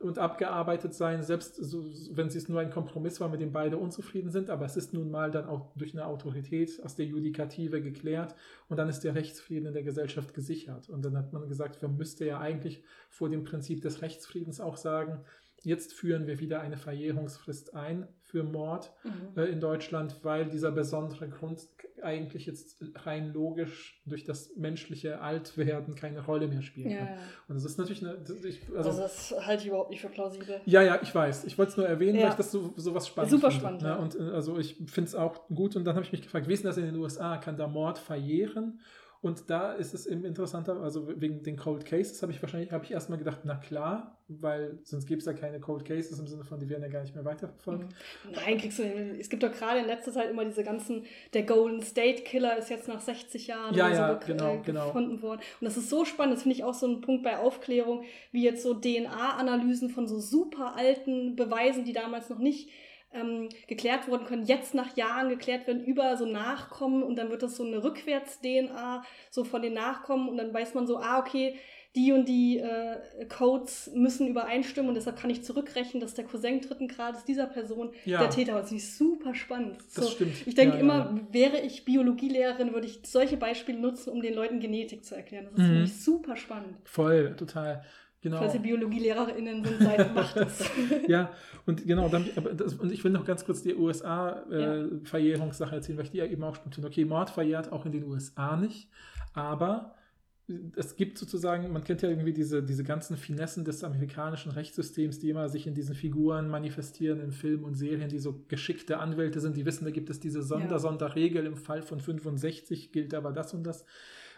[0.00, 4.30] und abgearbeitet sein, selbst so, wenn es nur ein Kompromiss war, mit dem beide unzufrieden
[4.30, 8.34] sind, aber es ist nun mal dann auch durch eine Autorität aus der Judikative geklärt
[8.68, 10.88] und dann ist der Rechtsfrieden in der Gesellschaft gesichert.
[10.88, 14.76] Und dann hat man gesagt, man müsste ja eigentlich vor dem Prinzip des Rechtsfriedens auch
[14.76, 15.20] sagen,
[15.64, 19.10] jetzt führen wir wieder eine Verjährungsfrist ein für Mord Mhm.
[19.40, 21.60] äh, in Deutschland, weil dieser besondere Grund
[22.02, 27.06] eigentlich jetzt rein logisch durch das menschliche Altwerden keine Rolle mehr spielen Ja, kann.
[27.08, 27.14] ja.
[27.48, 28.18] Und das ist natürlich eine.
[28.44, 30.60] Ich, also, Also, das halte ich überhaupt nicht für plausibel.
[30.66, 31.44] ja, ja, ich weiß.
[31.44, 32.24] Ich wollte es nur erwähnen, Ja.
[32.24, 33.60] weil ich das so, so was spannend Super finde.
[33.60, 33.98] spannend, Ne?
[33.98, 35.76] Und äh, also ich finde es auch gut.
[35.76, 37.38] Und dann habe ich mich gefragt, wie ist denn das in den USA?
[37.38, 38.80] Kann da Mord verjähren?
[39.24, 42.84] Und da ist es eben interessanter, also wegen den Cold Cases habe ich wahrscheinlich, habe
[42.84, 46.44] ich erstmal gedacht, na klar, weil sonst gäbe es ja keine Cold Cases im Sinne
[46.44, 47.84] von, die werden ja gar nicht mehr weiterverfolgt.
[47.84, 48.32] Mhm.
[48.34, 48.82] Nein, kriegst du
[49.18, 52.68] Es gibt doch gerade in letzter Zeit immer diese ganzen, der Golden State Killer ist
[52.68, 54.86] jetzt nach 60 Jahren Ja, ja, so ge- genau, äh, genau.
[54.88, 55.40] gefunden worden.
[55.58, 58.44] Und das ist so spannend, das finde ich auch so ein Punkt bei Aufklärung, wie
[58.44, 62.68] jetzt so DNA-Analysen von so super alten Beweisen, die damals noch nicht
[63.14, 67.42] ähm, geklärt wurden können, jetzt nach Jahren geklärt werden über so Nachkommen und dann wird
[67.42, 71.56] das so eine Rückwärts-DNA so von den Nachkommen und dann weiß man so, ah, okay,
[71.96, 72.96] die und die äh,
[73.28, 77.92] Codes müssen übereinstimmen und deshalb kann ich zurückrechnen, dass der Cousin dritten Grades dieser Person
[78.04, 78.18] Ja.
[78.18, 78.62] der Täter war.
[78.62, 79.76] Das ist super spannend.
[79.94, 80.34] Das so, stimmt.
[80.44, 81.20] Ich denke Ja, immer, ja.
[81.30, 85.46] wäre ich Biologielehrerin, würde ich solche Beispiele nutzen, um den Leuten Genetik zu erklären.
[85.54, 85.86] Das ist Mhm.
[85.86, 86.76] super spannend.
[86.84, 87.84] Voll, total.
[88.24, 88.42] Genau.
[88.42, 90.64] Ihr BiologielehrerInnen sind, seid, macht das.
[91.06, 91.30] Ja,
[91.66, 96.10] und genau, dann, das, und ich will noch ganz kurz die USA-Verjährungssache erzählen, weil ich
[96.10, 96.86] die ja eben auch schon tun.
[96.86, 98.88] Okay, Mord verjährt auch in den USA nicht,
[99.34, 99.94] aber
[100.74, 105.28] es gibt sozusagen, man kennt ja irgendwie diese, diese ganzen Finessen des amerikanischen Rechtssystems, die
[105.28, 109.54] immer sich in diesen Figuren manifestieren in Filmen und Serien, die so geschickte Anwälte sind,
[109.54, 110.78] die wissen, da gibt es diese Sonder Ja.
[110.78, 113.84] Sonderregel, im Fall von 65 gilt aber das und das.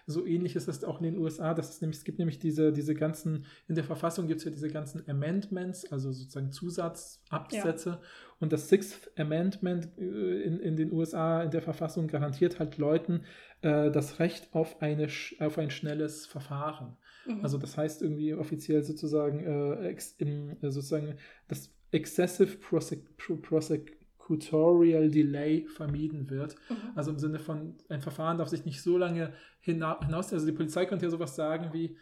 [0.07, 1.53] So ähnlich ist es auch in den USA.
[1.53, 4.53] Das ist nämlich, es gibt nämlich diese, diese ganzen, in der Verfassung gibt es ja
[4.53, 8.01] diese ganzen Amendments, also sozusagen Zusatzabsätze.
[8.39, 13.23] Und das Sixth Amendment äh, in, in den USA in der Verfassung garantiert halt Leuten
[13.63, 15.09] äh, das Recht auf, eine,
[15.41, 16.97] auf ein schnelles Verfahren.
[17.27, 17.41] Mhm.
[17.43, 21.17] Also das heißt irgendwie offiziell sozusagen, äh, ex, im, äh, sozusagen
[21.49, 23.37] das Excessive Prosec Pro-
[24.27, 26.57] Prosecutorial Delay vermieden wird.
[26.69, 26.75] Mhm.
[26.95, 30.53] Also im Sinne von, ein Verfahren darf sich nicht so lange hina hinaus, also die
[30.53, 31.97] Polizei könnte ja sowas sagen wie,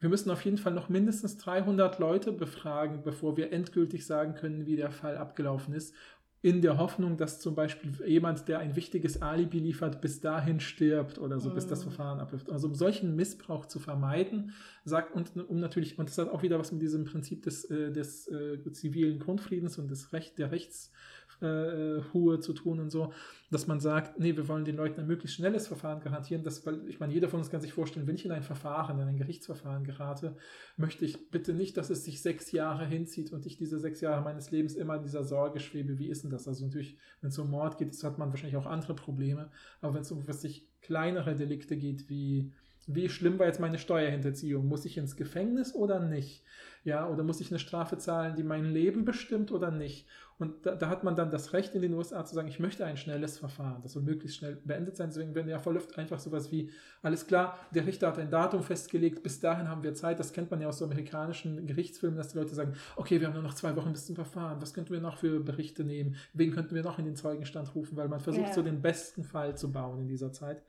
[0.00, 4.64] wir müssen auf jeden Fall noch mindestens 300 Leute befragen, bevor wir endgültig sagen können,
[4.66, 5.92] wie der Fall abgelaufen ist.
[6.40, 11.18] In der Hoffnung, dass zum Beispiel jemand, der ein wichtiges Alibi liefert, bis dahin stirbt
[11.18, 11.90] oder so, bis das Mhm.
[11.90, 12.48] Verfahren abläuft.
[12.48, 14.52] Also um solchen Missbrauch zu vermeiden,
[14.84, 17.90] sagt, und um natürlich, und das hat auch wieder was mit diesem Prinzip des, äh,
[17.90, 20.92] des äh, zivilen Grundfriedens und des Recht, der Rechts
[21.40, 23.12] äh, Ruhe zu tun und so,
[23.50, 26.86] dass man sagt, nee, wir wollen den Leuten ein möglichst schnelles Verfahren garantieren, dass, weil
[26.88, 29.16] ich meine, jeder von uns kann sich vorstellen, wenn ich in ein Verfahren, in ein
[29.16, 30.36] Gerichtsverfahren gerate,
[30.76, 34.22] möchte ich bitte nicht, dass es sich sechs Jahre hinzieht und ich diese sechs Jahre
[34.22, 36.48] meines Lebens immer in dieser Sorge schwebe, wie ist denn das?
[36.48, 40.02] Also natürlich, wenn es um Mord geht, hat man wahrscheinlich auch andere Probleme, aber wenn
[40.02, 42.52] es um was sich kleinere Delikte geht, wie
[42.88, 44.66] wie schlimm war jetzt meine Steuerhinterziehung?
[44.66, 46.42] Muss ich ins Gefängnis oder nicht?
[46.84, 50.06] Ja, oder muss ich eine Strafe zahlen, die mein Leben bestimmt oder nicht?
[50.38, 52.84] Und da, da, hat man dann das Recht in den USA zu sagen, ich möchte
[52.84, 53.82] ein schnelles Verfahren.
[53.82, 55.08] Das soll möglichst schnell beendet sein.
[55.08, 56.70] Deswegen werden ja verläuft einfach sowas wie,
[57.02, 60.20] alles klar, der Richter hat ein Datum festgelegt, bis dahin haben wir Zeit.
[60.20, 63.34] Das kennt man ja aus so amerikanischen Gerichtsfilmen, dass die Leute sagen, okay, wir haben
[63.34, 64.62] nur noch zwei Wochen bis zum Verfahren.
[64.62, 66.14] Was könnten wir noch für Berichte nehmen?
[66.34, 67.96] Wen könnten wir noch in den Zeugenstand rufen?
[67.96, 68.54] Weil man versucht, ja.
[68.54, 70.62] so den besten Fall zu bauen in dieser Zeit.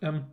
[0.00, 0.24] Ähm,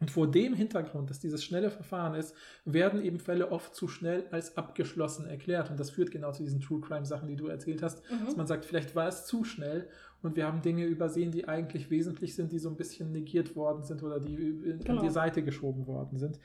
[0.00, 2.34] und vor dem Hintergrund, dass dieses schnelle Verfahren ist,
[2.64, 5.70] werden eben Fälle oft zu schnell als abgeschlossen erklärt.
[5.70, 8.26] Und das führt genau zu diesen True Crime Sachen, die du erzählt hast, mhm.
[8.26, 9.88] dass man sagt, vielleicht war es zu schnell
[10.22, 13.84] und wir haben Dinge übersehen, die eigentlich wesentlich sind, die so ein bisschen negiert worden
[13.84, 15.00] sind oder die genau.
[15.00, 16.40] an die Seite geschoben worden sind.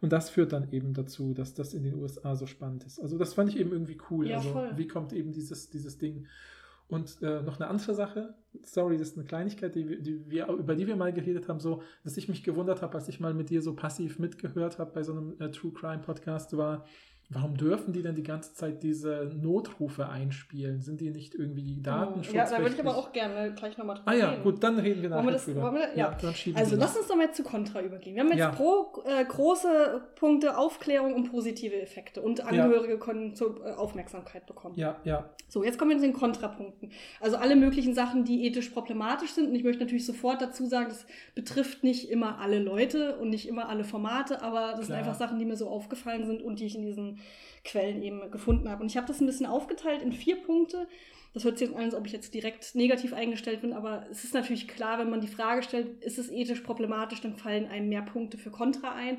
[0.00, 3.00] Und das führt dann eben dazu, dass das in den USA so spannend ist.
[3.00, 4.28] Also das fand ich eben irgendwie cool.
[4.28, 4.72] Ja, also voll.
[4.76, 6.26] wie kommt eben dieses, dieses Ding
[6.88, 10.74] und äh, noch eine andere Sache, sorry, das ist eine Kleinigkeit, die, die wir, über
[10.74, 13.50] die wir mal geredet haben, so, dass ich mich gewundert habe, als ich mal mit
[13.50, 16.86] dir so passiv mitgehört habe bei so einem äh, True Crime Podcast, war,
[17.30, 20.80] Warum dürfen die denn die ganze Zeit diese Notrufe einspielen?
[20.80, 22.34] Sind die nicht irgendwie Datenschutz?
[22.34, 24.22] Ja, da würde ich aber auch gerne gleich nochmal drüber reden.
[24.22, 24.42] Ah ja, reden.
[24.44, 25.74] gut, dann reden wir nachher das, drüber.
[25.74, 26.16] Wir, ja.
[26.22, 28.14] ja also lass uns doch mal zu Contra übergehen.
[28.14, 28.50] Wir haben jetzt ja.
[28.50, 32.98] pro äh, große Punkte Aufklärung und positive Effekte und Angehörige ja.
[32.98, 34.76] können zur äh, Aufmerksamkeit bekommen.
[34.78, 35.28] Ja, ja.
[35.48, 36.92] So, jetzt kommen wir zu den Kontrapunkten.
[37.20, 39.48] Also alle möglichen Sachen, die ethisch problematisch sind.
[39.48, 43.46] Und ich möchte natürlich sofort dazu sagen, das betrifft nicht immer alle Leute und nicht
[43.48, 44.84] immer alle Formate, aber das Klar.
[44.84, 47.17] sind einfach Sachen, die mir so aufgefallen sind und die ich in diesen
[47.64, 48.82] Quellen eben gefunden habe.
[48.82, 50.88] Und ich habe das ein bisschen aufgeteilt in vier Punkte.
[51.34, 54.24] Das hört sich jetzt an, als ob ich jetzt direkt negativ eingestellt bin, aber es
[54.24, 57.90] ist natürlich klar, wenn man die Frage stellt, ist es ethisch problematisch, dann fallen einem
[57.90, 59.18] mehr Punkte für Kontra ein.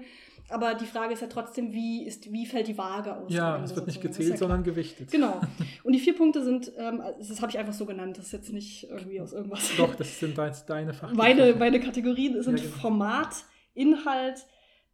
[0.49, 3.31] Aber die Frage ist ja trotzdem, wie, ist, wie fällt die Waage aus?
[3.31, 5.11] Ja, es wird nicht gezählt, ja sondern gewichtet.
[5.11, 5.39] Genau.
[5.83, 8.51] Und die vier Punkte sind, ähm, das habe ich einfach so genannt, das ist jetzt
[8.51, 9.71] nicht irgendwie aus irgendwas.
[9.77, 10.55] Doch, das sind deine
[10.93, 11.15] Fachbegriffe.
[11.15, 12.77] Meine, meine Kategorien sind ja, genau.
[12.77, 13.35] Format,
[13.75, 14.43] Inhalt,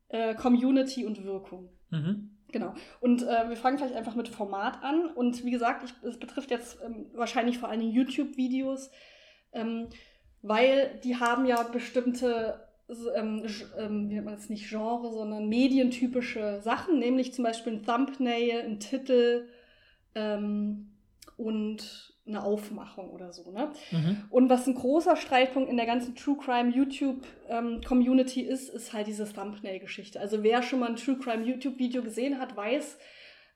[0.09, 1.69] äh, Community und Wirkung.
[1.89, 2.34] Mhm.
[2.55, 2.73] Genau.
[3.01, 5.07] Und äh, wir fangen vielleicht einfach mit Format an.
[5.07, 8.91] Und wie gesagt, es betrifft jetzt ähm, wahrscheinlich vor allem YouTube-Videos,
[9.51, 9.89] ähm,
[10.41, 12.65] weil die haben ja bestimmte,
[13.13, 13.45] ähm,
[13.77, 18.61] ähm, wie nennt man das nicht Genre, sondern medientypische Sachen, nämlich zum Beispiel ein Thumbnail,
[18.61, 19.49] ein Titel
[20.15, 20.93] ähm,
[21.35, 23.51] und eine Aufmachung oder so.
[23.51, 23.71] Ne?
[23.91, 24.23] Mhm.
[24.29, 28.93] Und was ein großer Streitpunkt in der ganzen True Crime YouTube ähm, Community ist, ist
[28.93, 30.19] halt diese Thumbnail-Geschichte.
[30.19, 32.97] Also wer schon mal ein True Crime YouTube-Video gesehen hat, weiß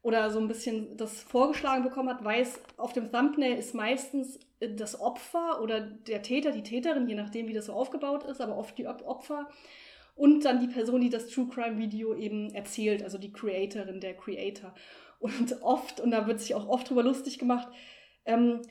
[0.01, 4.99] oder so ein bisschen das vorgeschlagen bekommen hat, weiß, auf dem Thumbnail ist meistens das
[4.99, 8.77] Opfer oder der Täter, die Täterin, je nachdem, wie das so aufgebaut ist, aber oft
[8.77, 9.49] die Opfer.
[10.15, 14.15] Und dann die Person, die das True Crime Video eben erzählt, also die Creatorin, der
[14.15, 14.73] Creator.
[15.19, 17.69] Und oft, und da wird sich auch oft drüber lustig gemacht,
[18.25, 18.61] ähm,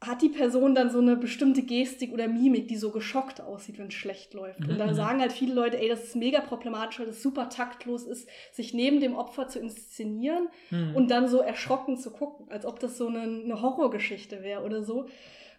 [0.00, 3.88] hat die Person dann so eine bestimmte Gestik oder Mimik, die so geschockt aussieht, wenn
[3.88, 4.60] es schlecht läuft.
[4.60, 4.70] Mhm.
[4.70, 4.94] Und da mhm.
[4.94, 8.72] sagen halt viele Leute, ey, das ist mega problematisch, weil das super taktlos ist, sich
[8.72, 10.94] neben dem Opfer zu inszenieren mhm.
[10.94, 14.84] und dann so erschrocken zu gucken, als ob das so eine, eine Horrorgeschichte wäre oder
[14.84, 15.06] so.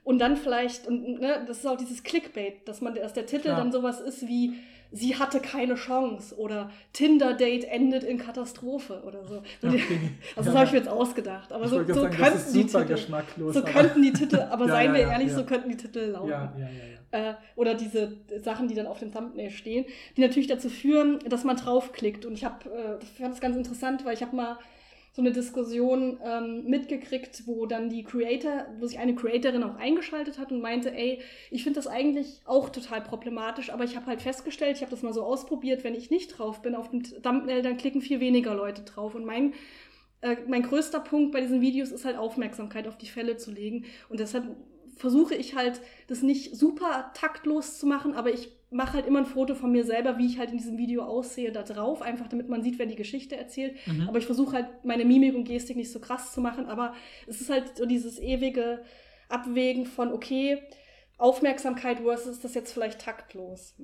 [0.06, 3.50] Und dann vielleicht, und ne, das ist auch dieses Clickbait, dass man, dass der Titel
[3.50, 3.58] ja.
[3.58, 4.54] dann sowas ist wie
[4.92, 9.42] sie hatte keine Chance oder Tinder-Date endet in Katastrophe oder so.
[9.62, 9.82] Okay.
[10.36, 11.52] Also das habe ich mir jetzt ausgedacht.
[11.52, 14.94] Aber so, so sagen, könnten die Titel, so könnten die Titel, aber ja, seien ja,
[14.94, 16.34] wir ja, ehrlich, so könnten die Titel laufen.
[17.12, 19.86] Äh, oder diese Sachen, die dann auf dem Thumbnail stehen,
[20.16, 22.26] die natürlich dazu führen, dass man draufklickt.
[22.26, 24.58] Und ich habe, äh, fand das ganz interessant, weil ich habe mal
[25.12, 30.38] so eine Diskussion ähm, mitgekriegt, wo dann die Creator, wo sich eine Creatorin auch eingeschaltet
[30.38, 31.20] hat und meinte, ey,
[31.52, 35.04] ich finde das eigentlich auch total problematisch, aber ich habe halt festgestellt, ich habe das
[35.04, 38.54] mal so ausprobiert, wenn ich nicht drauf bin auf dem Thumbnail, dann klicken viel weniger
[38.54, 39.16] Leute drauf.
[39.16, 39.54] Und mein
[40.22, 43.86] äh, mein größter Punkt bei diesen Videos ist halt Aufmerksamkeit auf die Fälle zu legen.
[44.10, 44.46] Und deshalb
[44.96, 49.26] versuche ich halt, das nicht super taktlos zu machen, aber ich mache halt immer ein
[49.26, 52.50] Foto von mir selber, wie ich halt in diesem Video aussehe, da drauf, einfach damit
[52.50, 53.76] man sieht, wer die Geschichte erzählt.
[53.88, 54.08] Mhm.
[54.08, 56.94] Aber ich versuche halt meine Mimik und Gestik nicht so krass zu machen, aber
[57.28, 58.82] es ist halt so dieses ewige
[59.28, 60.60] Abwägen von, okay,
[61.18, 63.76] Aufmerksamkeit versus das jetzt vielleicht taktlos.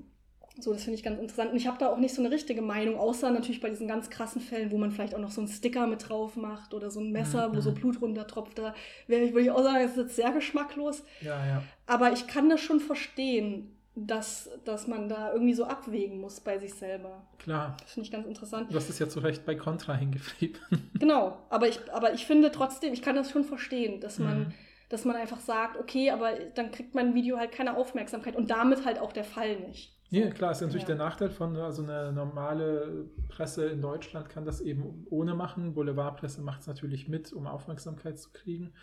[0.57, 1.51] So, das finde ich ganz interessant.
[1.51, 4.09] Und ich habe da auch nicht so eine richtige Meinung, außer natürlich bei diesen ganz
[4.09, 7.01] krassen Fällen, wo man vielleicht auch noch so einen Sticker mit drauf macht oder so
[7.01, 7.57] ein Messer, mhm.
[7.57, 7.73] wo so.
[7.73, 8.57] Blut runtertropft.
[8.57, 8.73] Da
[9.07, 11.03] würde ich auch sagen, das ist jetzt sehr geschmacklos.
[11.19, 11.63] Ja, ja.
[11.87, 16.57] Aber ich kann das schon verstehen, dass, dass man da irgendwie so abwägen muss bei
[16.57, 17.25] sich selber.
[17.39, 17.77] Klar.
[17.81, 18.71] Das finde ich ganz interessant.
[18.71, 20.59] Du hast es ja zu Recht bei Contra hingeschrieben.
[20.99, 24.53] Genau, aber ich, aber ich finde trotzdem, ich kann das schon verstehen, dass man, Mhm.
[24.89, 28.85] dass man einfach sagt, okay, aber dann kriegt mein Video halt keine Aufmerksamkeit und damit
[28.85, 29.93] halt auch der Fall nicht.
[30.09, 30.95] Ja, klar, ist natürlich Ja.
[30.95, 35.73] der Nachteil von, also eine normale Presse in Deutschland kann das eben ohne machen.
[35.73, 38.73] Boulevardpresse macht es natürlich mit, um Aufmerksamkeit zu kriegen.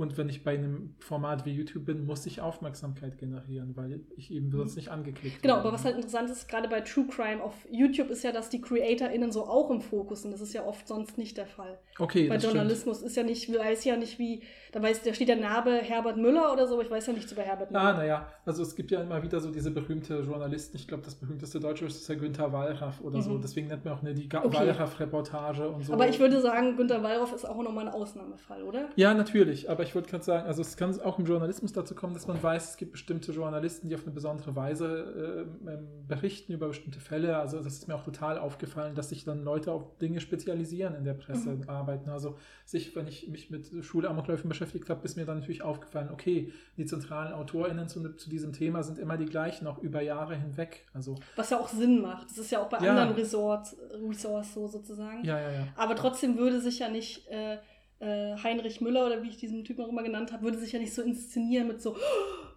[0.00, 4.30] Und wenn ich bei einem Format wie YouTube bin, muss ich Aufmerksamkeit generieren, weil ich
[4.32, 5.68] eben sonst nicht angeklickt Genau, werde.
[5.68, 8.62] aber was halt interessant ist, gerade bei True Crime auf YouTube, ist ja, dass die
[8.62, 10.32] CreatorInnen so auch im Fokus sind.
[10.32, 11.78] Das ist ja oft sonst nicht der Fall.
[11.98, 12.54] Okay, Bei das stimmt.
[12.56, 14.42] Journalismus ist ja nicht, weiß ja nicht wie,
[14.72, 17.30] da weiß, da steht der Name Herbert Müller oder so, aber ich weiß ja nichts
[17.32, 17.96] über Herbert Ah, Müller.
[17.98, 21.60] naja, also es gibt ja immer wieder so diese berühmte Journalisten, ich glaube, das berühmteste
[21.60, 23.42] Deutsche ist ja Günther Wallraff oder so, Mhm.
[23.42, 24.50] deswegen nennt man auch eine, die Okay.
[24.56, 25.92] Wallraff-Reportage und so.
[25.92, 28.88] Aber ich würde sagen, Günter Wallraff ist auch nochmal ein Ausnahmefall, oder?
[28.96, 32.14] Ja, natürlich, aber ich wollte gerade sagen, also es kann auch im Journalismus dazu kommen,
[32.14, 36.52] dass man weiß, es gibt bestimmte Journalisten, die auf eine besondere Weise ähm, ähm, berichten
[36.52, 37.36] über bestimmte Fälle.
[37.38, 41.04] Also das ist mir auch total aufgefallen, dass sich dann Leute auf Dinge spezialisieren in
[41.04, 41.68] der Presse Mhm.
[41.68, 42.10] arbeiten.
[42.10, 46.52] Also sich, wenn ich mich mit Schulamokläufen beschäftigt habe, ist mir dann natürlich aufgefallen, okay,
[46.76, 50.86] die zentralen AutorInnen zu, zu diesem Thema sind immer die gleichen, auch über Jahre hinweg.
[50.94, 52.30] Also Was ja auch Sinn macht.
[52.30, 52.90] Das ist ja auch bei Ja.
[52.90, 53.76] anderen Resorts,
[54.08, 55.24] Resorts so sozusagen.
[55.24, 55.68] ja, ja, ja.
[55.76, 57.58] Aber trotzdem würde sich ja nicht äh,
[58.00, 60.78] äh, Heinrich Müller oder wie ich diesen Typen auch immer genannt habe, würde sich ja
[60.78, 61.96] nicht so inszenieren mit so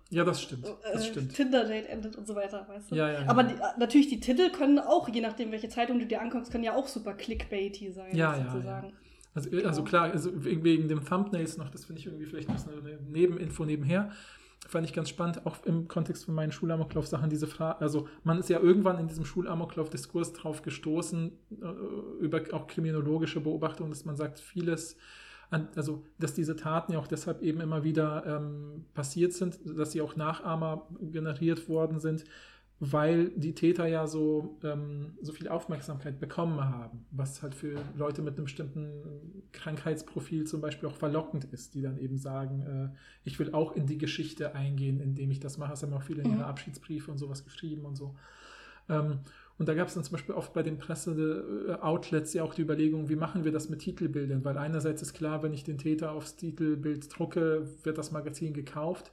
[0.10, 0.66] Ja, das stimmt.
[0.66, 1.34] äh, Das stimmt.
[1.36, 2.96] Tinder-Date endet und so weiter, weißt du?
[2.96, 3.30] Ja, ja, ja.
[3.30, 6.64] Aber die, natürlich, die Titel können auch, je nachdem, welche Zeitung du dir anguckst, können
[6.64, 8.94] ja auch super clickbaity sein, Ja, ja, sozusagen.
[9.36, 13.00] Also, also klar, also wegen, dem Thumbnails noch, das finde ich irgendwie vielleicht noch eine
[13.10, 14.12] Nebeninfo nebenher.
[14.68, 18.50] Fand ich ganz spannend, auch im Kontext von meinen Schulamoklauf-Sachen, diese Frage, also man ist
[18.50, 21.32] ja irgendwann in diesem Schulamoklauf-Diskurs drauf gestoßen,
[21.62, 24.96] äh, über auch kriminologische Beobachtungen, dass man sagt, vieles,
[25.76, 30.02] also dass diese Taten ja auch deshalb eben immer wieder ähm, passiert sind, dass sie
[30.02, 32.24] auch Nachahmer generiert worden sind,
[32.80, 38.22] weil die Täter ja so, ähm, so viel Aufmerksamkeit bekommen haben, was halt für Leute
[38.22, 42.62] mit einem bestimmten Krankheitsprofil zum Beispiel auch verlockend ist, die dann eben sagen,
[42.94, 45.72] äh, ich will auch in die Geschichte eingehen, indem ich das mache.
[45.72, 46.38] Das haben auch viele in Mhm.
[46.40, 48.16] ihre Abschiedsbriefe und sowas geschrieben und so.
[48.90, 49.20] Ähm,
[49.58, 53.10] und da gab es dann zum Beispiel oft bei den Presse-Outlets ja auch die Überlegung,
[53.10, 54.44] wie machen wir das mit Titelbildern?
[54.44, 59.12] Weil einerseits ist klar, wenn ich den Täter aufs Titelbild drucke, wird das Magazin gekauft.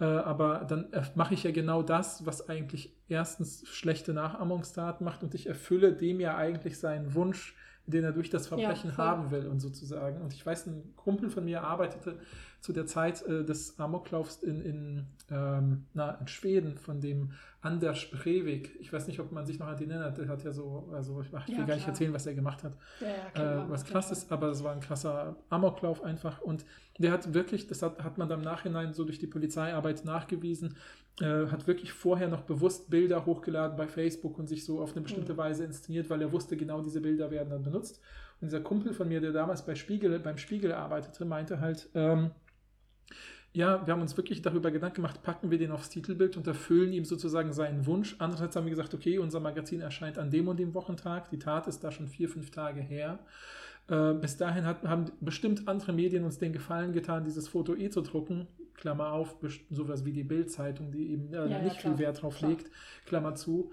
[0.00, 5.34] Äh, aber dann mache ich ja genau das, was eigentlich erstens schlechte Nachahmungstaten macht und
[5.34, 7.54] ich erfülle dem ja eigentlich seinen Wunsch,
[7.86, 9.04] den er durch das Verbrechen voll.
[9.04, 10.20] haben will und sozusagen.
[10.20, 12.18] Und ich weiß, ein Kumpel von mir arbeitete
[12.60, 18.10] zu der Zeit äh, des Amoklaufs in, in, ähm, na, in Schweden von dem Anders
[18.10, 18.76] Breivik.
[18.80, 20.18] Ich weiß nicht, ob man sich noch an den erinnert.
[20.18, 22.34] Der hat ja so, also ich, ach, ich Ja, will gar nicht erzählen, was er
[22.34, 26.40] gemacht hat Ja, ja, äh, was krass ist, aber es war ein krasser Amoklauf einfach
[26.40, 26.64] und
[26.98, 30.76] der hat wirklich, das hat, hat man dann im Nachhinein so durch die Polizeiarbeit nachgewiesen,
[31.20, 35.00] äh, hat wirklich vorher noch bewusst Bilder hochgeladen bei Facebook und sich so auf eine
[35.00, 35.38] bestimmte Mhm.
[35.38, 38.00] Weise inszeniert, weil er wusste, genau diese Bilder werden dann benutzt.
[38.40, 42.32] Und dieser Kumpel von mir, der damals bei Spiegel, beim Spiegel arbeitete, meinte halt, ähm,
[43.54, 46.92] ja, wir haben uns wirklich darüber Gedanken gemacht, packen wir den aufs Titelbild und erfüllen
[46.92, 48.16] ihm sozusagen seinen Wunsch.
[48.18, 51.30] Andererseits haben wir gesagt, okay, unser Magazin erscheint an dem und dem Wochentag.
[51.30, 53.18] Die Tat ist da schon vier, fünf Tage her.
[53.88, 57.88] Äh, bis dahin hat, haben bestimmt andere Medien uns den Gefallen getan, dieses Foto eh
[57.88, 58.46] zu drucken.
[58.76, 59.36] Klammer auf,
[59.70, 61.94] sowas wie die Bild-Zeitung, die eben äh, Ja, ja, nicht klar.
[61.94, 62.50] viel Wert drauf Klar.
[62.50, 62.70] legt.
[63.06, 63.70] Klammer zu.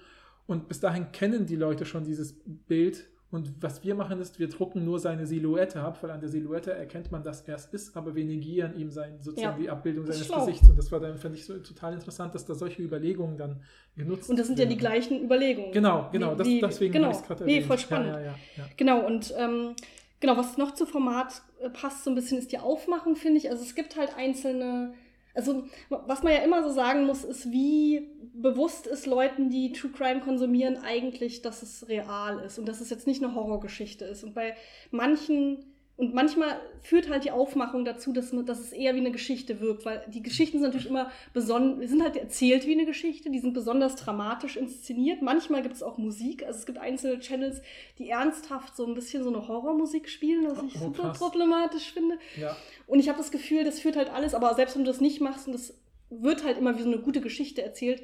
[0.47, 3.08] Und bis dahin kennen die Leute schon dieses Bild.
[3.32, 6.72] Und was wir machen ist, wir drucken nur seine Silhouette ab, weil an der Silhouette
[6.72, 10.06] erkennt man, dass er es ist, aber wir negieren ihm sein, sozusagen Ja, die Abbildung
[10.06, 10.45] seines schlau.
[10.45, 10.70] Gesichts.
[10.70, 13.62] Und das war dann, fand ich so total interessant, dass da solche Überlegungen dann
[13.95, 14.80] genutzt Und das sind ja die werden.
[14.80, 15.72] gleichen Überlegungen.
[15.72, 17.06] Genau, genau, Wie- das, deswegen genau.
[17.08, 17.68] habe ich es gerade Nee, erwähnt.
[17.68, 18.08] voll spannend.
[18.10, 18.64] Ja, ja, ja, ja.
[18.78, 19.70] Genau, und ähm,
[20.24, 23.49] genau, was noch zu Format äh, passt so ein bisschen, ist die Aufmachung, finde ich.
[23.49, 24.93] Also es gibt halt einzelne,
[25.34, 29.91] also was man ja immer so sagen muss, ist, wie bewusst ist Leuten, die True
[29.91, 34.24] Crime konsumieren, eigentlich, dass es real ist und dass es jetzt nicht eine Horrorgeschichte ist.
[34.24, 34.55] Und bei
[34.91, 39.11] manchen, und manchmal führt halt die Aufmachung dazu, dass, man- dass es eher wie eine
[39.11, 43.29] Geschichte wirkt, weil die Geschichten sind natürlich immer besonders, sind halt erzählt wie eine Geschichte,
[43.29, 45.21] die sind besonders dramatisch inszeniert.
[45.21, 47.61] Manchmal gibt es auch Musik, also es gibt einzelne Channels,
[47.99, 51.19] die ernsthaft so ein bisschen so eine Horrormusik spielen, was ich Oh, super krass.
[51.19, 52.17] problematisch finde.
[52.39, 52.55] ja.
[52.87, 55.21] Und ich habe das Gefühl, das führt halt alles, aber selbst wenn du das nicht
[55.21, 55.73] machst und das
[56.09, 58.01] wird halt immer wie so eine gute Geschichte erzählt,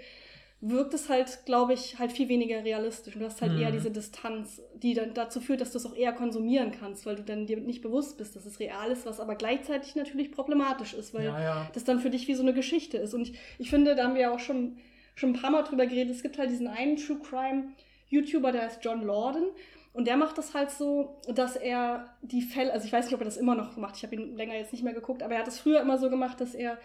[0.62, 3.16] wirkt es halt, glaube ich, halt viel weniger realistisch.
[3.16, 3.62] Und du hast halt Mhm.
[3.62, 7.16] eher diese Distanz, die dann dazu führt, dass du es auch eher konsumieren kannst, weil
[7.16, 10.94] du dann dir nicht bewusst bist, dass es real ist, was aber gleichzeitig natürlich problematisch
[10.94, 11.70] ist, weil ja, ja.
[11.74, 13.14] das dann für dich wie so eine Geschichte ist.
[13.14, 14.78] Und ich, ich finde, da haben wir ja auch schon,
[15.16, 17.70] schon ein paar Mal drüber geredet, es gibt halt diesen einen True Crime
[18.10, 19.46] YouTuber, der heißt John Lorden.
[19.94, 23.22] Und der macht das halt so, dass er die Fälle, also ich weiß nicht, ob
[23.22, 25.40] er das immer noch macht, ich habe ihn länger jetzt nicht mehr geguckt, aber er
[25.40, 26.78] hat es früher immer so gemacht, dass er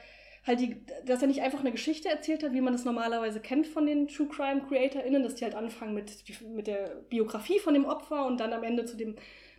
[0.47, 0.77] halt die,
[1.07, 4.09] dass er nicht einfach eine Geschichte erzählt hat, wie man das normalerweise kennt von den
[4.09, 6.13] True Crime CreatorInnen, dass die halt anfangen mit,
[6.55, 9.17] mit der Biografie von dem Opfer und dann am Ende zu dem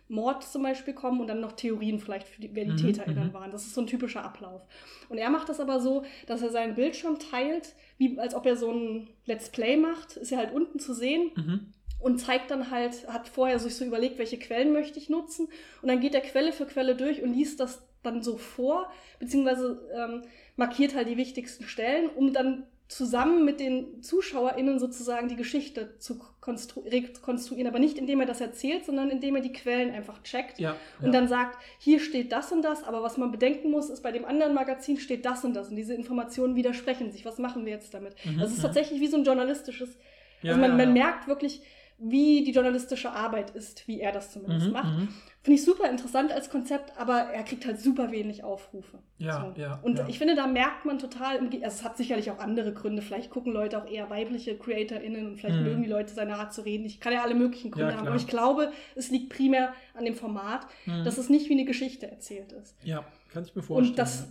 [0.08, 3.28] Mord zum Beispiel kommen und dann noch Theorien vielleicht, für die, wer die Mhm, TäterInnen
[3.28, 3.32] mhm.
[3.32, 3.50] waren.
[3.50, 4.62] Das ist so ein typischer Ablauf.
[5.08, 8.56] Und er macht das aber so, dass er seinen Bildschirm teilt, wie als ob er
[8.56, 10.16] so ein Let's Play macht.
[10.16, 11.72] Ist ja halt unten zu sehen Mhm.
[11.98, 15.48] und zeigt dann halt, hat vorher sich so überlegt, welche Quellen möchte ich nutzen.
[15.82, 19.80] Und dann geht er Quelle für Quelle durch und liest das dann so vor, beziehungsweise
[19.94, 20.22] ähm,
[20.56, 26.20] markiert halt die wichtigsten Stellen, um dann zusammen mit den ZuschauerInnen sozusagen die Geschichte zu
[26.40, 27.66] konstru rekonstruieren.
[27.66, 30.76] Aber nicht indem er das erzählt, sondern indem er die Quellen einfach checkt Ja.
[31.00, 31.10] und ja.
[31.12, 34.24] dann sagt, hier steht das und das, aber was man bedenken muss, ist, bei dem
[34.24, 37.24] anderen Magazin steht das und das und diese Informationen widersprechen sich.
[37.24, 38.14] Was machen wir jetzt damit?
[38.24, 38.62] Mhm, Das ist mhm.
[38.62, 39.98] tatsächlich wie so ein journalistisches
[40.42, 41.04] ja, also man, ja, man ja.
[41.04, 41.62] merkt wirklich,
[41.98, 44.94] wie die journalistische Arbeit ist, wie er das zumindest Mhm, macht.
[44.98, 45.08] mhm.
[45.42, 48.98] Finde ich super interessant als Konzept, aber er kriegt halt super wenig Aufrufe.
[49.18, 49.60] Ja, So.
[49.60, 50.08] ja, Und ja.
[50.08, 53.00] ich finde, da merkt man total, also es hat sicherlich auch andere Gründe.
[53.00, 55.62] Vielleicht gucken Leute auch eher weibliche CreatorInnen und vielleicht Mhm.
[55.64, 56.84] mögen die Leute seine Art zu reden.
[56.84, 60.04] Ich kann ja alle möglichen Gründe Ja, haben, aber ich glaube, es liegt primär an
[60.04, 61.04] dem Format, Mhm.
[61.04, 62.76] dass es nicht wie eine Geschichte erzählt ist.
[62.82, 63.90] ja, kann ich mir vorstellen.
[63.90, 64.28] Und das,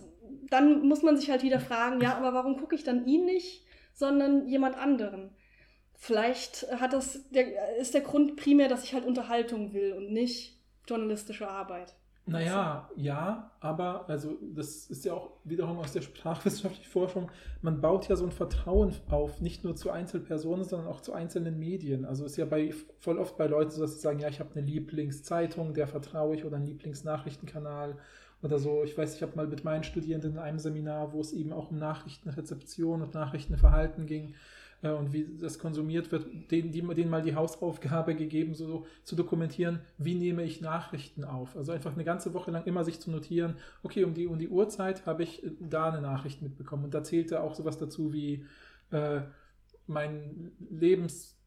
[0.50, 3.64] dann muss man sich halt wieder fragen, ja, aber warum gucke ich dann ihn nicht,
[3.94, 5.30] sondern jemand anderen?
[5.96, 10.58] Vielleicht hat das, der, ist der Grund primär, dass ich halt Unterhaltung will und nicht
[10.86, 11.94] journalistische Arbeit.
[12.28, 17.30] Naja, ja, aber also das ist ja auch wiederum aus der sprachwissenschaftlichen Forschung,
[17.62, 21.56] man baut ja so ein Vertrauen auf, nicht nur zu Einzelpersonen, sondern auch zu einzelnen
[21.56, 22.04] Medien.
[22.04, 24.50] Also ist ja bei voll oft bei Leuten so, dass sie sagen, ja, ich habe
[24.56, 27.96] eine Lieblingszeitung, der vertraue ich, oder einen Lieblingsnachrichtenkanal
[28.42, 28.82] oder so.
[28.82, 31.70] Ich weiß, ich habe mal mit meinen Studierenden in einem Seminar, wo es eben auch
[31.70, 34.34] um Nachrichtenrezeption und Nachrichtenverhalten ging,
[34.82, 39.16] äh, und wie das konsumiert wird, denen, die, denen mal die Hausaufgabe gegeben, so zu
[39.16, 41.56] dokumentieren, wie nehme ich Nachrichten auf.
[41.56, 44.48] Also einfach eine ganze Woche lang immer sich zu notieren, okay, um die, um die
[44.48, 46.84] Uhrzeit habe ich äh, da eine Nachricht mitbekommen.
[46.84, 48.44] Und da zählte auch sowas dazu wie
[48.90, 49.20] äh,
[49.86, 50.52] mein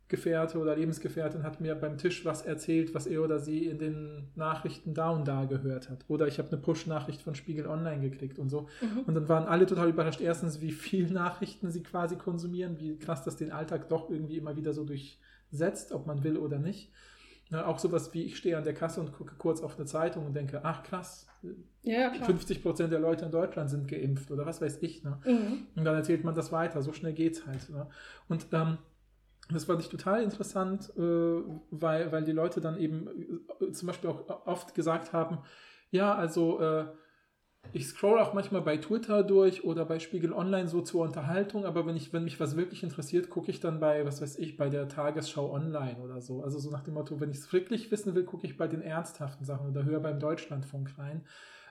[0.10, 4.27] Lebensgefährte oder Lebensgefährtin hat mir beim Tisch was erzählt, was er oder sie in den
[4.36, 6.03] Nachrichten da und da gehört hat.
[6.07, 8.68] Oder ich habe eine Push-Nachricht von Spiegel Online gekriegt und so.
[8.81, 9.02] Mhm.
[9.06, 10.19] Und dann waren alle total überrascht.
[10.19, 14.56] Erstens, wie viel Nachrichten sie quasi konsumieren, wie krass das den Alltag doch irgendwie immer
[14.56, 16.91] wieder so durchsetzt, ob man will oder nicht.
[17.52, 20.26] Ja, auch sowas wie, ich stehe an der Kasse und gucke kurz auf eine Zeitung
[20.26, 21.27] und denke, ach krass,
[21.84, 22.26] Ja, ja, klar.
[22.26, 25.03] 50 Prozent der Leute in Deutschland sind geimpft oder was weiß ich.
[25.03, 25.19] Ne?
[25.26, 25.68] Mhm.
[25.76, 27.69] Und dann erzählt man das weiter, so schnell geht's halt.
[27.69, 27.88] Ne?
[28.27, 28.80] Und ähm,
[29.51, 31.01] das fand ich total interessant, äh,
[31.71, 33.07] weil, weil die Leute dann eben
[33.61, 35.39] äh, zum Beispiel auch oft gesagt haben,
[35.91, 36.85] ja, also äh,
[37.73, 41.85] ich scroll auch manchmal bei Twitter durch oder bei Spiegel Online so zur Unterhaltung, aber
[41.85, 44.69] wenn ich, wenn mich was wirklich interessiert, gucke ich dann bei, was weiß ich, bei
[44.69, 46.41] der Tagesschau online oder so.
[46.41, 48.81] Also so nach dem Motto, wenn ich es wirklich wissen will, gucke ich bei den
[48.81, 51.26] ernsthaften Sachen oder höre beim Deutschlandfunk rein.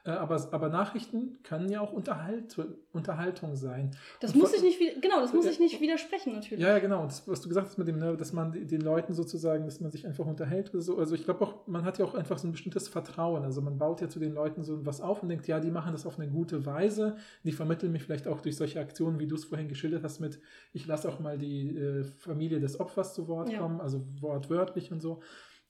[0.08, 2.56] Äh, aber, aber Nachrichten können ja auch Unterhalt,
[2.92, 3.90] Unterhaltung sein.
[4.20, 6.64] Das Und muss ich nicht, genau, das muss ich nicht widersprechen natürlich.
[6.64, 7.02] Ja, ja, genau.
[7.02, 9.80] Und das, was du gesagt hast mit dem, ne, dass man den Leuten sozusagen, dass
[9.80, 10.96] man sich einfach unterhält oder so.
[10.98, 13.44] Also ich glaube auch, man hat ja auch einfach so ein bestimmtes Vertrauen.
[13.44, 15.92] Also man baut ja zu den Leuten so was auf und denkt, ja, die machen
[15.92, 17.16] das auf eine gute Weise.
[17.44, 20.40] Die vermitteln mich vielleicht auch durch solche Aktionen, wie du es vorhin geschildert hast, mit
[20.72, 23.58] ich lasse auch mal die äh, Familie des Opfers zu Wort Ja.
[23.58, 25.20] kommen, also wortwörtlich und so.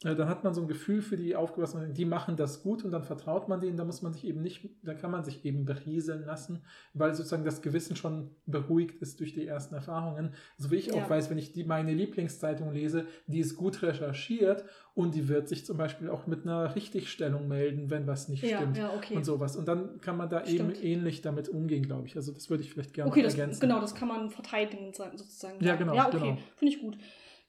[0.05, 2.93] Äh, Dann hat man so ein Gefühl für die Aufgewachsenen, die machen das gut und
[2.93, 5.65] dann vertraut man denen, da muss man sich eben nicht, da kann man sich eben
[5.65, 6.63] berieseln lassen,
[6.95, 10.35] weil sozusagen das Gewissen schon beruhigt ist durch die ersten Erfahrungen.
[10.57, 11.11] So wie ich auch Ja.
[11.11, 14.65] weiß, wenn ich die, meine Lieblingszeitung lese, die ist gut recherchiert
[14.95, 18.59] und die wird sich zum Beispiel auch mit einer Richtigstellung melden, wenn was nicht ja,
[18.59, 18.77] stimmt.
[18.77, 19.17] ja, okay.
[19.17, 19.57] Und sowas.
[19.57, 20.85] Und dann kann man da eben Stimmt.
[20.85, 22.15] ähnlich damit umgehen, glaube ich.
[22.15, 23.61] Also das würde ich vielleicht gerne Okay, noch das, ergänzen.
[23.61, 25.57] genau, das kann man verteidigen sagen, sozusagen.
[25.65, 26.39] Ja, genau, Ja, okay, genau.
[26.57, 26.97] finde ich gut.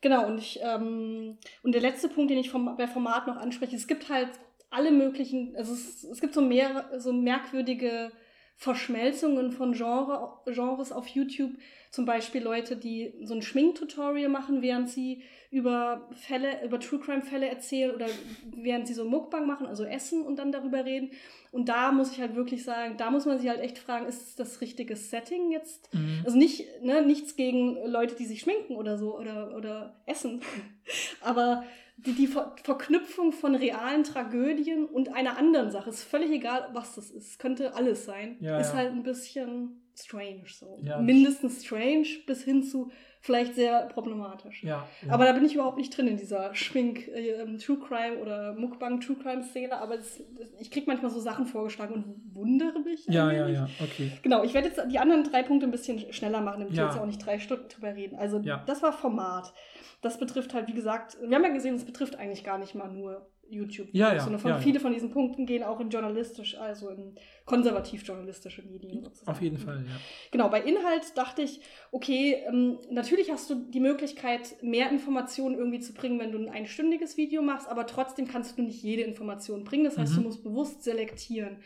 [0.02, 3.76] Genau, und ich, ähm, und der letzte Punkt, den ich vom, bei Format noch anspreche,
[3.76, 4.30] es gibt halt
[4.70, 8.12] alle möglichen, also es, es gibt so mehrere, so merkwürdige
[8.60, 11.52] Verschmelzungen von Genre, Genres auf YouTube.
[11.92, 17.22] Zum Beispiel Leute, die so ein Schminktutorial machen, während sie über Fälle, über True Crime
[17.22, 18.08] Fälle erzählen oder
[18.54, 21.12] während sie so Mukbang machen, also essen und dann darüber reden.
[21.52, 24.28] Und da muss ich halt wirklich sagen, da muss man sich halt echt fragen, ist
[24.28, 25.92] es das richtige Setting jetzt?
[25.94, 26.24] Mhm.
[26.26, 30.42] Also nicht, ne, nichts gegen Leute, die sich schminken oder so oder, oder essen.
[31.22, 31.64] Aber
[32.06, 36.96] die, die Ver Verknüpfung von realen Tragödien und einer anderen Sache, ist völlig egal, was
[36.96, 38.78] das ist, könnte alles sein, Ja, ist ja.
[38.78, 40.78] halt ein bisschen strange so.
[40.82, 41.00] Ja.
[41.00, 42.92] Mindestens strange bis hin zu
[43.22, 44.64] vielleicht sehr problematisch.
[44.64, 45.14] Ja, ja.
[45.14, 48.54] Aber da bin ich überhaupt nicht drin in dieser Schmink, äh, ähm, True Crime oder
[48.54, 49.78] Mukbang True Crime Szene.
[49.80, 53.06] Aber das, das, ich kriege manchmal so Sachen vorgeschlagen und wundere mich.
[53.08, 54.12] ja, ja, ja, okay.
[54.22, 56.84] Genau, ich werde jetzt die anderen drei Punkte ein bisschen schneller machen, damit Ja.
[56.84, 58.16] wir jetzt auch nicht drei Stunden drüber reden.
[58.18, 58.64] Also Ja.
[58.66, 59.54] das war Format.
[60.02, 62.90] Das betrifft halt, wie gesagt, wir haben ja gesehen, es betrifft eigentlich gar nicht mal
[62.90, 63.90] nur YouTube.
[63.92, 64.62] Ja, ja, sondern von, ja, ja.
[64.62, 67.16] viele von diesen Punkten gehen auch in journalistisch, also in
[67.46, 69.30] konservativ-journalistische Medien sozusagen.
[69.32, 69.96] Auf jeden Fall, ja.
[70.32, 71.62] Genau, bei Inhalt dachte ich,
[71.92, 76.50] okay, ähm, natürlich hast du die Möglichkeit, mehr Informationen irgendwie zu bringen, wenn du ein
[76.50, 79.86] einstündiges Video machst, aber trotzdem kannst du nicht jede Information bringen.
[79.86, 80.18] Das heißt, Mhm.
[80.18, 81.58] du musst bewusst selektieren.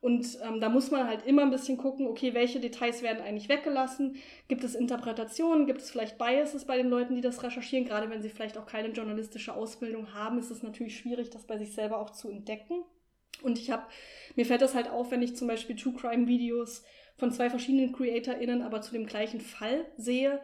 [0.00, 3.50] Und ähm, da muss man halt immer ein bisschen gucken, okay, welche Details werden eigentlich
[3.50, 4.16] weggelassen?
[4.48, 5.66] Gibt es Interpretationen?
[5.66, 7.84] Gibt es vielleicht Biases bei den Leuten, die das recherchieren?
[7.84, 11.58] Gerade wenn sie vielleicht auch keine journalistische Ausbildung haben, ist es natürlich schwierig, das bei
[11.58, 12.82] sich selber auch zu entdecken.
[13.42, 13.82] Und ich habe,
[14.36, 16.82] mir fällt das halt auf, wenn ich zum Beispiel True Crime Videos
[17.18, 20.40] von zwei verschiedenen CreatorInnen, aber zu dem gleichen Fall sehe,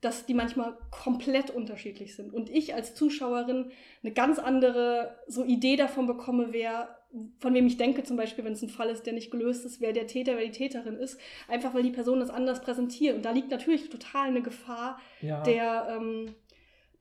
[0.00, 2.32] dass die manchmal komplett unterschiedlich sind.
[2.32, 3.70] Und ich als Zuschauerin
[4.02, 6.98] eine ganz andere so Idee davon bekomme, wer,
[7.38, 9.80] von wem ich denke, zum Beispiel, wenn es ein Fall ist, der nicht gelöst ist,
[9.80, 11.18] wer der Täter, wer die Täterin ist,
[11.48, 13.16] einfach weil die Person das anders präsentiert.
[13.16, 15.42] Und da liegt natürlich total eine Gefahr ja.
[15.42, 16.34] der, ähm,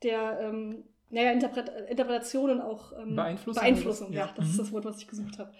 [0.04, 4.14] der ähm, naja, Interpret Interpretation und auch ähm, Beeinflussung, Beeinflussung.
[4.14, 4.36] Ja, was?
[4.36, 4.52] das Ja.
[4.52, 5.52] ist das Wort, was ich gesucht habe.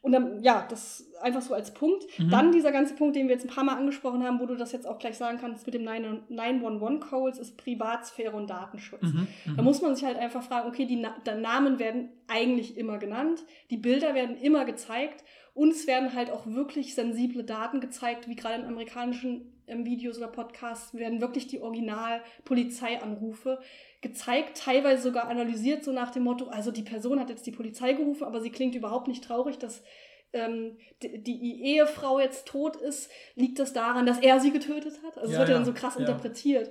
[0.00, 2.06] Und dann, ja, das einfach so als Punkt.
[2.18, 2.30] Mhm.
[2.30, 4.70] Dann dieser ganze Punkt, den wir jetzt ein paar Mal angesprochen haben, wo du das
[4.72, 9.02] jetzt auch gleich sagen kannst mit dem 911-Calls, ist Privatsphäre und Datenschutz.
[9.02, 9.64] Mhm, Da mhm.
[9.64, 13.76] muss man sich halt einfach fragen, okay, die, Na Namen werden eigentlich immer genannt, die
[13.76, 18.68] Bilder werden immer gezeigt, uns werden halt auch wirklich sensible Daten gezeigt, wie gerade in
[18.68, 23.58] amerikanischen ähm, Videos oder Podcasts werden wirklich die Original-Polizeianrufe
[24.00, 27.94] gezeigt, teilweise sogar analysiert, so nach dem Motto, also die Person hat jetzt die Polizei
[27.94, 29.82] gerufen, aber sie klingt überhaupt nicht traurig, dass
[30.32, 33.10] ähm, die, die Ehefrau jetzt tot ist.
[33.34, 35.16] Liegt das daran, dass er sie getötet hat?
[35.16, 36.00] Also es Ja, wird ja dann so krass ja.
[36.00, 36.70] interpretiert.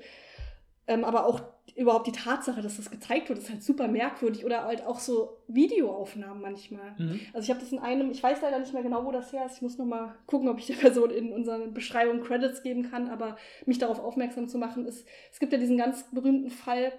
[0.90, 1.41] Ähm, aber auch
[1.76, 4.45] überhaupt die Tatsache, dass das gezeigt wird, ist halt super merkwürdig.
[4.45, 6.95] Oder halt auch so Videoaufnahmen manchmal.
[6.98, 7.20] Mhm.
[7.34, 9.45] Also ich habe das in einem, ich weiß leider nicht mehr genau, wo das her
[9.45, 9.58] ist.
[9.58, 13.10] Ich muss noch mal gucken, ob ich der Person in unserer Beschreibung Credits geben kann.
[13.10, 16.94] Aber mich darauf aufmerksam zu machen ist, es gibt ja diesen ganz berühmten Fall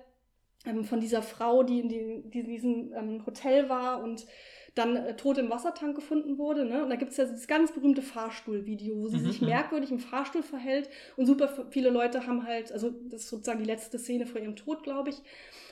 [0.66, 4.26] ähm, von dieser Frau, die in, die, die in diesem ähm, Hotel war und
[4.74, 6.64] dann äh, tot im Wassertank gefunden wurde.
[6.64, 6.82] Ne?
[6.82, 9.48] Und da gibt es ja dieses ganz berühmte Fahrstuhlvideo, wo sie Mhm, sich mhm.
[9.48, 13.64] merkwürdig im Fahrstuhl verhält und super viele Leute haben halt, also das ist sozusagen die
[13.64, 15.16] letzte Szene vor ihrem Tod, glaube ich.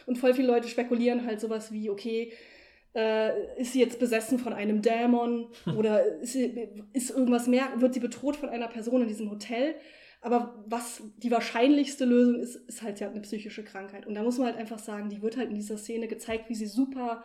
[0.07, 2.33] Und voll viele Leute spekulieren halt sowas wie, okay,
[2.95, 7.93] äh, ist sie jetzt besessen von einem Dämon oder ist, sie, ist irgendwas mehr, wird
[7.93, 9.75] sie bedroht von einer Person in diesem Hotel?
[10.27, 14.07] Aber was die wahrscheinlichste Lösung ist, ist halt, sie hat eine psychische Krankheit.
[14.07, 16.57] Und da muss man halt einfach sagen, die wird halt in dieser Szene gezeigt, wie
[16.57, 17.23] sie super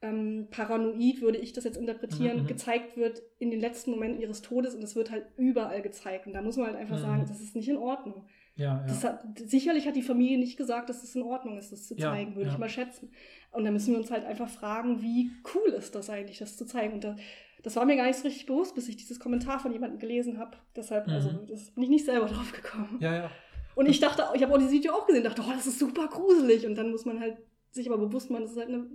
[0.00, 2.46] ähm, paranoid, würde ich das jetzt interpretieren, Mhm, mhm.
[2.48, 6.26] gezeigt wird in den letzten Momenten ihres Todes und es wird halt überall gezeigt.
[6.28, 7.02] Und da muss man halt einfach Mhm.
[7.02, 8.26] sagen, das ist nicht in Ordnung.
[8.56, 9.08] Ja, Das ja.
[9.10, 12.12] hat, sicherlich hat die Familie nicht gesagt, dass es in Ordnung ist, das zu Ja,
[12.12, 12.52] zeigen, würde ja.
[12.52, 13.10] ich mal schätzen.
[13.52, 16.64] Und da müssen wir uns halt einfach fragen, wie cool ist das eigentlich, das zu
[16.66, 16.92] zeigen.
[16.94, 17.16] Und da,
[17.62, 20.38] das war mir gar nicht so richtig bewusst, bis ich dieses Kommentar von jemandem gelesen
[20.38, 20.56] habe.
[20.76, 21.12] Deshalb, Mhm.
[21.12, 22.98] also, das bin ich nicht selber drauf gekommen.
[23.00, 23.30] Ja, ja.
[23.74, 26.06] Und ich dachte, ich habe auch dieses Video auch gesehen, dachte, oh, das ist super
[26.08, 26.66] gruselig.
[26.66, 27.36] Und dann muss man halt
[27.72, 28.86] sich aber bewusst machen, das ist halt eine,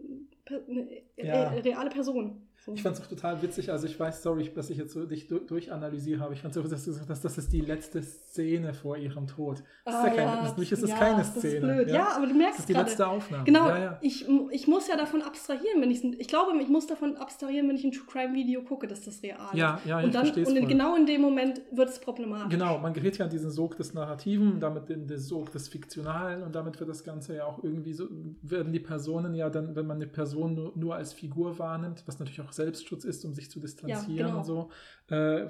[0.67, 1.49] eine Ja.
[1.49, 2.47] reale Person.
[2.73, 3.71] Ich fand es auch total witzig.
[3.71, 6.61] Also ich weiß, sorry, dass ich jetzt so dich du- durchanalysiere, aber ich fand es
[6.61, 9.63] so, dass du gesagt hast, das ist die letzte Szene vor ihrem Tod.
[9.85, 11.59] Das ist Ah, ja keine, ja, für mich ist es ja, keine das ist Szene.
[11.73, 11.89] blöd.
[11.89, 13.43] Ja, aber du merkst Das ist die letzte Aufnahme.
[13.45, 13.99] Genau, Ja, ja.
[14.01, 17.75] Ich, ich muss ja davon abstrahieren, wenn ich ich glaube, ich muss davon abstrahieren, wenn
[17.75, 19.85] ich ein True Crime Video gucke, dass das real Ja, ist.
[19.85, 22.49] ja, ich und dann versteh's und in, genau in dem Moment wird es problematisch.
[22.57, 26.43] Genau, man gerät ja an diesen Sog des Narrativen, damit in den Sog des Fiktionalen
[26.43, 28.07] und damit wird das Ganze ja auch irgendwie so,
[28.43, 32.19] werden die Personen ja dann, wenn man eine Person nur, nur als Figur wahrnimmt, was
[32.19, 34.37] natürlich auch Selbstschutz ist, um sich zu distanzieren genau.
[34.37, 34.69] und so,
[35.09, 35.47] äh,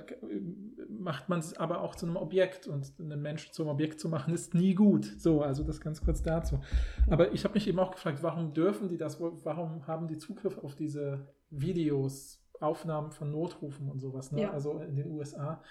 [0.89, 4.33] macht man es aber auch zu einem Objekt und einen Menschen zum Objekt zu machen,
[4.33, 5.05] ist nie gut.
[5.17, 6.61] So, also das ganz kurz dazu.
[7.09, 10.57] Aber ich habe mich eben auch gefragt, warum dürfen die das, warum haben die Zugriff
[10.57, 14.43] auf diese Videos, Aufnahmen von Notrufen und sowas, ne?
[14.43, 14.51] Ja.
[14.51, 15.61] also in den USA.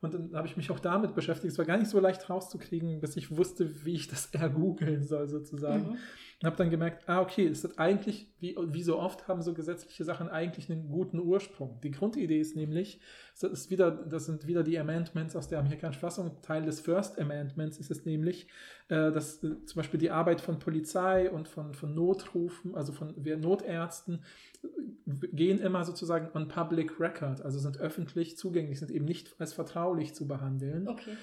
[0.00, 1.52] Und dann habe ich mich auch damit beschäftigt.
[1.52, 5.28] Es war gar nicht so leicht rauszukriegen, bis ich wusste, wie ich das ergoogeln soll,
[5.28, 5.90] sozusagen.
[5.90, 5.98] Mhm.
[6.42, 9.54] Und habe dann gemerkt, ah, okay, es hat eigentlich, wie, wie so oft, haben so
[9.54, 11.80] gesetzliche Sachen eigentlich einen guten Ursprung.
[11.82, 13.00] Die Grundidee ist nämlich,
[13.40, 16.42] das, ist wieder, das sind wieder die Amendments aus der amerikanischen Fassung.
[16.42, 18.48] Teil des First Amendments ist es nämlich,
[18.88, 23.14] äh, dass äh, zum Beispiel die Arbeit von Polizei und von, von Notrufen, also von
[23.16, 24.22] Notärzten,
[24.62, 29.54] äh, gehen immer sozusagen on public record, also sind öffentlich zugänglich, sind eben nicht als
[29.54, 31.16] vertraulich zu behandeln Okay.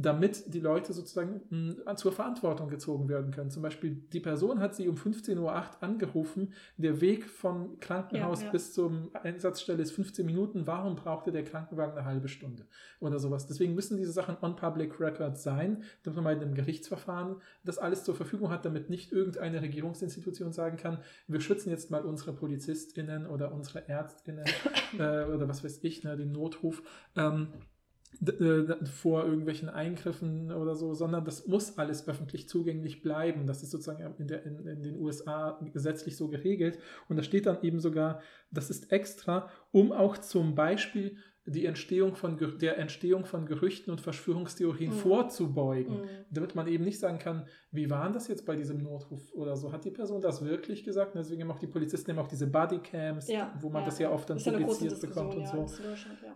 [0.00, 3.50] Damit die Leute sozusagen mh, zur Verantwortung gezogen werden können.
[3.50, 8.46] Zum Beispiel, die Person hat sie um 15.08 Uhr angerufen, der Weg vom Krankenhaus Ja,
[8.46, 8.52] ja.
[8.52, 12.64] bis zur Einsatzstelle ist 15 Minuten, warum brauchte der Krankenwagen eine halbe Stunde
[13.00, 13.48] oder sowas.
[13.48, 18.04] Deswegen müssen diese Sachen on public record sein, damit man in einem Gerichtsverfahren das alles
[18.04, 23.26] zur Verfügung hat, damit nicht irgendeine Regierungsinstitution sagen kann, wir schützen jetzt mal unsere PolizistInnen
[23.26, 24.46] oder unsere ÄrztInnen
[24.98, 26.84] äh, oder was weiß ich, ne, den Notruf.
[27.16, 27.77] Ähm, äh,
[29.00, 33.46] vor irgendwelchen Eingriffen oder so, sondern das muss alles öffentlich zugänglich bleiben.
[33.46, 36.78] Das ist sozusagen in, der, in, in, den USA gesetzlich so geregelt.
[37.08, 38.20] Und da steht dann eben sogar,
[38.50, 41.16] das ist extra, um auch zum Beispiel
[41.46, 44.98] die Entstehung von, der Entstehung von Gerüchten und Verschwörungstheorien mhm.
[44.98, 46.02] vorzubeugen.
[46.02, 46.08] Mhm.
[46.30, 49.72] Damit man eben nicht sagen kann, wie war das jetzt bei diesem Notruf oder so?
[49.72, 51.14] Hat die Person das wirklich gesagt?
[51.14, 53.86] Und deswegen haben auch die Polizisten immer auch diese Bodycams, ja, wo man ja.
[53.86, 55.66] das ja oft dann publiziert bekommt und so.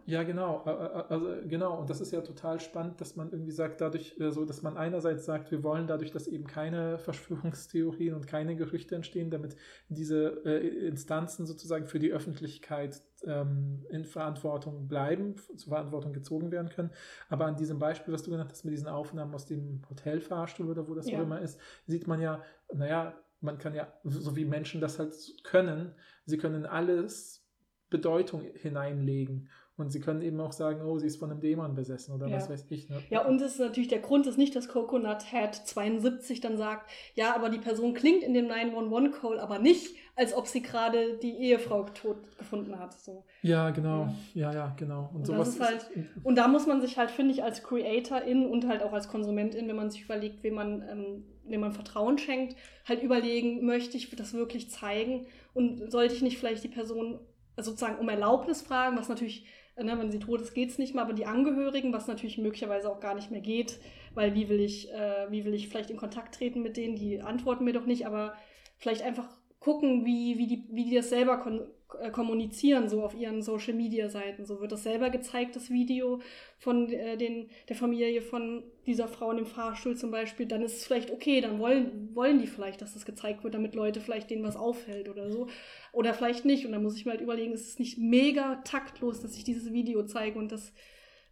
[0.07, 0.21] Ja.
[0.21, 0.23] ja.
[0.25, 0.59] genau.
[0.59, 1.81] Also, genau.
[1.81, 4.77] Und das ist ja total spannend, dass man irgendwie sagt, dadurch, so, also, dass man
[4.77, 9.57] einerseits sagt, wir wollen dadurch, dass eben keine Verschwörungstheorien und keine Gerüchte entstehen, damit
[9.89, 16.69] diese äh, Instanzen sozusagen für die Öffentlichkeit ähm, in Verantwortung bleiben, zur Verantwortung gezogen werden
[16.69, 16.91] können.
[17.29, 20.89] Aber an diesem Beispiel, was du genannt hast, mit diesen Aufnahmen aus dem Hotelfahrstuhl oder
[20.89, 21.22] wo das ja.
[21.23, 22.43] Auch immer ist, sieht man ja,
[22.73, 25.95] naja, man kann ja, so wie Menschen das halt können,
[26.27, 27.45] sie können alles
[27.91, 29.49] Bedeutung hineinlegen.
[29.79, 32.37] Und sie können eben auch sagen, oh, sie ist von einem Dämon besessen oder ja.
[32.37, 32.91] was weiß ich.
[32.91, 33.03] Ne?
[33.09, 36.91] Ja, und es ist natürlich der Grund ist nicht, dass Coconut Head 72 dann sagt,
[37.15, 41.37] ja, aber die Person klingt in dem 911-Call aber nicht, als ob sie gerade die
[41.37, 42.93] Ehefrau tot gefunden hat.
[43.01, 43.25] So.
[43.43, 44.09] Ja, genau.
[44.35, 45.11] Ja, ja, ja genau.
[45.13, 45.87] Und, und sowas halt,
[46.23, 49.69] und da muss man sich halt, finde ich, als Creatorin und halt auch als Konsumentin,
[49.69, 52.57] wenn man sich überlegt, wem man, ähm, wem man Vertrauen schenkt,
[52.87, 57.19] halt überlegen, möchte ich das wirklich zeigen und sollte ich nicht vielleicht die Person
[57.57, 61.03] sozusagen um Erlaubnis fragen, was natürlich Ne, wenn sie tot ist, geht es nicht mehr,
[61.03, 63.81] aber die Angehörigen, was natürlich möglicherweise auch gar nicht mehr geht,
[64.13, 67.23] weil wie will ich, äh, wie will ich vielleicht in Kontakt treten mit denen, die
[67.23, 68.35] antworten mir doch nicht, aber
[68.77, 69.31] vielleicht einfach
[69.63, 71.61] gucken, wie, wie, die, wie die das selber kon
[72.01, 74.45] äh, kommunizieren, so auf ihren Social Media Seiten.
[74.45, 76.21] So wird das selber gezeigt, das Video
[76.59, 80.47] von äh, den, der Familie von dieser Frau in dem Fahrstuhl zum Beispiel.
[80.47, 83.77] Dann ist es vielleicht okay, dann wollen, wollen die vielleicht, dass das gezeigt wird, damit
[83.77, 85.47] Leute vielleicht denen was auffällt oder so.
[85.93, 86.67] Oder vielleicht nicht.
[86.67, 89.73] Und dann muss ich mir halt überlegen, ist es nicht mega taktlos, dass ich dieses
[89.73, 90.73] Video zeige und dass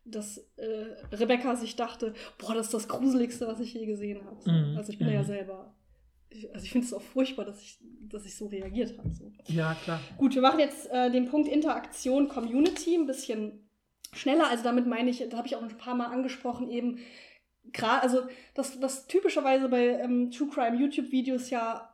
[0.06, 4.50] dass äh, Rebecca sich dachte, boah, das ist das Gruseligste, was ich je gesehen habe.
[4.50, 4.76] Mhm.
[4.76, 5.12] Also ich bin mhm.
[5.12, 5.74] ja selber
[6.52, 7.78] also ich finde es auch furchtbar, dass ich,
[8.08, 9.12] dass ich so reagiert habe.
[9.12, 9.32] So.
[9.48, 10.00] Ja, klar.
[10.16, 13.68] Gut, wir machen jetzt äh, den Punkt Interaktion Community ein bisschen
[14.12, 14.48] schneller.
[14.48, 16.98] Also damit meine ich, da habe ich auch ein paar Mal angesprochen, eben
[17.72, 18.22] gerade, also
[18.54, 21.86] das, was typischerweise bei ähm, True Crime YouTube-Videos ja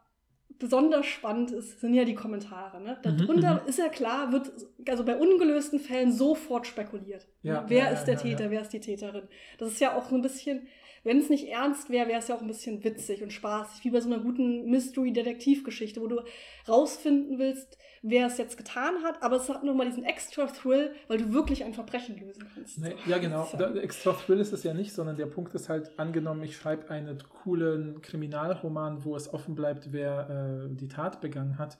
[0.58, 2.80] besonders spannend ist, sind ja die Kommentare.
[2.80, 2.98] Ne?
[3.02, 4.50] Darunter mhm, ist ja klar, wird
[4.88, 7.26] also bei ungelösten Fällen sofort spekuliert.
[7.42, 9.28] Ja, wer ja, ist der ja, Täter, wer ist die Täterin?
[9.58, 10.66] Das ist ja auch so ein bisschen
[11.06, 13.90] wenn es nicht ernst wäre, wäre es ja auch ein bisschen witzig und spaßig, wie
[13.90, 16.20] bei so einer guten Mystery-Detektivgeschichte, wo du
[16.68, 21.18] rausfinden willst, wer es jetzt getan hat, aber es hat nochmal diesen extra Thrill, weil
[21.18, 22.78] du wirklich ein Verbrechen lösen kannst.
[22.78, 23.48] Nee, ja, genau.
[23.56, 26.90] Der extra Thrill ist es ja nicht, sondern der Punkt ist halt, angenommen, ich schreibe
[26.90, 31.78] einen coolen Kriminalroman, wo es offen bleibt, wer äh, die Tat begangen hat,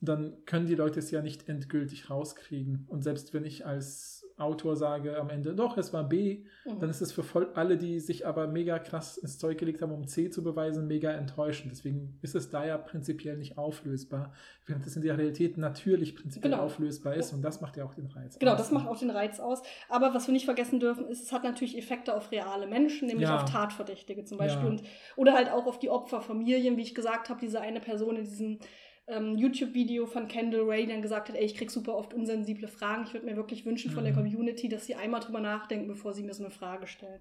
[0.00, 2.86] dann können die Leute es ja nicht endgültig rauskriegen.
[2.88, 6.78] Und selbst wenn ich als Autor sage am Ende, doch, es war B, mhm.
[6.80, 9.92] dann ist es für voll alle, die sich aber mega krass ins Zeug gelegt haben,
[9.92, 11.72] um C zu beweisen, mega enttäuschend.
[11.72, 14.32] Deswegen ist es da ja prinzipiell nicht auflösbar,
[14.66, 16.64] während es in der Realität natürlich prinzipiell genau.
[16.64, 18.38] auflösbar ist und das macht ja auch den Reiz genau, aus.
[18.38, 19.62] Genau, das macht auch den Reiz aus.
[19.88, 23.28] Aber was wir nicht vergessen dürfen, ist, es hat natürlich Effekte auf reale Menschen, nämlich
[23.28, 23.36] ja.
[23.36, 24.64] auf Tatverdächtige zum Beispiel.
[24.64, 24.70] Ja.
[24.70, 24.82] Und,
[25.16, 28.58] oder halt auch auf die Opferfamilien, wie ich gesagt habe, diese eine Person in diesem
[29.10, 33.04] ähm, YouTube-Video von Kendall Ray dann gesagt hat, ey, ich krieg super oft unsensible Fragen.
[33.06, 34.18] Ich würde mir wirklich wünschen von der mhm.
[34.18, 37.20] Community, dass sie einmal drüber nachdenken, bevor sie mir so eine Frage stellen.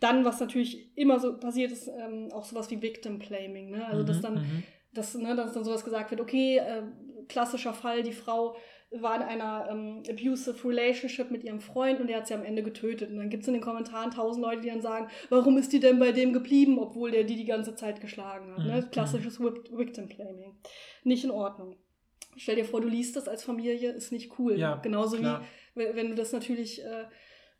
[0.00, 3.70] Dann, was natürlich immer so passiert ist, ähm, auch sowas wie Victim Blaming.
[3.70, 3.86] Ne?
[3.86, 4.62] Also, dass mhm, dann, mhm.
[4.92, 6.82] dass, ne, dass dann sowas gesagt wird, okay, äh,
[7.28, 8.56] klassischer Fall, die Frau
[8.92, 12.62] war in einer ähm, abusive Relationship mit ihrem Freund und der hat sie am Ende
[12.62, 13.10] getötet.
[13.10, 15.78] Und dann gibt es in den Kommentaren tausend Leute, die dann sagen, warum ist die
[15.78, 18.58] denn bei dem geblieben, obwohl der die die ganze Zeit geschlagen hat.
[18.58, 18.64] Ne?
[18.64, 18.80] Mhm.
[18.80, 18.88] Ne?
[18.90, 20.56] Klassisches Victim Blaming.
[21.04, 21.76] Nicht in Ordnung.
[22.36, 24.58] Stell dir vor, du liest das als Familie, ist nicht cool.
[24.58, 25.44] Ja, Genauso klar.
[25.74, 27.04] wie wenn du das natürlich, äh,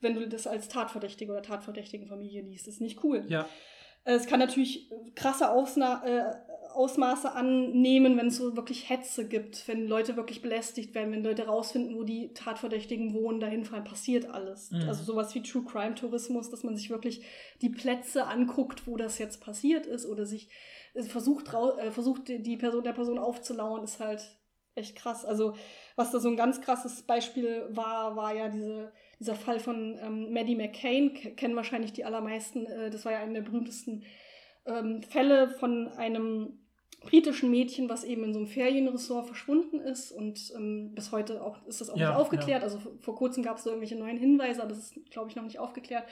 [0.01, 3.24] wenn du das als Tatverdächtige oder Tatverdächtigen Familie liest, ist nicht cool.
[3.28, 3.48] Ja.
[4.05, 6.35] Es kann natürlich krasse Ausna äh,
[6.75, 11.47] Ausmaße annehmen, wenn es so wirklich Hetze gibt, wenn Leute wirklich belästigt werden, wenn Leute
[11.47, 14.71] rausfinden, wo die Tatverdächtigen wohnen, dahin fahren, passiert alles.
[14.71, 14.89] Mhm.
[14.89, 17.25] Also sowas wie True Crime Tourismus, dass man sich wirklich
[17.61, 20.49] die Plätze anguckt, wo das jetzt passiert ist oder sich
[20.95, 24.23] äh, versucht, äh, versucht die Person der Person aufzulauern, ist halt
[24.75, 25.25] echt krass.
[25.25, 25.55] Also
[25.97, 30.33] was da so ein ganz krasses Beispiel war, war ja diese, dieser Fall von ähm,
[30.33, 32.67] Maddie McCain, kennen wahrscheinlich die allermeisten.
[32.67, 34.05] Äh, das war ja einer der berühmtesten
[34.67, 36.60] ähm, Fälle von einem
[37.01, 41.57] britischen Mädchen, was eben in so einem Ferienressort verschwunden ist und ähm, bis heute auch
[41.67, 42.61] ist das auch ja, nicht aufgeklärt.
[42.61, 42.65] Ja.
[42.65, 45.45] Also vor kurzem gab es so irgendwelche neuen Hinweise, aber das ist, glaube ich, noch
[45.45, 46.05] nicht aufgeklärt.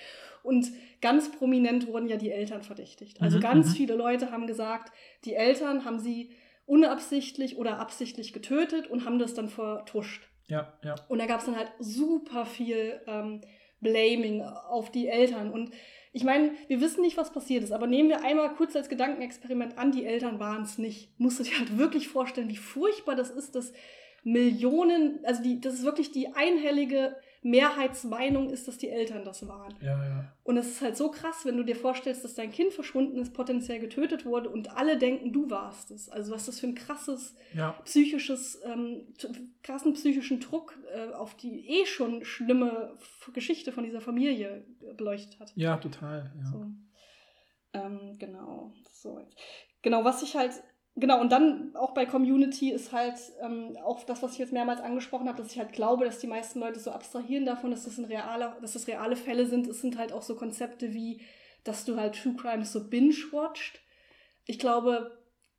[0.43, 0.71] Und
[1.03, 3.21] ganz prominent wurden ja die Eltern verdächtigt.
[3.21, 3.73] Also mhm, ganz mhm.
[3.73, 4.93] viele Leute haben gesagt,
[5.25, 6.31] die Eltern haben sie
[6.65, 10.29] unabsichtlich oder absichtlich getötet und haben das dann vertuscht.
[10.49, 10.95] Ja, ja.
[11.09, 13.43] Und da gab es dann halt super viel ähm,
[13.81, 15.51] Blaming auf die Eltern.
[15.51, 15.71] Und
[16.13, 19.79] ich meine, wir wissen nicht, was passiert ist, aber nehmen wir einmal kurz als Gedankenexperiment
[19.79, 21.11] an, die Eltern waren es nicht.
[21.19, 23.73] Musst du dir halt wirklich vorstellen, wie furchtbar das ist, dass
[24.25, 29.75] Millionen, also die, das ist wirklich die einhellige Mehrheitsmeinung ist, dass die Eltern das waren.
[29.81, 30.33] Ja, ja.
[30.43, 33.33] Und es ist halt so krass, wenn du dir vorstellst, dass dein Kind verschwunden ist,
[33.33, 36.09] potenziell getötet wurde und alle denken, du warst es.
[36.09, 39.15] Also was das für ein krasses Ja, psychisches, ähm,
[39.63, 42.97] krassen psychischen Druck äh, auf die eh schon schlimme
[43.33, 44.65] Geschichte von dieser Familie
[44.97, 45.53] beleuchtet hat.
[45.55, 46.33] ja total.
[46.39, 46.47] Ja.
[46.51, 46.67] So.
[47.75, 48.73] Ähm, genau.
[48.91, 49.21] So.
[49.83, 50.53] Genau, was ich halt,
[50.97, 54.81] genau, und dann auch bei Community ist halt ähm, auch das, was ich jetzt mehrmals
[54.81, 57.99] angesprochen habe, dass ich halt glaube, dass die meisten Leute so abstrahieren davon, dass das,
[57.99, 59.67] ein realer, dass das reale Fälle sind.
[59.67, 61.21] Es sind halt auch so Konzepte wie,
[61.65, 63.81] dass du halt True Crimes so binge-watcht.
[64.47, 65.19] Ich glaube,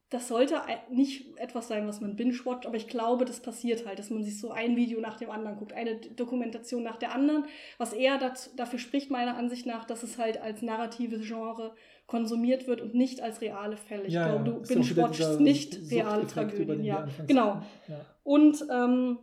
[0.09, 4.09] das sollte nicht etwas sein, was man binge-watcht, aber ich glaube, das passiert halt, dass
[4.09, 7.45] man sich so ein Video nach dem anderen guckt, eine Dokumentation nach der anderen,
[7.77, 11.75] was eher dazu, dafür spricht, meiner Ansicht nach, dass es halt als narratives Genre
[12.09, 14.05] konsumiert wird und nicht als reale Fälle.
[14.07, 16.83] Ich Ja, glaube, du wieder binge-watchst nicht reale Tragödien.
[16.83, 17.61] Ja, genau.
[17.87, 18.01] Ja.
[18.23, 19.19] Und ähm,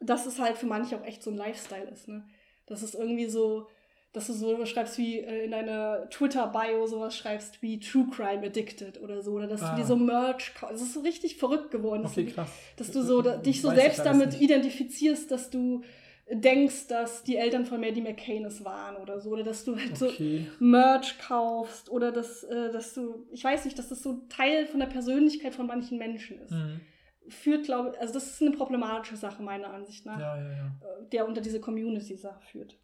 [0.00, 2.22] dass es halt für manche auch echt so ein Lifestyle ist, ne?
[2.66, 3.66] Das ist irgendwie so,
[4.12, 8.46] dass du so was schreibst wie äh, in deiner Twitter-Bio sowas schreibst wie True Crime
[8.46, 9.32] Addicted oder so.
[9.32, 9.70] Oder dass Ah.
[9.74, 10.74] du dir so Merch kaufst.
[10.76, 12.02] Das ist so richtig verrückt geworden.
[12.02, 12.50] dass Okay, du, krass.
[12.76, 14.40] dass du so da, dich so selbst damit nicht.
[14.42, 15.82] identifizierst, dass du
[16.30, 19.30] denkst, dass die Eltern von Maddie McCain es waren oder so.
[19.30, 20.46] Oder dass du halt so Okay.
[20.58, 24.80] Merch kaufst oder dass, äh, dass du, ich weiß nicht, dass das so Teil von
[24.80, 26.50] der Persönlichkeit von manchen Menschen ist.
[26.50, 26.80] Mhm.
[27.28, 30.66] Führt, glaube ich, also das ist eine problematische Sache meiner Ansicht nach, Ja, ja, ja.
[30.66, 32.78] äh, der unter diese Community-Sache führt.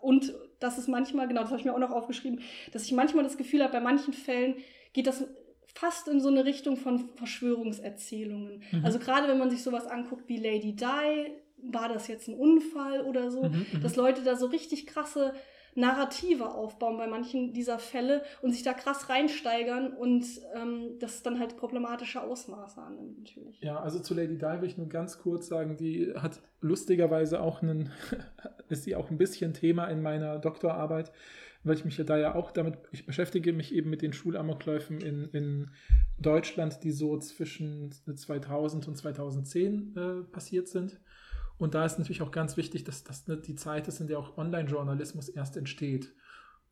[0.00, 2.40] Und das ist manchmal, genau, das habe ich mir auch noch aufgeschrieben,
[2.72, 4.56] dass ich manchmal das Gefühl habe, bei manchen Fällen
[4.94, 5.24] geht das
[5.74, 8.62] fast in so eine Richtung von Verschwörungserzählungen.
[8.72, 8.84] Mhm.
[8.84, 11.32] Also gerade wenn man sich sowas anguckt wie Lady Di,
[11.62, 13.80] war das jetzt ein Unfall oder so, Mhm, mhm.
[13.82, 15.32] dass Leute da so richtig krasse
[15.74, 21.38] Narrative aufbauen bei manchen dieser Fälle und sich da krass reinsteigern und ähm, das dann
[21.38, 23.58] halt problematische Ausmaße annimmt natürlich.
[23.62, 27.62] Ja, also zu Lady Di will ich nur ganz kurz sagen, die hat lustigerweise auch
[27.62, 27.90] einen,
[28.68, 31.10] ist sie auch ein bisschen Thema in meiner Doktorarbeit,
[31.64, 35.00] weil ich mich ja da ja auch damit, ich beschäftige mich eben mit den Schulamokläufen
[35.00, 35.70] in, in
[36.20, 41.00] Deutschland, die so zwischen 2000 und 2010 äh, passiert sind.
[41.58, 44.18] Und da ist natürlich auch ganz wichtig, dass das nicht die Zeit ist, in der
[44.18, 46.12] auch Online-Journalismus erst entsteht.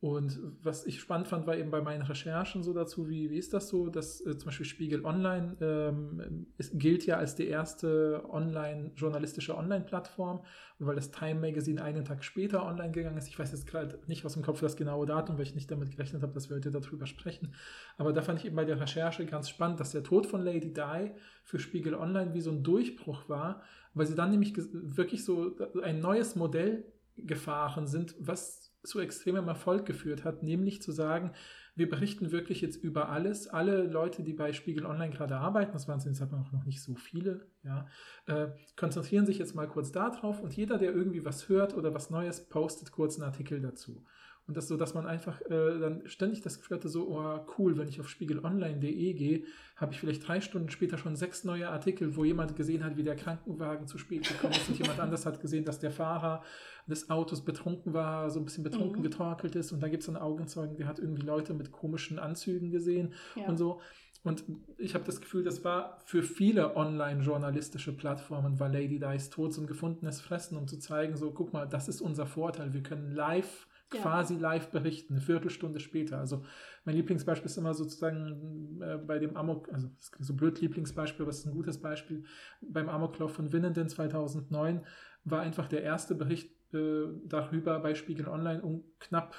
[0.00, 3.52] Und was ich spannend fand, war eben bei meinen Recherchen so dazu, wie, wie ist
[3.52, 8.24] das so, dass äh, zum Beispiel Spiegel Online ähm, ist, gilt ja als die erste
[8.30, 10.42] online journalistische Online-Plattform,
[10.78, 13.28] weil das Time Magazine einen Tag später online gegangen ist.
[13.28, 15.90] Ich weiß jetzt gerade nicht aus dem Kopf das genaue Datum, weil ich nicht damit
[15.90, 17.52] gerechnet habe, dass wir heute darüber sprechen.
[17.98, 20.72] Aber da fand ich eben bei der Recherche ganz spannend, dass der Tod von Lady
[20.72, 21.10] Di
[21.44, 23.60] für Spiegel Online wie so ein Durchbruch war,
[23.94, 26.84] weil sie dann nämlich wirklich so ein neues Modell
[27.16, 31.32] gefahren sind, was zu extremem Erfolg geführt hat, nämlich zu sagen,
[31.76, 33.46] wir berichten wirklich jetzt über alles.
[33.46, 36.94] Alle Leute, die bei Spiegel Online gerade arbeiten, das waren jetzt auch noch nicht so
[36.94, 37.86] viele, ja,
[38.26, 42.10] äh, konzentrieren sich jetzt mal kurz darauf und jeder, der irgendwie was hört oder was
[42.10, 44.04] Neues, postet kurz einen Artikel dazu.
[44.46, 47.78] Und das so, dass man einfach äh, dann ständig das Gefühl hatte, so, oh cool,
[47.78, 49.44] wenn ich auf spiegelonline.de gehe,
[49.76, 53.04] habe ich vielleicht drei Stunden später schon sechs neue Artikel, wo jemand gesehen hat, wie
[53.04, 56.42] der Krankenwagen zu spät gekommen ist und jemand anders hat gesehen, dass der Fahrer
[56.88, 59.04] des Autos betrunken war, so ein bisschen betrunken Mhm.
[59.04, 62.70] getorkelt ist und da gibt es einen Augenzeugen, der hat irgendwie Leute mit komischen Anzügen
[62.72, 63.46] gesehen Ja.
[63.46, 63.80] und so.
[64.22, 64.44] Und
[64.76, 69.60] ich habe das Gefühl, das war für viele online-journalistische Plattformen, war Lady Dice Tod so
[69.62, 72.74] ein gefundenes Fressen, um zu zeigen, so, guck mal, das ist unser Vorteil.
[72.74, 74.02] Wir können live, Ja.
[74.02, 76.18] quasi live berichten, eine Viertelstunde später.
[76.18, 76.44] Also
[76.84, 81.22] mein Lieblingsbeispiel ist immer sozusagen äh, bei dem Amok, also das ist so blöd Lieblingsbeispiel,
[81.22, 82.24] aber es ist ein gutes Beispiel.
[82.60, 84.86] Beim Amoklauf von Winnenden 2009
[85.24, 89.34] war einfach der erste Bericht äh, darüber bei Spiegel Online um knapp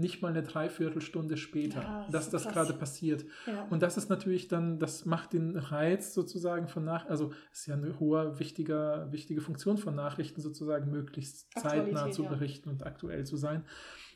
[0.00, 3.24] nicht mal eine Dreiviertelstunde später, Ja, das dass ist das gerade passiert.
[3.46, 3.66] Ja.
[3.70, 7.74] Und das ist natürlich dann, das macht den Reiz sozusagen von nach, also ist ja
[7.74, 12.28] eine hohe, wichtiger, wichtige Funktion von Nachrichten sozusagen, möglichst Aktualität, zeitnah zu ja.
[12.30, 13.64] berichten und aktuell zu sein.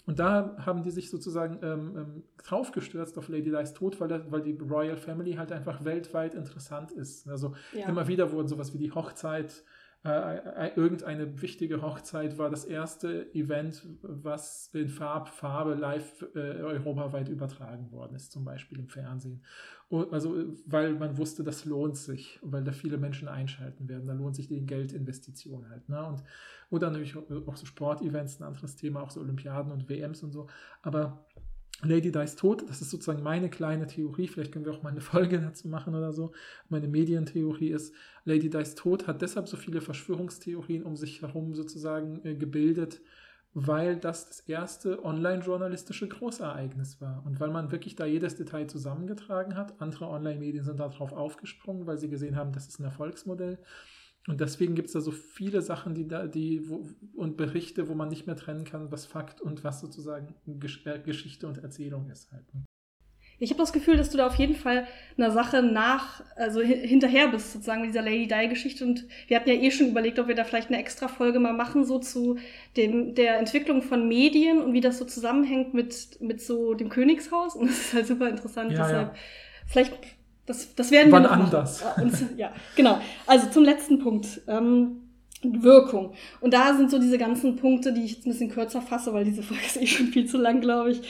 [0.07, 4.31] Und da haben die sich sozusagen ähm, ähm, draufgestürzt auf Lady Di's Tod, weil, der,
[4.31, 7.27] weil die Royal Family halt einfach weltweit interessant ist.
[7.27, 7.89] Also ja.
[7.89, 9.65] immer wieder wurden sowas wie die Hochzeit,
[10.05, 16.61] äh, äh, irgendeine wichtige Hochzeit war das erste Event, was in Farb, Farbe live äh,
[16.61, 19.43] europaweit übertragen worden ist, zum Beispiel im Fernsehen.
[19.89, 20.37] Und, also,
[20.67, 24.07] weil man wusste, das lohnt sich, weil da viele Menschen einschalten werden.
[24.07, 25.89] Da lohnt sich die Geldinvestition halt.
[25.89, 26.05] Ne?
[26.05, 26.23] Und,
[26.69, 30.49] oder natürlich auch so Sportevents, ein anderes Thema, auch so Olympiaden und WMs und so.
[30.83, 31.25] Aber
[31.83, 35.01] Lady Dies tot, das ist sozusagen meine kleine Theorie, vielleicht können wir auch mal eine
[35.13, 36.33] Folge dazu machen oder so.
[36.69, 37.95] Meine Medientheorie ist,
[38.25, 43.01] Lady Dies tot hat deshalb so viele Verschwörungstheorien um sich herum sozusagen äh, gebildet,
[43.55, 49.57] weil das das erste online-journalistische Großereignis war und weil man wirklich da jedes Detail zusammengetragen
[49.57, 49.81] hat.
[49.81, 53.59] Andere Online-Medien sind darauf aufgesprungen, weil sie gesehen haben, das ist ein Erfolgsmodell.
[54.27, 57.95] Und deswegen gibt es da so viele Sachen, die da, die, wo, und Berichte, wo
[57.95, 62.09] man nicht mehr trennen kann, was Fakt und was sozusagen Gesch äh, Geschichte und Erzählung
[62.09, 62.55] ist halt.
[62.55, 62.65] Ne?
[63.39, 64.87] Ich habe das Gefühl, dass du da auf jeden Fall
[65.19, 68.85] einer Sache nach, also hinterher bist, sozusagen mit dieser Lady Di-Geschichte.
[68.85, 71.53] Und wir hatten ja eh schon überlegt, ob wir da vielleicht eine extra Folge mal
[71.53, 72.39] machen, so zu
[72.77, 77.57] dem, der Entwicklung von Medien und wie das so zusammenhängt mit, mit so dem Königshaus.
[77.65, 78.73] Und das ist halt super interessant.
[78.73, 79.21] Ja, Deshalb, ja.
[79.67, 79.93] vielleicht,
[80.47, 81.31] das, das werden Wann wir.
[81.31, 81.85] Noch anders.
[82.37, 82.99] Ja, genau.
[83.27, 84.43] Also zum letzten Punkt.
[84.47, 85.01] Ähm,
[85.47, 86.15] Wirkung.
[86.41, 89.25] Und da sind so diese ganzen Punkte, die ich jetzt ein bisschen kürzer fasse, weil
[89.25, 91.03] diese Folge ist eh schon viel zu lang, glaube ich.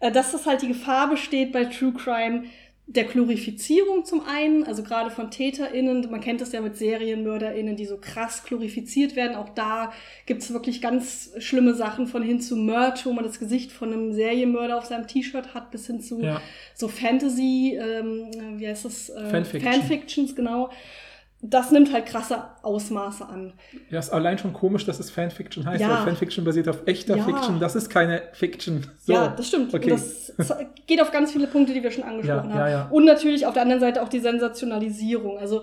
[0.00, 2.44] Äh, dass das halt die Gefahr besteht bei True Crime
[2.88, 7.84] der Glorifizierung zum einen, also gerade von TäterInnen, man kennt das ja mit SerienmörderInnen, die
[7.84, 9.34] so krass glorifiziert werden.
[9.34, 9.92] Auch da
[10.24, 14.12] gibt's wirklich ganz schlimme Sachen von hin zu Merch, wo man das Gesicht von einem
[14.12, 16.40] Serienmörder auf seinem T-Shirt hat, bis hin zu Ja.
[16.74, 19.10] so Fantasy, ähm, wie heißt das?
[19.10, 19.72] Äh, Fanfiction.
[19.72, 20.70] Fanfictions, genau.
[21.50, 23.52] Das nimmt halt krasse Ausmaße an.
[23.90, 25.90] Ja, ist allein schon komisch, dass es Fanfiction heißt, Ja.
[25.90, 27.24] weil Fanfiction basiert auf echter Ja.
[27.24, 27.60] Fiction.
[27.60, 28.86] Das ist keine Fiction.
[28.98, 29.12] So.
[29.12, 29.72] Ja, das stimmt.
[29.74, 29.90] Okay.
[29.90, 30.32] Das
[30.86, 32.92] geht auf ganz viele Punkte, die wir schon angesprochen Ja, haben.
[32.92, 35.38] Und natürlich auf der anderen Seite auch die Sensationalisierung.
[35.38, 35.62] Also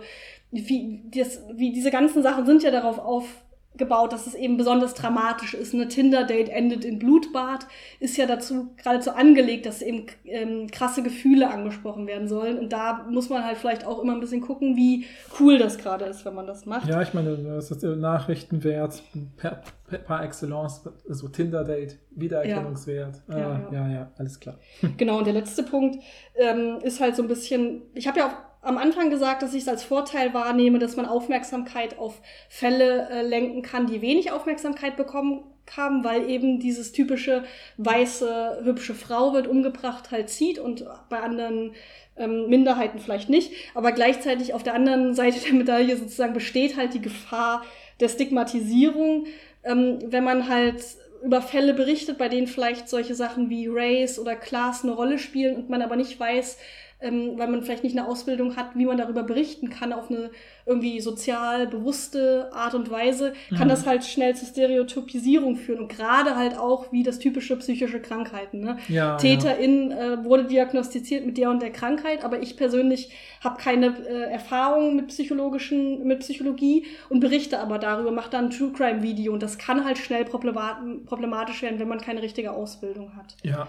[0.52, 3.26] wie, das, wie diese ganzen Sachen sind ja darauf
[3.74, 5.74] aufgebaut, dass es eben besonders dramatisch ist.
[5.74, 7.66] Eine Tinder-Date endet in Blutbad,
[8.00, 12.60] ist ja dazu geradezu angelegt, dass eben ähm, krasse Gefühle angesprochen werden sollen.
[12.60, 15.06] Und da muss man halt vielleicht auch immer ein bisschen gucken, wie
[15.40, 16.88] cool das gerade ist, wenn man das macht.
[16.88, 19.02] Ja, ich meine, das ist Nachrichtenwert
[19.38, 23.24] per, per, par excellence, so Tinder-Date, Wiedererkennungswert.
[23.28, 23.40] Ja, ah,
[23.72, 23.88] ja.
[23.88, 24.60] ja, ja, alles klar.
[24.98, 26.04] Genau, und der letzte Punkt
[26.36, 29.64] ähm, ist halt so ein bisschen, ich habe ja auch am Anfang gesagt, dass ich
[29.64, 34.96] es als Vorteil wahrnehme, dass man Aufmerksamkeit auf Fälle äh, lenken kann, die wenig Aufmerksamkeit
[34.96, 35.44] bekommen
[35.76, 37.44] haben, weil eben dieses typische
[37.78, 41.72] weiße, hübsche Frau wird umgebracht halt zieht und bei anderen
[42.18, 43.54] ähm, Minderheiten vielleicht nicht.
[43.74, 47.64] Aber gleichzeitig auf der anderen Seite der Medaille sozusagen besteht halt die Gefahr
[48.00, 49.28] der Stigmatisierung,
[49.64, 50.84] ähm, wenn man halt
[51.24, 55.56] über Fälle berichtet, bei denen vielleicht solche Sachen wie Race oder Class eine Rolle spielen
[55.56, 56.58] und man aber nicht weiß,
[57.04, 60.32] ähm, weil man vielleicht nicht eine Ausbildung hat, wie man darüber berichten kann auf eine
[60.66, 63.72] irgendwie sozial bewusste Art und Weise, kann Mhm.
[63.72, 68.62] das halt schnell zur Stereotypisierung führen und gerade halt auch wie das typische psychische Krankheiten.
[68.62, 68.78] Ne?
[68.88, 73.12] Ja, Täterin äh, wurde diagnostiziert mit der und der Krankheit, aber ich persönlich
[73.44, 78.50] habe keine äh, Erfahrung mit psychologischen, mit Psychologie und berichte aber darüber, mache dann ein
[78.52, 82.52] True Crime Video und das kann halt schnell problemat- problematisch werden, wenn man keine richtige
[82.52, 83.36] Ausbildung hat.
[83.44, 83.68] Ja.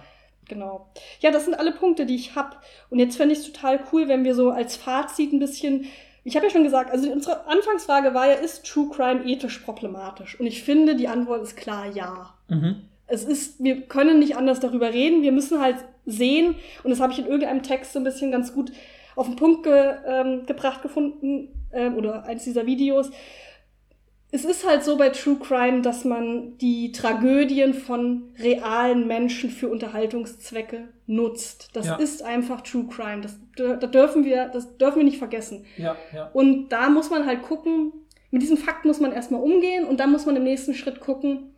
[0.48, 0.88] Genau.
[1.20, 2.56] Ja, das sind alle Punkte, die ich habe.
[2.90, 5.86] Und jetzt fände ich es total cool, wenn wir so als Fazit ein bisschen.
[6.22, 10.38] Ich habe ja schon gesagt, also unsere Anfangsfrage war ja, ist True Crime ethisch problematisch?
[10.40, 12.34] Und ich finde, die Antwort ist klar ja.
[12.48, 12.82] Mhm.
[13.06, 15.22] Es ist, wir können nicht anders darüber reden.
[15.22, 15.76] Wir müssen halt
[16.06, 18.72] sehen, und das habe ich in irgendeinem Text so ein bisschen ganz gut
[19.16, 23.10] auf den Punkt ge, ähm, gebracht gefunden, ähm, oder eins dieser Videos.
[24.35, 29.69] Es ist halt so bei True Crime, dass man die Tragödien von realen Menschen für
[29.69, 31.70] Unterhaltungszwecke nutzt.
[31.73, 31.94] Das Ja.
[31.94, 33.20] ist einfach True Crime.
[33.20, 35.66] Das, da dürfen wir, das dürfen wir nicht vergessen.
[35.77, 36.31] Ja, ja.
[36.32, 37.93] Und da muss man halt gucken,
[38.32, 41.55] mit diesem Fakt muss man erstmal umgehen und dann muss man im nächsten Schritt gucken,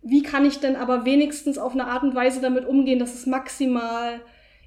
[0.00, 3.26] wie kann ich denn aber wenigstens auf eine Art und Weise damit umgehen, dass es
[3.26, 4.20] maximal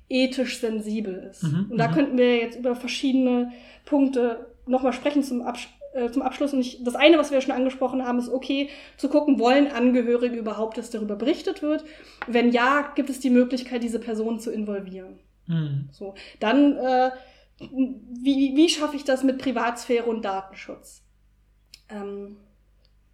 [0.10, 1.44] ethisch sensibel ist.
[1.44, 1.94] Mhm, und da mhm.
[1.94, 3.54] könnten wir jetzt über verschiedene
[3.86, 6.54] Punkte nochmal sprechen zum, Abs äh, zum Abschluss.
[6.54, 10.36] Und ich, das eine, was wir schon angesprochen haben, ist okay, zu gucken, wollen Angehörige
[10.36, 11.84] überhaupt, dass darüber berichtet wird?
[12.28, 15.20] Wenn ja, gibt es die Möglichkeit, diese Person zu involvieren.
[15.48, 15.90] Mhm.
[15.92, 17.12] So, dann, äh,
[17.60, 21.04] wie, wie schaffe ich das mit Privatsphäre und Datenschutz?
[21.90, 22.38] Ähm,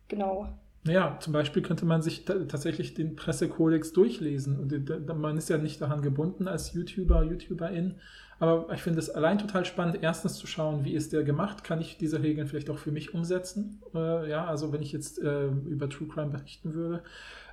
[0.08, 0.50] genau.
[0.84, 4.60] Naja, zum Beispiel könnte man sich ta- tatsächlich den Pressekodex durchlesen.
[4.60, 7.96] Und man ist ja nicht daran gebunden als YouTuber, YouTuberin.
[8.40, 11.64] Aber ich finde es allein total spannend, erstens zu schauen, wie ist der gemacht?
[11.64, 13.82] Kann ich diese Regeln vielleicht auch für mich umsetzen?
[13.94, 17.04] Äh, ja, also wenn ich jetzt äh, über True Crime berichten würde.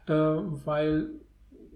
[0.07, 1.11] Äh, weil,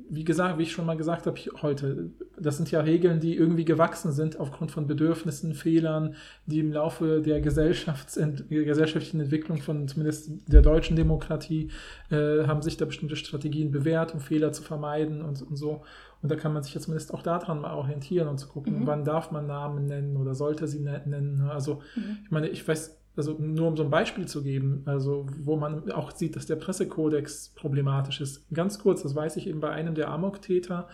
[0.08, 3.64] wie gesagt, wie ich schon mal gesagt habe heute, das sind ja Regeln, die irgendwie
[3.64, 6.16] gewachsen sind aufgrund von Bedürfnissen, Fehlern,
[6.46, 11.70] die im Laufe der Gesellschaftsent gesellschaftlichen Entwicklung von zumindest der deutschen Demokratie
[12.10, 15.82] äh, haben sich da bestimmte Strategien bewährt, um Fehler zu vermeiden und, und so.
[16.24, 18.86] Und da kann man sich ja zumindest auch daran mal orientieren und zu gucken, Mhm.
[18.86, 21.42] wann darf man Namen nennen oder sollte sie ne- nennen.
[21.50, 22.16] Also Mhm.
[22.24, 25.92] ich meine, ich weiß, also nur um so ein Beispiel zu geben, also wo man
[25.92, 28.50] auch sieht, dass der Pressekodex problematisch ist.
[28.54, 30.88] Ganz kurz, das weiß ich eben bei einem der Amok-Täter,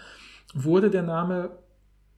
[0.52, 1.50] wurde der Name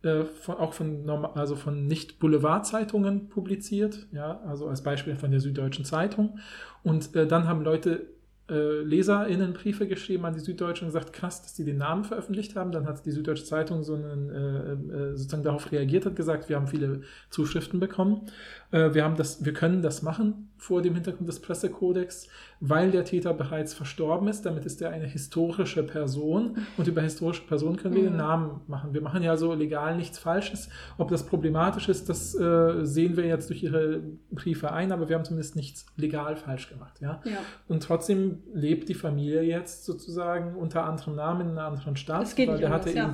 [0.03, 5.85] äh, von, auch von, also von Nicht-Boulevardzeitungen publiziert, ja, also als Beispiel von der Süddeutschen
[5.85, 6.39] Zeitung.
[6.83, 8.07] Und äh, dann haben Leute
[8.53, 12.73] äh, LeserInnenbriefe geschrieben an die Süddeutsche und gesagt, krass, dass die den Namen veröffentlicht haben.
[12.73, 16.57] Dann hat die Süddeutsche Zeitung so einen, äh, äh, sozusagen darauf reagiert, hat gesagt, wir
[16.57, 17.01] haben viele
[17.31, 18.27] Zuschriften bekommen.
[18.71, 22.29] Äh, wir, haben das, wir können das machen vor dem Hintergrund des Pressekodex,
[22.61, 24.47] weil der Täter bereits verstorben ist.
[24.47, 28.07] Damit ist er eine historische Person und über historische Personen können wir mhm.
[28.07, 28.95] den Namen machen.
[28.95, 30.69] Wir machen ja so legal nichts Falsches.
[30.99, 35.17] Ob das problematisch ist, das äh, sehen wir jetzt durch ihre Briefe ein, aber wir
[35.17, 37.01] haben zumindest nichts legal falsch gemacht.
[37.01, 37.21] Ja?
[37.25, 37.39] ja?
[37.67, 42.63] Und trotzdem lebt die Familie jetzt sozusagen unter anderem Namen in einer anderen Stadt, weil
[42.63, 43.13] er hatte ja,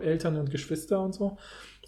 [0.00, 1.36] Eltern und Geschwister und so.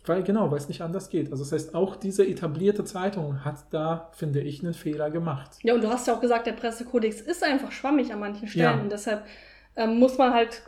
[0.09, 1.31] Weil, genau, weil es nicht anders geht.
[1.31, 5.51] Also das heißt, auch diese etablierte Zeitung hat da, finde ich, einen Fehler gemacht.
[5.63, 8.79] Ja, und du hast ja auch gesagt, der Pressekodex ist einfach schwammig an manchen Stellen.
[8.79, 8.83] Ja.
[8.83, 9.25] Und deshalb
[9.77, 10.63] ähm, muss man halt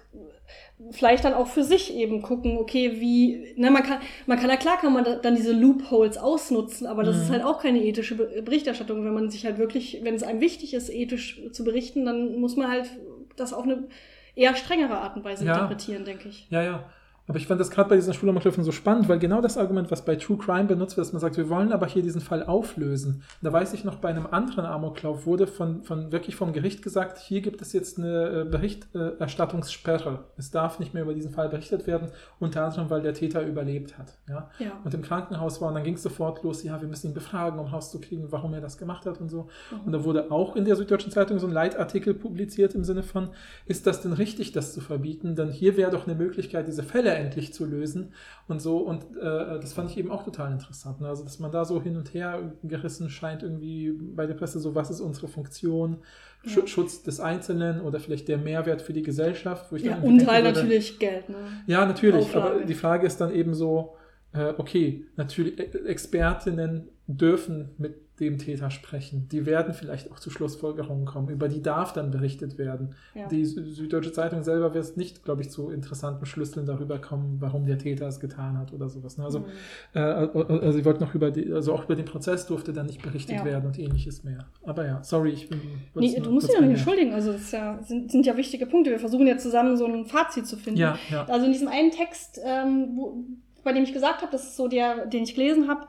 [0.90, 4.56] vielleicht dann auch für sich eben gucken, okay, wie, ne, man kann, man kann ja
[4.56, 7.22] klar, kann man da, dann diese Loopholes ausnutzen, aber das mhm.
[7.22, 9.04] ist halt auch keine ethische Berichterstattung.
[9.04, 12.56] Wenn man sich halt wirklich, wenn es einem wichtig ist, ethisch zu berichten, dann muss
[12.56, 12.90] man halt
[13.36, 13.88] das auf eine
[14.34, 15.54] eher strengere Art und Weise ja.
[15.54, 16.46] interpretieren, denke ich.
[16.50, 16.84] Ja, ja.
[17.30, 20.04] Aber ich fand das gerade bei diesen Schulamoklaufern so spannend, weil genau das Argument, was
[20.04, 23.22] bei True Crime benutzt wird, dass man sagt, wir wollen aber hier diesen Fall auflösen.
[23.40, 27.18] Da weiß ich noch, bei einem anderen Amoklauf wurde von, von wirklich vom Gericht gesagt,
[27.18, 30.24] hier gibt es jetzt eine äh, Berichterstattungssperre.
[30.38, 32.08] Es darf nicht mehr über diesen Fall berichtet werden,
[32.40, 34.18] unter anderem, weil der Täter überlebt hat.
[34.28, 34.50] Ja?
[34.58, 34.72] ja.
[34.82, 37.60] Und im Krankenhaus war, und dann ging es sofort los, ja, wir müssen ihn befragen,
[37.60, 39.48] um rauszukriegen, warum er das gemacht hat und so.
[39.70, 39.80] Mhm.
[39.86, 43.28] Und da wurde auch in der Süddeutschen Zeitung so ein Leitartikel publiziert im Sinne von,
[43.66, 45.36] ist das denn richtig, das zu verbieten?
[45.36, 48.12] Denn hier wäre doch eine Möglichkeit, diese Fälle endlich zu lösen
[48.48, 48.78] und so.
[48.78, 51.00] Und äh, das fand ich eben auch total interessant.
[51.00, 51.08] Ne?
[51.08, 54.74] Also, dass man da so hin und her gerissen scheint, irgendwie bei der Presse, so
[54.74, 55.98] was ist unsere Funktion,
[56.44, 56.66] ja.
[56.66, 59.70] Schutz des Einzelnen oder vielleicht der Mehrwert für die Gesellschaft.
[59.70, 61.28] Wo ich ja, und halt natürlich Geld.
[61.28, 61.36] Ne?
[61.66, 62.26] Ja, natürlich.
[62.26, 62.54] Auflage.
[62.56, 63.96] Aber die Frage ist dann eben so,
[64.32, 69.28] äh, okay, natürlich, Expertinnen dürfen mit dem Täter sprechen.
[69.32, 71.30] Die werden vielleicht auch zu Schlussfolgerungen kommen.
[71.30, 72.94] Über die darf dann berichtet werden.
[73.14, 73.26] Ja.
[73.28, 77.78] Die Süddeutsche Zeitung selber wird nicht, glaube ich, zu interessanten Schlüsseln darüber kommen, warum der
[77.78, 79.16] Täter es getan hat oder sowas.
[79.16, 79.24] Ne?
[79.24, 79.46] Also, mhm.
[79.94, 83.02] äh, also sie wollten noch über die, also auch über den Prozess durfte dann nicht
[83.02, 83.44] berichtet ja.
[83.44, 84.46] werden und ähnliches mehr.
[84.64, 85.60] Aber ja, sorry, ich bin.
[85.94, 87.14] Nee, du musst dich ja nicht entschuldigen.
[87.14, 88.90] Also das ja, sind, sind, ja wichtige Punkte.
[88.90, 90.78] Wir versuchen ja zusammen so ein Fazit zu finden.
[90.78, 91.24] Ja, ja.
[91.24, 93.24] Also in diesem einen Text, ähm, wo,
[93.64, 95.86] bei dem ich gesagt habe, das ist so der, den ich gelesen habe,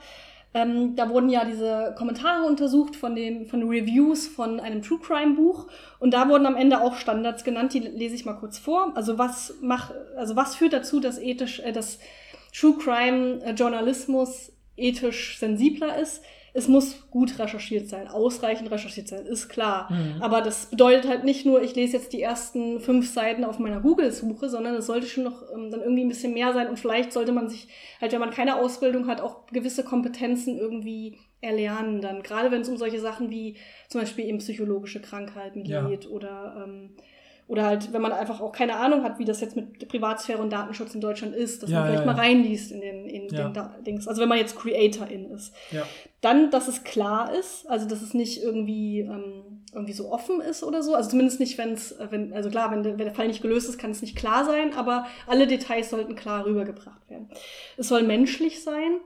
[0.53, 5.35] ähm, da wurden ja diese Kommentare untersucht von den, von Reviews von einem True Crime
[5.35, 5.67] Buch
[5.99, 8.91] und da wurden am Ende auch Standards genannt, die lese ich mal kurz vor.
[8.95, 11.99] Also was macht, also was führt dazu, dass ethisch, äh, dass
[12.53, 16.21] True Crime äh, Journalismus ethisch sensibler ist?
[16.53, 19.91] Es muss gut recherchiert sein, ausreichend recherchiert sein, ist klar.
[19.91, 20.21] Mhm.
[20.21, 23.79] Aber das bedeutet halt nicht nur, ich lese jetzt die ersten fünf Seiten auf meiner
[23.79, 27.13] Google-Suche, sondern es sollte schon noch ähm, dann irgendwie ein bisschen mehr sein und vielleicht
[27.13, 27.67] sollte man sich,
[28.01, 32.21] halt wenn man keine Ausbildung hat, auch gewisse Kompetenzen irgendwie erlernen dann.
[32.21, 33.57] Gerade wenn es um solche Sachen wie
[33.87, 36.09] zum Beispiel eben psychologische Krankheiten geht ja.
[36.09, 36.91] oder ähm,
[37.51, 40.53] oder halt, wenn man einfach auch keine Ahnung hat, wie das jetzt mit Privatsphäre und
[40.53, 43.53] Datenschutz in Deutschland ist, dass ja, man vielleicht ja, mal reinliest in den, in den
[43.85, 44.07] Dings.
[44.07, 45.53] Also wenn man jetzt Creatorin ist.
[46.21, 50.63] Dann, dass es klar ist, also dass es nicht irgendwie, ähm, irgendwie so offen ist
[50.63, 50.95] oder so.
[50.95, 53.67] Also zumindest nicht, wenn es, wenn, also klar, wenn der, wenn der Fall nicht gelöst
[53.67, 57.27] ist, kann es nicht klar sein, aber alle Details sollten klar rübergebracht werden.
[57.75, 59.01] Es soll menschlich sein.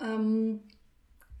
[0.00, 0.60] Ähm,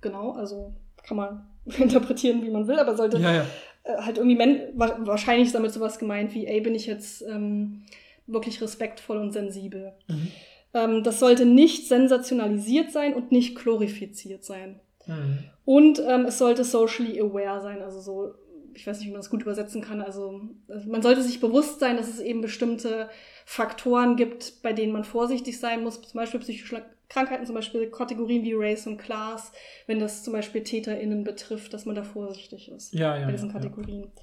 [0.00, 0.74] genau, also
[1.06, 3.46] kann man interpretieren, wie man will, aber sollte ja, ja.
[3.84, 4.38] Äh, halt irgendwie,
[4.74, 7.82] wahrscheinlich ist damit sowas gemeint wie, ey, bin ich jetzt ähm,
[8.26, 9.92] wirklich respektvoll und sensibel.
[10.08, 10.28] Mhm.
[10.74, 14.80] Ähm, das sollte nicht sensationalisiert sein und nicht glorifiziert sein.
[15.06, 15.38] Mhm.
[15.64, 18.34] Und ähm, es sollte socially aware sein, also so,
[18.74, 20.00] ich weiß nicht, wie man das gut übersetzen kann.
[20.00, 23.08] Also, also man sollte sich bewusst sein, dass es eben bestimmte
[23.44, 26.66] Faktoren gibt, bei denen man vorsichtig sein muss, zum Beispiel psychische
[27.08, 29.52] Krankheiten, zum Beispiel Kategorien wie Race und Class,
[29.86, 33.50] wenn das zum Beispiel TäterInnen betrifft, dass man da vorsichtig ist ja, ja, bei diesen
[33.50, 34.04] Kategorien.
[34.04, 34.22] Ja.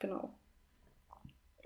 [0.00, 0.34] Genau.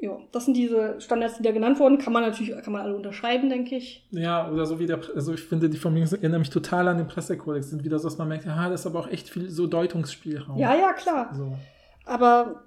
[0.01, 1.99] Ja, das sind diese Standards, die da genannt wurden.
[1.99, 4.07] Kann man natürlich, kann man alle unterschreiben, denke ich.
[4.11, 7.09] Ja, oder so wie der, also ich finde, die Formulierungen erinnern mich total an den
[7.09, 7.71] Pressekodex.
[7.71, 10.57] Sind wieder so, dass man merkt, ah, das ist aber auch echt viel so Deutungsspielraum.
[10.57, 11.35] Ja, ja, klar.
[11.35, 11.59] So.
[12.05, 12.63] Aber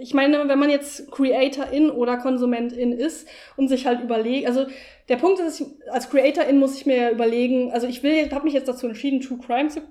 [0.00, 4.66] ich meine, wenn man jetzt Creatorin oder Konsumentin ist und sich halt überlegt, also
[5.08, 8.68] der Punkt ist, als Creatorin muss ich mir überlegen, also ich will, habe mich jetzt
[8.68, 9.82] dazu entschieden, True Crime zu,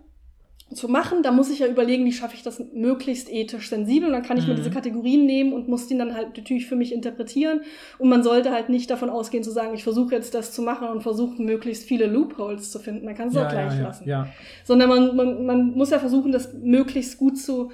[0.73, 4.13] zu machen, da muss ich ja überlegen, wie schaffe ich das möglichst ethisch sensibel und
[4.13, 4.51] dann kann ich mhm.
[4.51, 7.61] mir diese Kategorien nehmen und muss die dann halt natürlich für mich interpretieren
[7.99, 10.88] und man sollte halt nicht davon ausgehen zu sagen, ich versuche jetzt das zu machen
[10.88, 14.09] und versuche möglichst viele Loopholes zu finden, man kann es ja, auch gleich ja, lassen.
[14.09, 14.27] Ja.
[14.63, 17.71] Sondern man, man, man muss ja versuchen, das möglichst gut zu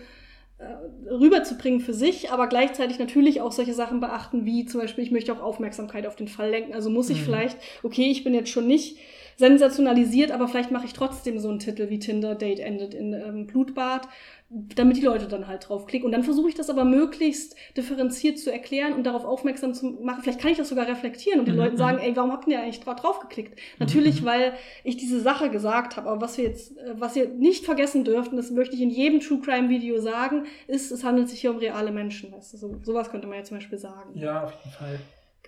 [1.09, 5.31] rüberzubringen für sich, aber gleichzeitig natürlich auch solche Sachen beachten, wie zum Beispiel, ich möchte
[5.33, 6.73] auch Aufmerksamkeit auf den Fall lenken.
[6.73, 7.25] Also muss ich mhm.
[7.25, 8.97] vielleicht, okay, ich bin jetzt schon nicht
[9.39, 13.47] sensationalisiert, aber vielleicht mache ich trotzdem so einen Titel wie Tinder Date endet in ähm,
[13.47, 14.05] Blutbad,
[14.49, 16.05] damit die Leute dann halt draufklicken.
[16.05, 20.23] Und dann versuche ich das aber möglichst differenziert zu erklären und darauf aufmerksam zu machen.
[20.23, 22.03] Vielleicht kann ich das sogar reflektieren und den Mhm, Leuten sagen, mhm.
[22.03, 23.57] ey, warum habt ihr eigentlich dra drauf geklickt?
[23.77, 24.25] Natürlich, mhm.
[24.25, 24.53] weil
[24.83, 26.09] ich diese Sache gesagt habe.
[26.09, 28.89] Aber was wir jetzt, äh, was ihr nicht vergessen dürft, und das möchte ich in
[28.89, 32.33] jedem True Crime Video sagen, ist, es handelt sich hier um reale Menschen.
[32.33, 32.57] Weißt du?
[32.57, 34.19] so, sowas könnte man ja zum Beispiel sagen.
[34.19, 34.99] Ja, auf jeden Fall.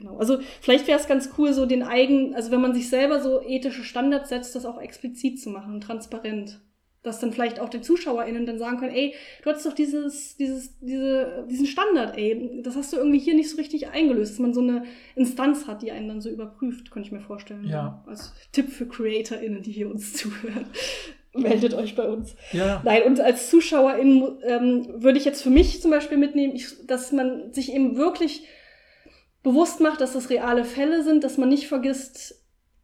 [0.02, 0.18] Genau.
[0.18, 3.42] Also vielleicht wäre es ganz cool, so den eigenen, also wenn man sich selber so
[3.42, 6.60] ethische Standards setzt, das auch explizit zu machen, transparent.
[7.04, 10.78] Dass dann vielleicht auch die ZuschauerInnen dann sagen können, ey, du hattest doch dieses, dieses,
[10.80, 14.54] diese, diesen Standard, ey, das hast du irgendwie hier nicht so richtig eingelöst, dass man
[14.54, 14.84] so eine
[15.16, 17.68] Instanz hat, die einen dann so überprüft, könnte ich mir vorstellen.
[17.68, 18.04] Ja.
[18.06, 20.66] Als Tipp für CreatorInnen, die hier uns zuhören.
[21.34, 22.36] Meldet euch bei uns.
[22.52, 26.86] Ja, Nein, und als Zuschauerin ähm, würde ich jetzt für mich zum Beispiel mitnehmen, ich,
[26.86, 28.44] dass man sich eben wirklich
[29.44, 32.36] bewusst macht, dass das reale Fälle sind, dass man nicht vergisst,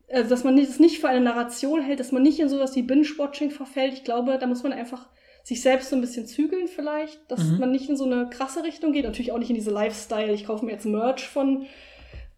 [0.08, 2.82] äh, dass man das nicht für eine Narration hält, dass man nicht in sowas wie
[2.82, 3.94] Binge-Watching verfällt.
[3.94, 5.08] Ich glaube, da muss man einfach
[5.44, 7.60] sich selbst so ein bisschen zügeln vielleicht, dass Mhm.
[7.60, 9.06] man nicht in so eine krasse Richtung geht.
[9.06, 11.66] Natürlich auch nicht in diese Lifestyle, ich kaufe mir jetzt Merch von,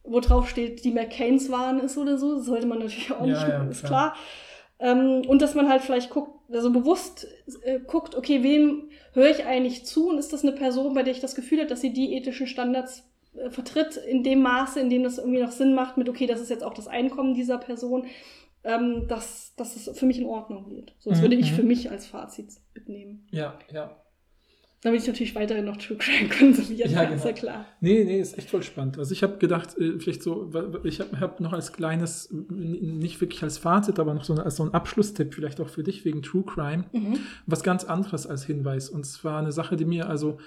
[0.04, 2.36] wo drauf steht, die McCains waren ist oder so.
[2.36, 4.14] Das sollte man natürlich auch Ja, nicht, ja, ist klar.
[4.14, 4.16] klar.
[4.82, 7.28] Ähm, und dass man halt vielleicht guckt, also bewusst
[7.64, 11.14] äh, guckt, okay, wem höre ich eigentlich zu und ist das eine Person, bei der
[11.14, 13.04] ich das Gefühl habe, dass sie die ethischen Standards
[13.50, 16.50] vertritt in dem Maße, in dem das irgendwie noch Sinn macht, mit, okay, das ist
[16.50, 18.06] jetzt auch das Einkommen dieser Person,
[18.64, 20.94] ähm, dass, dass es für mich in Ordnung geht.
[21.00, 21.56] So, das Mhm, würde ich mhm.
[21.56, 23.28] für mich als Fazit mitnehmen.
[23.32, 23.96] ja, ja.
[24.82, 27.40] Damit ich natürlich weiterhin noch True Crime konsumieren Ja, kann, ist ja genau.
[27.42, 27.66] klar.
[27.82, 28.98] Nee, nee, ist echt voll spannend.
[28.98, 30.50] Also ich habe gedacht, äh, vielleicht so,
[30.86, 34.64] ich habe hab noch als kleines, nicht wirklich als Fazit, aber noch so als so
[34.64, 37.20] ein Abschlusstipp, vielleicht auch für dich wegen True Crime, Mhm.
[37.46, 38.88] was ganz anderes als Hinweis.
[38.90, 40.38] Und zwar eine Sache, die mir also,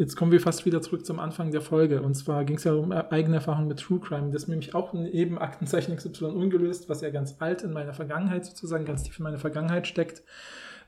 [0.00, 2.00] jetzt kommen wir fast wieder zurück zum Anfang der Folge.
[2.00, 4.32] Und zwar ging es ja um eigene Erfahrung mit True Crime.
[4.32, 8.46] Das ist nämlich auch neben Aktenzeichen XY ungelöst, was ja ganz alt in meiner Vergangenheit
[8.46, 10.22] sozusagen, ganz tief in meiner Vergangenheit steckt,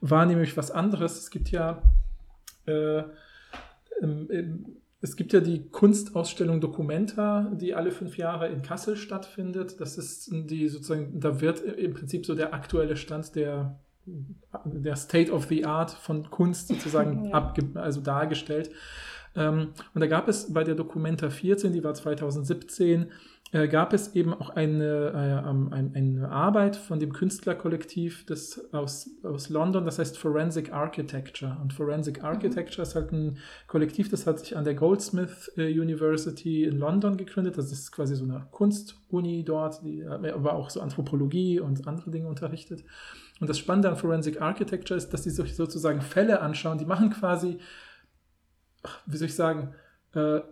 [0.01, 1.19] war nämlich was anderes.
[1.19, 1.83] Es gibt ja
[2.67, 3.03] äh,
[4.01, 9.81] ähm, es gibt ja die Kunstausstellung Documenta, die alle fünf Jahre in Kassel stattfindet.
[9.81, 13.81] Das ist die sozusagen, da wird im Prinzip so der aktuelle Stand der,
[14.65, 17.35] der State of the Art von Kunst sozusagen Ja.
[17.35, 18.71] abge, also dargestellt.
[19.35, 23.07] Ähm, und da gab es bei der Documenta 14, die war 2017,
[23.53, 29.11] äh, gab es eben auch eine, äh, ein, eine Arbeit von dem Künstlerkollektiv des, aus,
[29.23, 31.59] aus London, das heißt Forensic Architecture.
[31.61, 36.65] Und Forensic Architecture ist halt ein Kollektiv, das hat sich an der Goldsmith äh, University
[36.65, 37.59] in London gegründet.
[37.59, 42.11] Das ist quasi so eine Kunstuni dort, die äh, aber auch so Anthropologie und andere
[42.11, 42.85] Dinge unterrichtet.
[43.43, 46.79] Und das Spannende an Forensic Architecture ist, dass die sich sozusagen Fälle anschauen.
[46.79, 47.59] Die machen quasi,
[49.05, 49.75] wie soll ich sagen,
[50.15, 50.43] äh,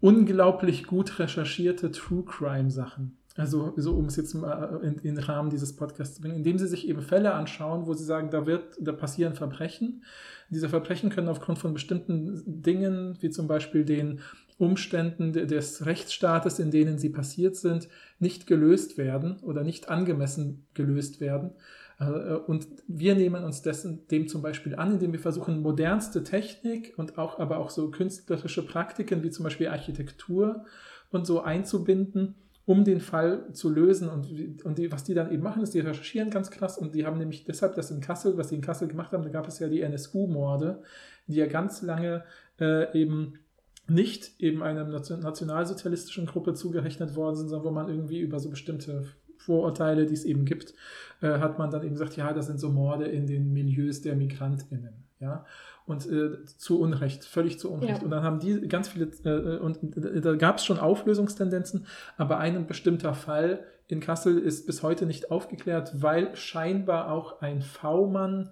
[0.00, 3.16] unglaublich gut recherchierte True Crime Sachen.
[3.34, 6.58] Also, so um es jetzt mal in, in den Rahmen dieses Podcasts zu bringen, indem
[6.58, 10.04] sie sich eben Fälle anschauen, wo sie sagen, da wird, da passieren Verbrechen.
[10.50, 14.20] Diese Verbrechen können aufgrund von bestimmten Dingen, wie zum Beispiel den
[14.58, 17.88] Umständen de- des Rechtsstaates, in denen sie passiert sind,
[18.18, 21.52] nicht gelöst werden oder nicht angemessen gelöst werden.
[21.98, 26.94] Äh, Und wir nehmen uns dessen, dem zum Beispiel an, indem wir versuchen, modernste Technik
[26.96, 30.64] und auch, aber auch so künstlerische Praktiken wie zum Beispiel Architektur
[31.10, 32.34] und so einzubinden,
[32.66, 34.08] um den Fall zu lösen.
[34.08, 37.06] Und, und die, was die dann eben machen, ist, die recherchieren ganz krass und die
[37.06, 39.58] haben nämlich deshalb das in Kassel, was sie in Kassel gemacht haben, da gab es
[39.58, 40.82] ja die NSU-Morde,
[41.26, 42.24] die ja ganz lange
[42.60, 43.34] äh, eben
[43.90, 48.50] nicht eben einer nation- nationalsozialistischen Gruppe zugerechnet worden sind, sondern wo man irgendwie über so
[48.50, 49.06] bestimmte
[49.48, 50.74] Vorurteile, die es eben gibt,
[51.22, 54.14] äh, hat man dann eben gesagt, ja, das sind so Morde in den Milieus der
[54.14, 55.46] MigrantInnen, ja,
[55.86, 57.98] und äh, zu Unrecht, völlig zu Unrecht.
[57.98, 58.04] Ja.
[58.04, 59.78] Und dann haben die ganz viele, äh, und
[60.22, 61.86] da gab es schon Auflösungstendenzen,
[62.18, 67.62] aber ein bestimmter Fall in Kassel ist bis heute nicht aufgeklärt, weil scheinbar auch ein
[67.62, 68.50] V-Mann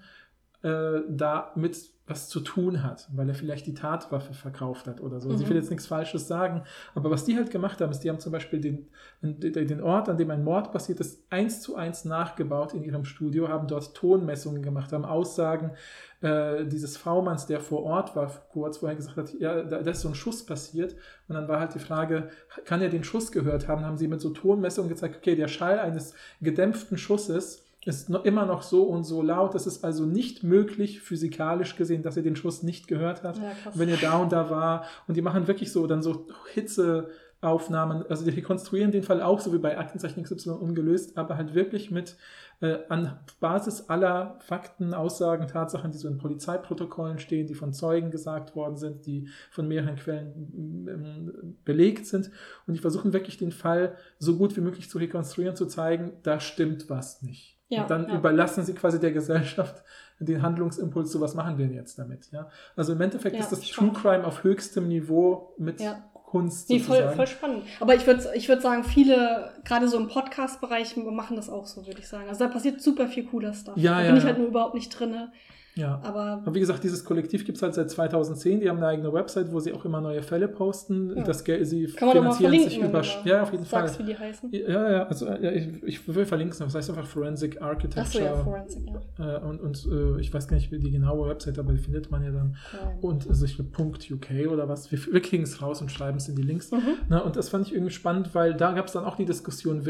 [0.62, 1.76] äh, da mit
[2.08, 5.30] was zu tun hat, weil er vielleicht die Tatwaffe verkauft hat oder so.
[5.30, 5.54] Also ich Mhm.
[5.54, 6.62] will jetzt nichts Falsches sagen,
[6.94, 8.88] aber was die halt gemacht haben, ist, die haben zum Beispiel den,
[9.22, 13.04] den den Ort, an dem ein Mord passiert ist, eins zu eins nachgebaut in ihrem
[13.04, 15.72] Studio, haben dort Tonmessungen gemacht, haben Aussagen
[16.20, 20.00] äh, dieses V-Manns, der vor Ort war, kurz vorher gesagt hat, ja, da, da ist
[20.00, 20.94] so ein Schuss passiert.
[21.28, 22.28] Und dann war halt die Frage,
[22.64, 23.84] kann er den Schuss gehört haben?
[23.84, 28.46] Haben sie mit so Tonmessungen gezeigt, okay, der Schall eines gedämpften Schusses ist noch immer
[28.46, 29.54] noch so und so laut.
[29.54, 33.52] Es ist also nicht möglich, physikalisch gesehen, dass er den Schuss nicht gehört hat, Ja,
[33.74, 34.84] wenn er da und da war.
[35.06, 38.04] Und die machen wirklich so dann so Hitzeaufnahmen.
[38.08, 41.92] Also die rekonstruieren den Fall auch, so wie bei Aktenzeichen XY ungelöst, aber halt wirklich
[41.92, 42.16] mit
[42.60, 48.10] äh, an Basis aller Fakten, Aussagen, Tatsachen, die so in Polizeiprotokollen stehen, die von Zeugen
[48.10, 52.32] gesagt worden sind, die von mehreren Quellen ähm, belegt sind.
[52.66, 56.40] Und die versuchen wirklich den Fall so gut wie möglich zu rekonstruieren, zu zeigen, da
[56.40, 57.55] stimmt was nicht.
[57.68, 58.14] Ja, und dann ja.
[58.16, 59.82] überlassen sie quasi der Gesellschaft
[60.18, 62.30] den Handlungsimpuls, so was machen wir denn jetzt damit.
[62.32, 62.48] Ja?
[62.76, 63.94] Also im Endeffekt Ja, ist das spannend.
[63.94, 65.80] True Crime auf höchstem Niveau mit.
[66.26, 67.62] Kunst Nee, voll, voll spannend.
[67.78, 71.86] Aber ich würde ich würd sagen, viele, gerade so im Podcast-Bereich, machen das auch so,
[71.86, 72.28] würde ich sagen.
[72.28, 73.76] Also da passiert super viel cooler Stuff.
[73.76, 75.28] Ja, da ja, bin ich halt nur überhaupt nicht drin.
[75.76, 76.00] Ja.
[76.02, 78.60] Aber Aber wie gesagt, dieses Kollektiv gibt es halt seit 2010.
[78.60, 81.14] Die haben eine eigene Website, wo sie auch immer neue Fälle posten.
[81.16, 81.22] Ja.
[81.22, 83.02] Das Geld, sie kann man doch mal finanzieren sich über.
[83.24, 83.86] Ja, auf jeden Fall.
[83.86, 84.50] sagst, wie die heißen.
[84.52, 88.02] Ja, ja, also ja, ich, ich will verlinken, das heißt einfach Forensic Architecture.
[88.02, 88.82] Achso, ja, Forensic,
[89.18, 89.36] ja.
[89.36, 92.10] äh, und und äh, ich weiß gar nicht, wie die genaue Website, aber die findet
[92.10, 92.56] man ja dann.
[92.72, 92.92] Ja.
[93.02, 94.90] Und also ich glaube, .uk oder was.
[94.90, 96.70] Wir, wir kriegen es raus und schreiben es in die Links.
[96.70, 96.94] Mhm.
[97.08, 99.82] Na, und das fand ich irgendwie spannend, weil da gab es dann auch die Diskussion,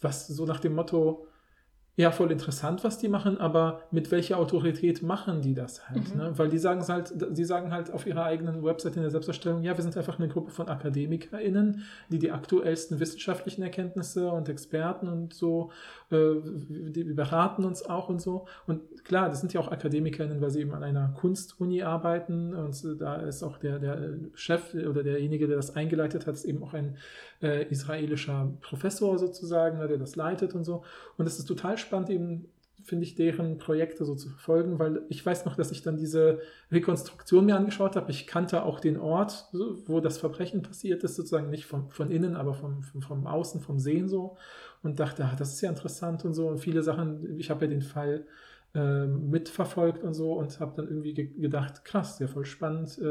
[0.00, 1.26] was so nach dem Motto,
[1.98, 6.14] ja, voll interessant, was die machen, aber mit welcher Autorität machen die das halt?
[6.14, 6.20] Mhm.
[6.20, 6.32] Ne?
[6.36, 9.76] Weil die sagen halt, die sagen halt auf ihrer eigenen Website in der Selbsterstellung, ja,
[9.76, 15.34] wir sind einfach eine Gruppe von AkademikerInnen, die die aktuellsten wissenschaftlichen Erkenntnisse und Experten und
[15.34, 15.72] so,
[16.10, 18.46] äh, die beraten uns auch und so.
[18.66, 23.00] Und klar, das sind ja auch AkademikerInnen, weil sie eben an einer Kunstuni arbeiten und
[23.00, 26.74] da ist auch der, der Chef oder derjenige, der das eingeleitet hat, ist eben auch
[26.74, 26.96] ein
[27.42, 30.82] äh, israelischer Professor sozusagen, ne, der das leitet und so.
[31.16, 32.48] Und es ist total spannend, eben,
[32.84, 36.40] finde ich, deren Projekte so zu verfolgen, weil ich weiß noch, dass ich dann diese
[36.72, 38.10] Rekonstruktion mir angeschaut habe.
[38.10, 39.48] Ich kannte auch den Ort,
[39.86, 43.60] wo das Verbrechen passiert ist, sozusagen nicht vom, von innen, aber vom, vom, vom Außen,
[43.60, 44.38] vom Sehen so.
[44.82, 46.48] Und dachte, ah, das ist ja interessant und so.
[46.48, 48.26] Und viele Sachen, ich habe ja den Fall
[48.74, 53.04] ähm, mitverfolgt und so und habe dann irgendwie ge gedacht, krass, ja voll spannend, äh,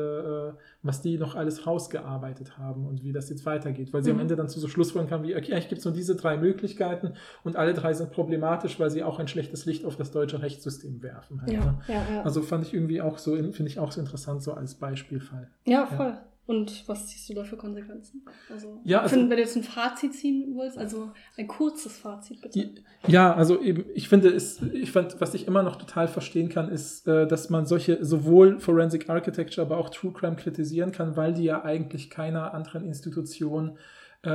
[0.49, 0.53] äh,
[0.83, 3.91] was die noch alles rausgearbeitet haben und wie das jetzt weitergeht.
[3.91, 4.21] Weil sie am Mhm.
[4.21, 7.13] Ende dann zu so Schlussfolgerungen kamen wie, okay, eigentlich gibt es nur diese drei Möglichkeiten
[7.43, 11.01] und alle drei sind problematisch, weil sie auch ein schlechtes Licht auf das deutsche Rechtssystem
[11.01, 11.41] werfen.
[11.41, 11.79] Halt, Ja, ne?
[11.87, 12.21] ja, ja.
[12.21, 15.49] Also fand ich irgendwie auch so, finde ich auch so interessant, so als Beispielfall.
[15.65, 16.17] ja, voll.
[16.47, 18.23] Und was ziehst du da für Konsequenzen?
[18.49, 22.41] Also, Ja, also- wenn, wenn du jetzt ein Fazit ziehen willst, also ein kurzes Fazit
[22.41, 22.69] bitte.
[23.05, 26.69] Ja, also eben, ich finde es, ich fand, was ich immer noch total verstehen kann,
[26.69, 31.33] ist, äh, dass man solche sowohl Forensic Architecture, aber auch True Crime kritisieren kann, weil
[31.33, 33.77] die ja eigentlich keiner anderen Institution
[34.23, 34.29] äh,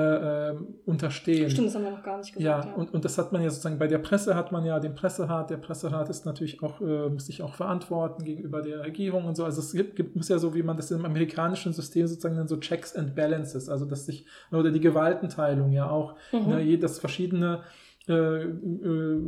[0.50, 1.50] ähm, unterstehen.
[1.50, 2.76] Stimmt, das haben wir noch gar nicht Ja, gesagt.
[2.76, 4.94] Ja, Und, und das hat man ja sozusagen bei der Presse hat man ja den
[4.94, 5.50] Presserat.
[5.50, 9.44] Der Presserat ist natürlich auch, äh, muss sich auch verantworten gegenüber der Regierung und so.
[9.44, 12.48] Also es gibt, gibt muss ja so, wie man das im amerikanischen System sozusagen dann
[12.48, 16.48] so Checks and Balances, also dass sich, oder die Gewaltenteilung ja auch, Mhm.
[16.48, 17.62] ne, dass verschiedene
[18.08, 19.20] äh, äh,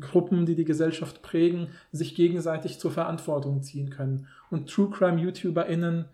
[0.00, 4.26] Gruppen, die die Gesellschaft prägen, sich gegenseitig zur Verantwortung ziehen können.
[4.50, 6.04] Und True Crime YouTuberInnen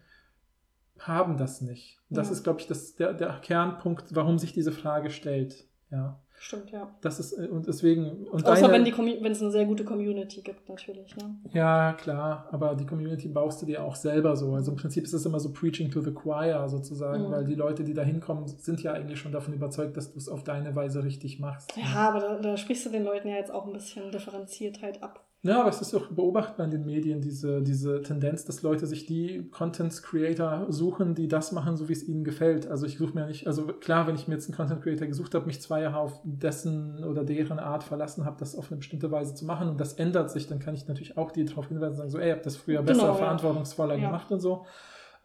[1.01, 1.99] haben das nicht.
[2.11, 2.33] Das Ja.
[2.33, 5.67] ist, glaube ich, das, der, der Kernpunkt, warum sich diese Frage stellt.
[5.91, 6.19] Ja.
[6.41, 6.95] Stimmt, ja.
[7.01, 8.29] Das ist, äh, und deswegen.
[8.29, 11.17] Und Außer deine- wenn wenn es eine sehr gute Community gibt, natürlich.
[11.17, 11.35] Ne?
[11.53, 14.53] Ja, klar, aber die Community baust du dir auch selber so.
[14.55, 17.31] Also im Prinzip ist es immer so Preaching to the Choir sozusagen, Mhm.
[17.33, 20.29] weil die Leute, die da hinkommen, sind ja eigentlich schon davon überzeugt, dass du es
[20.29, 21.73] auf deine Weise richtig machst.
[21.77, 25.25] Ja, aber da, da sprichst du den Leuten ja jetzt auch ein bisschen Differenziertheit ab.
[25.43, 29.07] Ja, aber es ist auch beobachtbar in den Medien, diese, diese Tendenz, dass Leute sich
[29.07, 32.67] die Content Creator suchen, die das machen, so wie es ihnen gefällt.
[32.67, 35.37] Also ich suche mir nicht, also klar, wenn ich mir jetzt einen Content Creator gesucht
[35.37, 39.13] habe, mich zwei Jahre auf dessen oder deren Art verlassen habe, das auf eine bestimmte
[39.13, 41.93] Weise zu machen und das ändert sich, dann kann ich natürlich auch die darauf hinweisen
[41.93, 44.07] und sagen, so, ey, habt das früher besser, Genau, verantwortungsvoller Ja.
[44.07, 44.67] gemacht und so.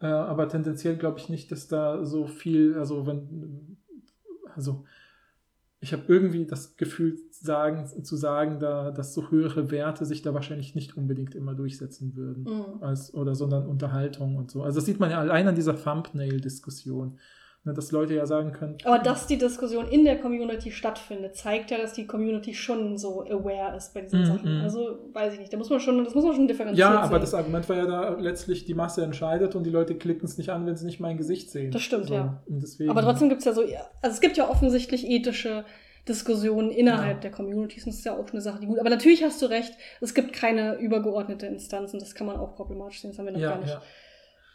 [0.00, 3.78] Äh, aber tendenziell glaube ich nicht, dass da so viel, also wenn,
[4.54, 4.84] also
[5.84, 10.32] ich habe irgendwie das Gefühl, sagen, zu sagen, da, dass so höhere Werte sich da
[10.32, 12.44] wahrscheinlich nicht unbedingt immer durchsetzen würden.
[12.44, 12.82] Mhm.
[12.82, 14.62] Als, oder sondern Unterhaltung und so.
[14.62, 17.18] Also das sieht man ja allein an dieser Thumbnail-Diskussion.
[17.66, 21.70] Ne, dass Leute ja sagen können, Aber dass die Diskussion in der Community stattfindet, zeigt
[21.70, 24.58] ja, dass die Community schon so aware ist bei diesen Mhm, Sachen.
[24.58, 24.64] mhm.
[24.64, 26.92] Also weiß ich nicht, da muss man schon, das muss man schon differenzieren.
[26.92, 30.26] ja, aber das Argument war ja da letztlich, die Masse entscheidet und die Leute klicken
[30.26, 31.70] es nicht an, wenn sie nicht mein Gesicht sehen.
[31.70, 32.42] Das stimmt, ja.
[32.46, 35.64] Und deswegen, Aber trotzdem gibt es ja so, also es gibt ja offensichtlich ethische
[36.06, 37.20] Diskussionen innerhalb Ja.
[37.22, 38.78] der Communities und das ist ja auch eine Sache, die gut.
[38.78, 39.72] Aber natürlich hast du recht,
[40.02, 43.32] es gibt keine übergeordnete Instanz und das kann man auch problematisch sehen, das haben wir
[43.32, 43.70] noch ja, gar nicht.
[43.70, 43.80] ja.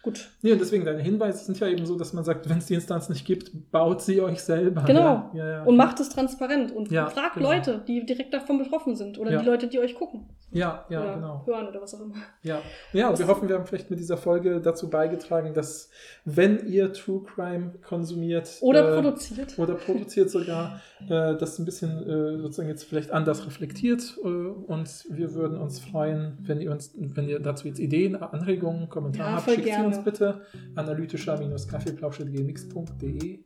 [0.02, 0.30] Gut.
[0.42, 2.74] Nee, und deswegen, deine Hinweise sind ja eben so, dass man sagt, wenn es die
[2.74, 4.84] Instanz nicht gibt, baut sie euch selber.
[4.84, 5.30] Genau.
[5.34, 5.64] Ja, ja, ja.
[5.64, 7.52] Und macht es transparent und Ja, fragt genau.
[7.52, 9.40] Leute, die direkt davon betroffen sind oder Ja.
[9.40, 11.44] die Leute, die euch gucken Ja, ja, oder genau.
[11.46, 12.16] hören oder was auch immer.
[12.42, 12.60] Ja,
[12.92, 15.92] ja Das- wir hoffen, wir haben vielleicht mit dieser Folge dazu beigetragen, dass,
[16.26, 19.60] wenn ihr True Crime konsumiert Oder äh, produziert.
[19.60, 24.18] oder produziert sogar, äh, das ein bisschen äh, sozusagen jetzt vielleicht anders reflektiert.
[24.24, 28.90] Äh, und wir würden uns freuen, wenn ihr uns, wenn ihr dazu jetzt Ideen, Anregungen,
[28.90, 29.86] Kommentare Ja, habt, schickt sie gerne.
[29.88, 30.42] uns bitte
[30.76, 33.40] analytischer-kaffeeplausch.gmx.de.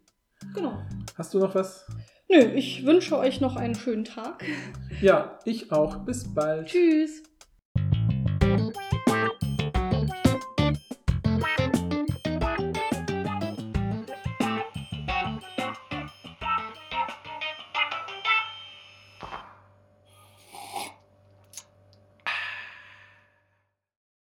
[0.53, 0.73] Genau.
[1.17, 1.85] Hast du noch was?
[2.33, 4.43] Nö, ich wünsche euch noch einen schönen Tag.
[5.01, 5.97] Ja, ich auch.
[5.97, 6.67] Bis bald.
[6.67, 7.21] Tschüss.